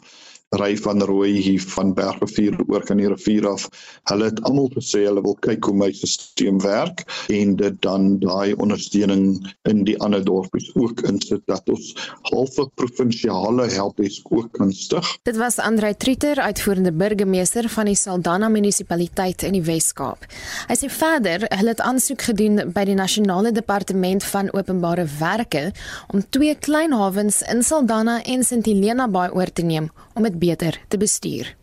ry 0.60 0.76
van 0.78 1.04
Rooi 1.04 1.32
hier 1.42 1.64
van 1.76 1.94
Bergrivier 1.94 2.58
oor 2.68 2.84
kan 2.86 3.00
die 3.02 3.10
rivier 3.12 3.48
af. 3.50 3.68
Hulle 4.10 4.30
het 4.30 4.42
almal 4.48 4.70
gesê 4.76 5.06
hulle 5.06 5.24
wil 5.26 5.38
kyk 5.46 5.68
hoe 5.70 5.76
my 5.78 5.92
stelsel 5.96 6.62
werk 6.64 7.04
en 7.34 7.56
dit 7.60 7.76
dan 7.82 8.18
daai 8.20 8.56
ondersteuning 8.62 9.26
in 9.70 9.84
die 9.88 9.96
ander 10.04 10.24
dorpies 10.26 10.70
ook 10.76 11.04
insit 11.08 11.44
dat 11.50 11.70
ons 11.72 11.94
halfe 12.32 12.68
provinsiale 12.80 13.68
helpdesk 13.72 14.32
ook 14.32 14.52
kan 14.58 14.74
stig. 14.74 15.08
Dit 15.24 15.38
was 15.38 15.60
Andrei 15.60 15.94
Trieter, 15.98 16.40
uitvoerende 16.42 16.92
burgemeester 16.92 17.70
van 17.70 17.90
die 17.90 17.96
Saldanha 17.96 18.50
munisipaliteit 18.50 19.44
in 19.48 19.58
die 19.58 19.64
Wes-Kaap. 19.66 20.26
Hy 20.70 20.78
sê 20.80 20.90
verder, 20.92 21.48
hulle 21.50 21.76
het 21.76 21.84
aansoek 21.84 22.28
gedoen 22.30 22.62
by 22.76 22.86
die 22.90 22.98
nasionale 22.98 23.52
departement 23.56 24.24
van 24.32 24.52
openbare 24.54 25.08
werke 25.20 25.70
om 26.14 26.24
twee 26.30 26.56
klein 26.56 26.94
hawens 26.96 27.42
in 27.52 27.64
Saldanha 27.64 28.22
en 28.24 28.44
St 28.44 28.66
Helena 28.66 29.08
Bay 29.08 29.30
oor 29.34 29.52
te 29.52 29.66
neem 29.66 29.92
om 30.16 30.24
dit 30.24 30.38
beter 30.46 30.80
te 30.88 30.98
bestuur. 30.98 31.54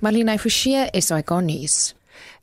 Marlene 0.00 0.38
Forsie, 0.38 0.86
SAK 0.92 1.40
nuus. 1.42 1.78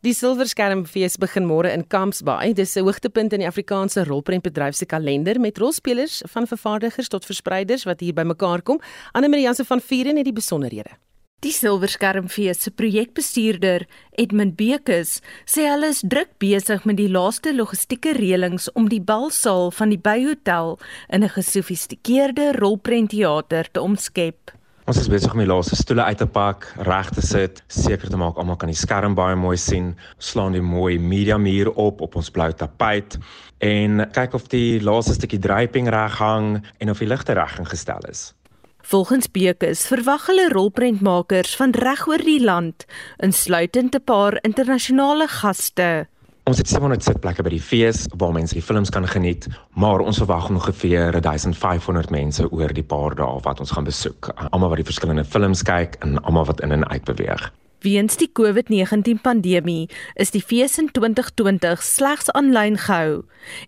Die 0.03 0.13
Silverskermfees 0.15 1.17
begin 1.19 1.47
môre 1.47 1.71
in 1.73 1.85
Kampsbaai. 1.91 2.53
Dis 2.55 2.75
'n 2.77 2.85
hoogtepunt 2.87 3.33
in 3.33 3.41
die 3.43 3.47
Afrikaanse 3.47 4.05
rolprentbedryf 4.05 4.75
se 4.75 4.85
kalender 4.85 5.39
met 5.39 5.57
rolspelers 5.57 6.21
van 6.33 6.47
vervaardigers 6.47 7.07
tot 7.07 7.25
verspreiders 7.25 7.85
wat 7.85 7.99
hier 7.99 8.13
bymekaar 8.13 8.61
kom. 8.61 8.79
Anne 9.13 9.29
Marie 9.29 9.45
Jansen 9.45 9.65
van 9.65 9.81
Vieren 9.81 10.17
het 10.17 10.25
die 10.25 10.33
besonderhede. 10.33 10.91
Die 11.39 11.51
Silverskermfees 11.51 12.61
se 12.61 12.71
projekbestuurder, 12.71 13.85
Edmund 14.11 14.55
Bekes, 14.55 15.21
sê 15.45 15.67
hulle 15.69 15.87
is 15.87 16.01
druk 16.01 16.31
besig 16.37 16.85
met 16.85 16.97
die 16.97 17.09
laaste 17.09 17.53
logistieke 17.53 18.13
reëlings 18.13 18.71
om 18.73 18.89
die 18.89 19.01
balsaal 19.01 19.71
van 19.71 19.89
die 19.89 19.99
Byhotel 19.99 20.79
in 21.09 21.23
'n 21.23 21.29
gesofistikeerde 21.29 22.51
rolprentteater 22.51 23.71
te 23.71 23.81
omskep. 23.81 24.51
Ons 24.85 24.99
is 25.01 25.07
besig 25.09 25.31
om 25.33 25.39
die 25.41 25.47
laaste 25.49 25.73
stoele 25.79 26.03
uit 26.05 26.19
te 26.21 26.27
pak, 26.29 26.67
reg 26.85 27.07
te 27.15 27.21
sit, 27.25 27.63
seker 27.73 28.05
te 28.05 28.19
maak 28.21 28.37
almal 28.37 28.59
kan 28.61 28.69
die 28.69 28.77
skerm 28.77 29.15
baie 29.17 29.33
mooi 29.33 29.55
sien. 29.57 29.95
Slaan 30.21 30.53
die 30.53 30.61
mooi 30.61 30.99
media 31.01 31.39
muur 31.41 31.71
op 31.73 32.03
op 32.05 32.17
ons 32.21 32.29
blou 32.29 32.51
tapuit 32.53 33.17
en 33.65 34.03
kyk 34.13 34.37
of 34.37 34.45
die 34.53 34.77
laaste 34.85 35.15
stukkie 35.17 35.41
draping 35.41 35.89
reg 35.89 36.19
hang 36.21 36.59
en 36.77 36.93
of 36.93 37.01
die 37.01 37.09
ligte 37.09 37.33
reg 37.33 37.57
ingestel 37.63 38.05
is. 38.11 38.27
Volgens 38.85 39.25
Bekes 39.33 39.87
verwag 39.89 40.27
hulle 40.29 40.51
rolprentmakers 40.53 41.57
van 41.57 41.73
reg 41.73 42.05
oor 42.05 42.21
die 42.21 42.43
land, 42.45 42.85
insluitend 43.17 43.97
'n 43.97 44.05
paar 44.05 44.37
internasionale 44.45 45.25
gaste. 45.27 46.05
Ons 46.45 46.59
het 46.61 46.69
700 46.69 47.01
sitplekke 47.01 47.41
by 47.41 47.49
die 47.55 47.63
fees 47.63 48.03
waar 48.21 48.33
mense 48.35 48.53
die 48.53 48.61
films 48.61 48.91
kan 48.93 49.07
geniet, 49.09 49.47
maar 49.73 50.03
ons 50.05 50.19
verwag 50.21 50.51
ongeveer 50.51 51.15
1500 51.17 52.11
mense 52.13 52.45
oor 52.51 52.69
die 52.69 52.85
paar 52.85 53.15
dae 53.17 53.39
wat 53.47 53.63
ons 53.63 53.73
gaan 53.73 53.87
besoek. 53.87 54.29
Almal 54.51 54.69
wat 54.69 54.83
die 54.83 54.85
verskillende 54.85 55.25
films 55.25 55.63
kyk 55.65 55.97
en 56.05 56.19
almal 56.21 56.45
wat 56.45 56.61
in 56.61 56.75
en 56.75 56.85
uit 56.85 57.01
beweeg. 57.09 57.47
Weens 57.81 58.19
die 58.21 58.29
COVID-19 58.29 59.23
pandemie 59.25 59.89
is 60.21 60.35
die 60.37 60.43
fees 60.45 60.77
in 60.77 60.91
2020 60.93 61.81
slegs 61.81 62.29
aanlyn 62.37 62.77
gehou 62.77 63.23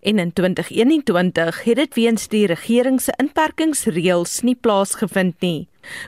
en 0.06 0.22
in 0.22 0.30
2021 0.32 1.62
het 1.64 1.82
dit 1.82 1.98
weens 1.98 2.30
die 2.30 2.46
regering 2.46 3.02
se 3.02 3.10
inperkingsreëls 3.18 4.44
nie 4.46 4.54
plaasgevind 4.54 5.34
nie. 5.42 5.66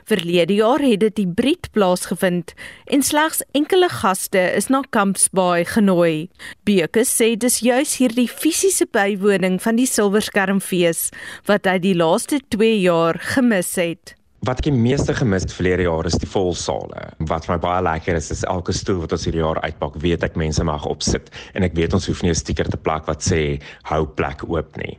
Verlede 0.09 0.55
jaar 0.59 0.79
het 0.83 0.99
dit 0.99 1.17
hybrid 1.23 1.69
plaasgevind 1.75 2.53
en 2.85 3.03
slegs 3.03 3.43
enkele 3.57 3.89
gaste 3.89 4.41
is 4.55 4.69
na 4.69 4.83
Kampsbaai 4.89 5.65
genooi. 5.65 6.29
Beke 6.65 7.05
sê 7.07 7.35
dis 7.35 7.61
juis 7.65 7.97
hierdie 8.01 8.27
fisiese 8.29 8.87
bywoning 8.91 9.59
van 9.61 9.77
die 9.79 9.89
Silverskermfees 9.89 11.09
wat 11.49 11.69
hy 11.69 11.77
die 11.83 11.95
laaste 11.97 12.41
2 12.53 12.81
jaar 12.81 13.19
gemis 13.33 13.75
het. 13.79 14.15
Wat 14.41 14.57
ek 14.57 14.71
die 14.71 14.73
meeste 14.73 15.13
gemis 15.13 15.43
het 15.45 15.51
verlede 15.53 15.83
jaar 15.85 16.07
is 16.09 16.17
die 16.17 16.29
volsale. 16.29 17.11
Wat 17.29 17.45
vir 17.45 17.53
my 17.53 17.59
baie 17.61 17.83
lekker 17.85 18.17
is 18.17 18.31
is 18.33 18.41
elke 18.49 18.73
stoel 18.73 19.03
wat 19.03 19.13
ons 19.13 19.27
hierdie 19.27 19.43
jaar 19.43 19.61
uitpak, 19.61 19.99
weet 20.01 20.25
ek 20.25 20.39
mense 20.39 20.65
mag 20.65 20.87
opsit 20.89 21.29
en 21.53 21.67
ek 21.67 21.77
weet 21.77 21.93
ons 21.93 22.09
hoef 22.09 22.23
nie 22.25 22.33
'n 22.33 22.41
stiker 22.41 22.65
te 22.65 22.77
plak 22.77 23.05
wat 23.05 23.21
sê 23.21 23.61
hou 23.91 24.05
plek 24.07 24.41
oop 24.49 24.77
nie. 24.81 24.97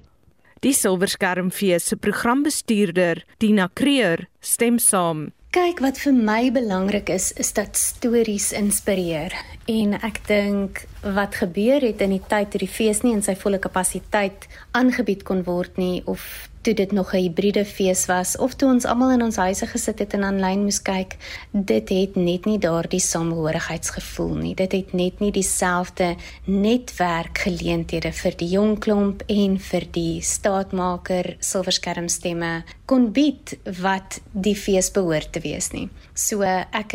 Die 0.63 0.71
Silverskermfees 0.73 1.89
se 1.89 1.97
programbestuurder, 1.97 3.25
Tina 3.43 3.65
Creer, 3.75 4.29
stem 4.39 4.77
saam. 4.79 5.33
Kyk, 5.51 5.81
wat 5.83 5.99
vir 5.99 6.15
my 6.15 6.53
belangrik 6.55 7.11
is, 7.11 7.33
is 7.43 7.51
dat 7.57 7.75
stories 7.75 8.53
inspireer. 8.55 9.35
En 9.67 9.97
ek 10.07 10.21
dink 10.29 10.85
wat 11.03 11.41
gebeur 11.43 11.83
het 11.83 12.05
in 12.07 12.15
die 12.15 12.23
tyd 12.31 12.55
toe 12.55 12.63
die 12.63 12.71
fees 12.71 13.03
nie 13.03 13.11
in 13.17 13.27
sy 13.27 13.35
volle 13.43 13.59
kapasiteit 13.59 14.47
aangebied 14.79 15.27
kon 15.27 15.43
word 15.51 15.83
nie 15.83 15.99
of 16.07 16.23
toe 16.63 16.75
dit 16.75 16.93
nog 16.93 17.13
'n 17.15 17.17
hibriede 17.17 17.65
fees 17.65 18.07
was 18.07 18.37
of 18.37 18.55
toe 18.55 18.69
ons 18.69 18.85
almal 18.85 19.11
in 19.11 19.23
ons 19.23 19.37
huise 19.37 19.67
gesit 19.67 19.99
het 19.99 20.13
en 20.13 20.23
aanlyn 20.23 20.63
moes 20.63 20.83
kyk, 20.83 21.17
dit 21.51 21.89
het 21.89 22.15
net 22.17 22.45
nie 22.45 22.59
daardie 22.59 23.01
samehorigheidsgevoel 23.01 24.35
nie. 24.35 24.55
Dit 24.55 24.73
het 24.73 24.93
net 24.93 25.21
nie 25.21 25.31
dieselfde 25.31 26.17
netwerkgeleenthede 26.45 28.13
vir 28.13 28.37
die 28.37 28.49
jong 28.49 28.79
klomp 28.79 29.23
en 29.27 29.59
vir 29.59 29.87
die 29.91 30.21
staatmaker 30.21 31.37
silverskermstemme 31.39 32.65
kon 32.87 33.13
bied 33.13 33.59
wat 33.81 34.21
die 34.33 34.57
fees 34.57 34.91
behoort 34.91 35.33
te 35.33 35.41
wees 35.41 35.71
nie. 35.73 35.89
So 36.15 36.43
ek 36.43 36.93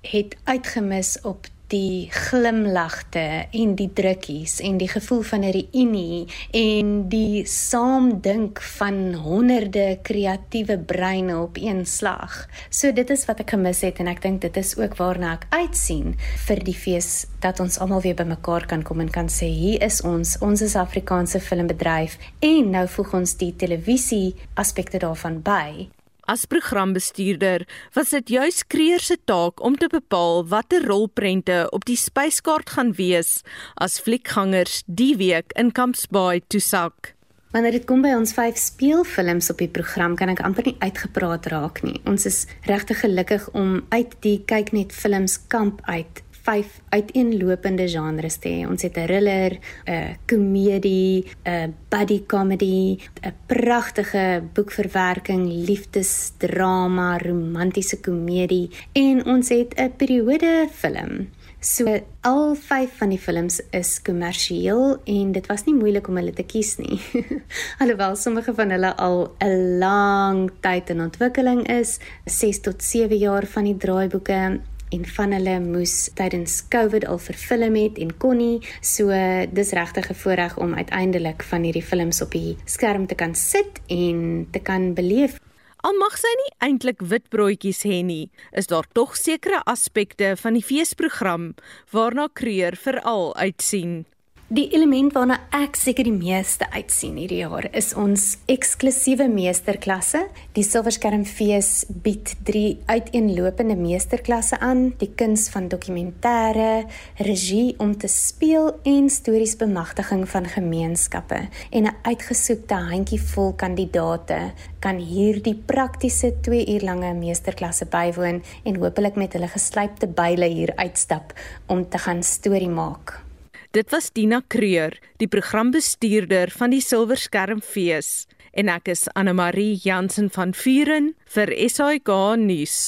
het 0.00 0.36
uitgemis 0.44 1.18
op 1.22 1.46
die 1.70 2.08
glimlagte 2.10 3.46
en 3.54 3.74
die 3.78 3.88
drukkies 3.94 4.58
en 4.66 4.78
die 4.80 4.88
gevoel 4.90 5.22
van 5.22 5.44
'n 5.44 5.52
reunie 5.54 6.26
en 6.50 7.08
die 7.08 7.46
saamdink 7.46 8.60
van 8.60 9.14
honderde 9.14 9.98
kreatiewe 10.02 10.78
breine 10.78 11.38
op 11.38 11.56
een 11.56 11.86
slag. 11.86 12.48
So 12.70 12.92
dit 12.92 13.10
is 13.10 13.24
wat 13.24 13.40
ek 13.40 13.50
gemis 13.50 13.80
het 13.80 13.98
en 13.98 14.06
ek 14.06 14.22
dink 14.22 14.40
dit 14.40 14.56
is 14.56 14.76
ook 14.76 14.96
waarna 14.96 15.32
ek 15.32 15.46
uitsien 15.50 16.16
vir 16.46 16.64
die 16.64 16.74
fees 16.74 17.26
dat 17.40 17.60
ons 17.60 17.78
almal 17.78 18.00
weer 18.00 18.14
bymekaar 18.14 18.66
kan 18.66 18.82
kom 18.82 19.00
en 19.00 19.10
kan 19.10 19.28
sê 19.28 19.46
hier 19.46 19.82
is 19.82 20.02
ons, 20.02 20.38
ons 20.40 20.60
is 20.60 20.76
Afrikaanse 20.76 21.40
filmbedryf 21.40 22.18
en 22.40 22.70
nou 22.70 22.86
voeg 22.88 23.14
ons 23.14 23.36
die 23.36 23.56
televisie 23.56 24.34
aspekte 24.54 24.98
daarvan 24.98 25.42
by. 25.42 25.99
As 26.30 26.44
programbestuurder 26.46 27.64
was 27.96 28.12
dit 28.14 28.28
juis 28.36 28.60
Kreer 28.70 29.02
se 29.02 29.16
taak 29.26 29.58
om 29.66 29.74
te 29.74 29.88
bepaal 29.90 30.44
watter 30.46 30.84
rolprente 30.86 31.64
op 31.74 31.82
die 31.88 31.96
spyskaart 31.98 32.70
gaan 32.76 32.92
wees 32.94 33.40
as 33.74 33.98
fliekgangers 33.98 34.84
die 34.86 35.16
week 35.18 35.50
in 35.58 35.72
Kampsbaai 35.74 36.44
toesak. 36.46 37.16
Wanneer 37.50 37.80
dit 37.80 37.88
kom 37.88 38.06
by 38.06 38.14
ons 38.14 38.36
vyf 38.36 38.62
speelfilms 38.62 39.50
op 39.50 39.58
die 39.58 39.72
program, 39.74 40.14
kan 40.14 40.30
ek 40.30 40.44
amper 40.46 40.70
nie 40.70 40.76
uitgepraat 40.78 41.50
raak 41.50 41.82
nie. 41.82 41.98
Ons 42.06 42.30
is 42.30 42.44
regtig 42.70 43.02
gelukkig 43.02 43.50
om 43.58 43.80
uit 43.90 44.14
die 44.22 44.38
kyk 44.46 44.70
net 44.76 44.94
films 44.94 45.34
kamp 45.50 45.82
uit 45.90 46.22
vyf 46.46 46.80
uiteenlopende 46.88 47.88
genres 47.88 48.38
te 48.42 48.48
hê. 48.48 48.68
Ons 48.68 48.82
het 48.82 48.96
'n 48.96 49.06
thriller, 49.06 49.58
'n 49.86 50.16
komedie, 50.26 51.24
'n 51.44 51.74
buddy 51.88 52.22
comedy, 52.26 52.98
'n 53.22 53.34
pragtige 53.46 54.42
boekverwerking, 54.54 55.46
liefdesdrama, 55.68 57.18
romantiese 57.18 58.00
komedie 58.00 58.70
en 58.92 59.26
ons 59.26 59.48
het 59.48 59.74
'n 59.76 59.92
periode 59.96 60.68
film. 60.70 61.28
So 61.60 61.84
al 62.24 62.54
5 62.54 62.96
van 62.96 63.10
die 63.12 63.18
films 63.18 63.60
is 63.70 63.98
kommersieel 64.02 64.96
en 65.04 65.32
dit 65.32 65.46
was 65.46 65.66
nie 65.66 65.74
moeilik 65.76 66.06
om 66.08 66.16
hulle 66.16 66.32
te 66.32 66.46
kies 66.48 66.78
nie. 66.80 66.96
Alhoewel 67.84 68.16
sommige 68.16 68.54
van 68.56 68.72
hulle 68.72 68.94
al 68.96 69.36
'n 69.44 69.78
lang 69.78 70.50
tyd 70.64 70.90
in 70.90 71.00
ontwikkeling 71.00 71.68
is, 71.68 71.98
6 72.24 72.60
tot 72.60 72.82
7 72.82 73.16
jaar 73.16 73.46
van 73.46 73.64
die 73.64 73.76
draaiboeke 73.76 74.60
en 74.90 75.06
van 75.06 75.32
hulle 75.32 75.56
moes 75.60 76.10
tydens 76.18 76.60
COVID 76.68 77.06
al 77.06 77.18
verfilm 77.18 77.76
het 77.78 77.98
en 77.98 78.10
kon 78.18 78.36
nie. 78.36 78.58
So 78.80 79.10
dis 79.52 79.72
regtig 79.72 80.10
'n 80.10 80.14
voorreg 80.22 80.58
om 80.58 80.74
uiteindelik 80.74 81.42
van 81.42 81.62
hierdie 81.62 81.82
films 81.82 82.22
op 82.22 82.30
die 82.32 82.56
skerm 82.64 83.06
te 83.06 83.14
kan 83.14 83.34
sit 83.34 83.80
en 83.86 84.46
te 84.50 84.58
kan 84.58 84.94
beleef. 84.94 85.38
Al 85.80 85.96
mag 85.96 86.18
sy 86.18 86.28
nie 86.36 86.50
eintlik 86.58 87.00
wit 87.00 87.28
broodjies 87.32 87.84
hê 87.88 88.02
nie, 88.04 88.30
is 88.52 88.66
daar 88.66 88.84
tog 88.92 89.16
sekere 89.16 89.62
aspekte 89.64 90.34
van 90.36 90.52
die 90.52 90.64
feesprogram 90.64 91.54
waarna 91.90 92.28
Kreur 92.32 92.76
veral 92.76 93.36
uitsien. 93.36 94.04
Die 94.50 94.64
element 94.74 95.12
waarna 95.14 95.36
ek 95.54 95.76
seker 95.78 96.08
die 96.08 96.16
meeste 96.16 96.66
uitsien 96.74 97.14
hierdie 97.20 97.36
jaar 97.44 97.68
is 97.70 97.92
ons 97.94 98.24
eksklusiewe 98.50 99.28
meesterklasse. 99.30 100.24
Die 100.56 100.64
Silverskermfees 100.66 101.84
bied 102.02 102.32
drie 102.48 102.80
uiteenlopende 102.90 103.76
meesterklasse 103.78 104.58
aan: 104.58 104.88
die 104.98 105.12
kuns 105.14 105.46
van 105.54 105.70
dokumentêre, 105.70 106.82
regie 107.22 107.76
om 107.78 107.94
te 107.94 108.10
speel 108.10 108.72
en 108.82 109.06
stories 109.06 109.54
bemagtiging 109.62 110.26
van 110.34 110.50
gemeenskappe. 110.56 111.46
En 111.70 111.86
'n 111.86 111.94
uitgesoekte 112.02 112.74
handjievol 112.90 113.54
kandidate 113.54 114.50
kan 114.80 114.98
hierdie 114.98 115.54
praktiese 115.54 116.34
2 116.42 116.66
uur 116.74 116.90
lange 116.90 117.14
meesterklasse 117.14 117.86
bywoon 117.86 118.42
en 118.64 118.82
hopelik 118.82 119.14
met 119.14 119.32
hulle 119.32 119.48
geslypte 119.48 120.08
byle 120.08 120.46
hier 120.46 120.72
uitstap 120.76 121.38
om 121.68 121.88
te 121.88 121.98
gaan 121.98 122.22
storie 122.22 122.68
maak. 122.68 123.29
Dit 123.72 123.92
was 123.92 124.08
Dina 124.10 124.40
Kreur, 124.48 124.96
die 125.22 125.28
programbestuurder 125.30 126.50
van 126.50 126.72
die 126.74 126.80
Silverskermfees, 126.82 128.08
en 128.50 128.72
ek 128.74 128.90
is 128.90 129.04
Anne 129.14 129.30
Marie 129.38 129.76
Jansen 129.84 130.26
van 130.34 130.56
Vuren 130.58 131.12
vir 131.36 131.54
SAK 131.70 132.10
nuus. 132.42 132.80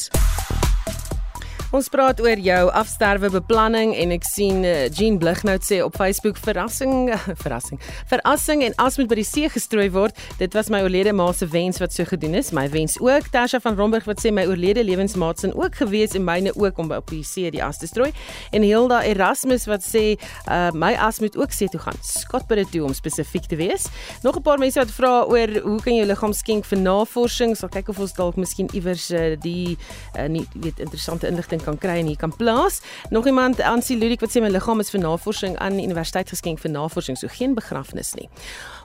Ons 1.72 1.86
praat 1.88 2.18
oor 2.20 2.36
jou 2.36 2.64
afsterwe 2.76 3.30
beplanning 3.32 3.94
en 3.96 4.10
ek 4.12 4.26
sien 4.28 4.58
uh, 4.60 4.90
Jean 4.92 5.14
Blighnout 5.16 5.64
sê 5.64 5.78
op 5.80 5.94
Facebook 5.96 6.36
verrassing 6.36 7.06
verrassing. 7.42 7.78
Verrassing 8.10 8.60
en 8.66 8.74
as 8.84 8.98
moet 9.00 9.08
by 9.08 9.16
die 9.16 9.24
see 9.24 9.48
gestrooi 9.48 9.86
word. 9.94 10.18
Dit 10.36 10.52
was 10.52 10.68
my 10.68 10.82
oorlede 10.84 11.14
ma 11.16 11.30
se 11.32 11.48
wens 11.48 11.80
wat 11.80 11.96
so 11.96 12.04
gedoen 12.04 12.36
is. 12.36 12.50
My 12.52 12.66
wens 12.74 12.98
ook. 13.00 13.30
Tasha 13.32 13.56
van 13.64 13.78
Romburg 13.80 14.04
wat 14.04 14.20
sê 14.20 14.28
my 14.36 14.44
oorlede 14.50 14.84
lewensmaat 14.84 15.40
sin 15.40 15.54
ook 15.56 15.78
gewees 15.80 16.12
en 16.18 16.26
myne 16.28 16.52
ook 16.52 16.82
om 16.82 16.92
op 16.92 17.08
die 17.08 17.22
see 17.24 17.48
die 17.56 17.64
as 17.64 17.80
te 17.80 17.88
strooi. 17.88 18.10
En 18.52 18.68
Hilda 18.68 19.00
Erasmus 19.08 19.64
wat 19.72 19.80
sê 19.86 20.04
uh, 20.18 20.68
my 20.76 20.92
as 21.00 21.22
moet 21.24 21.40
ook 21.40 21.56
see 21.56 21.72
toe 21.72 21.80
gaan. 21.86 21.96
Skat 22.04 22.44
by 22.52 22.60
dit 22.60 22.72
toe 22.76 22.84
om 22.84 22.92
spesifiek 22.92 23.48
te 23.48 23.56
wees. 23.56 23.88
Nog 24.26 24.36
'n 24.36 24.44
paar 24.44 24.60
mense 24.60 24.76
wat 24.76 24.92
vra 24.92 25.14
oor 25.24 25.56
hoe 25.64 25.80
kan 25.80 25.96
jy 25.96 26.04
liggaam 26.04 26.36
skenk 26.36 26.68
vir 26.68 26.84
navorsing? 26.84 27.56
Sal 27.56 27.72
kyk 27.72 27.88
of 27.88 28.04
ons 28.04 28.12
dalk 28.12 28.36
miskien 28.36 28.68
iewers 28.76 29.08
uh, 29.08 29.40
die 29.40 29.78
uh, 30.18 30.28
nie 30.28 30.44
weet 30.52 30.76
interessante 30.76 31.32
inligting 31.32 31.61
kan 31.64 31.78
kry 31.78 31.98
en 32.02 32.10
hier 32.10 32.20
kan 32.20 32.32
plaas. 32.36 32.80
Nog 33.10 33.26
iemand 33.26 33.60
Ansie 33.60 33.96
Ludik 33.98 34.20
wat 34.20 34.34
sê 34.34 34.42
my 34.42 34.50
liggaam 34.52 34.80
is 34.80 34.90
vir 34.90 35.00
navorsing 35.00 35.56
aan 35.58 35.78
die 35.78 35.86
universiteit 35.86 36.28
geskenk 36.28 36.60
vir 36.62 36.70
navorsing, 36.70 37.18
so 37.18 37.30
geen 37.30 37.54
begrafnis 37.54 38.14
nie. 38.18 38.28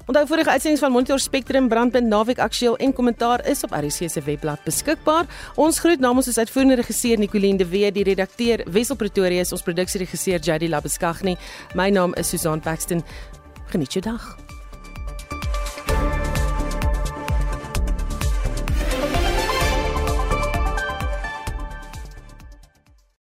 Onthou 0.07 0.23
vorige 0.28 0.49
uitsendings 0.49 0.84
van 0.84 0.91
Monitor 0.91 1.19
Spectrum 1.19 1.67
brandpunt 1.67 2.07
naweek 2.07 2.39
aktueel 2.39 2.78
en 2.78 2.93
kommentaar 2.93 3.43
is 3.45 3.63
op 3.67 3.75
RC 3.75 4.09
se 4.09 4.21
webblad 4.23 4.63
beskikbaar. 4.63 5.28
Ons 5.55 5.80
groet 5.84 5.99
namens 5.99 6.32
ons 6.32 6.39
uitvoerende 6.39 6.80
regisseur 6.80 7.19
Nicoline 7.19 7.57
de 7.57 7.67
Wet, 7.67 7.93
die 7.93 8.07
redakteur 8.07 8.63
Wessel 8.71 8.95
Pretorius, 8.95 9.51
ons 9.51 9.67
produksieregisseur 9.67 10.39
Jady 10.39 10.71
Labeskagni. 10.71 11.36
My 11.75 11.89
naam 11.89 12.15
is 12.15 12.30
Susan 12.30 12.63
Paxton. 12.63 13.03
Geniet 13.67 13.99
jou 13.99 14.03
dag. 14.13 14.46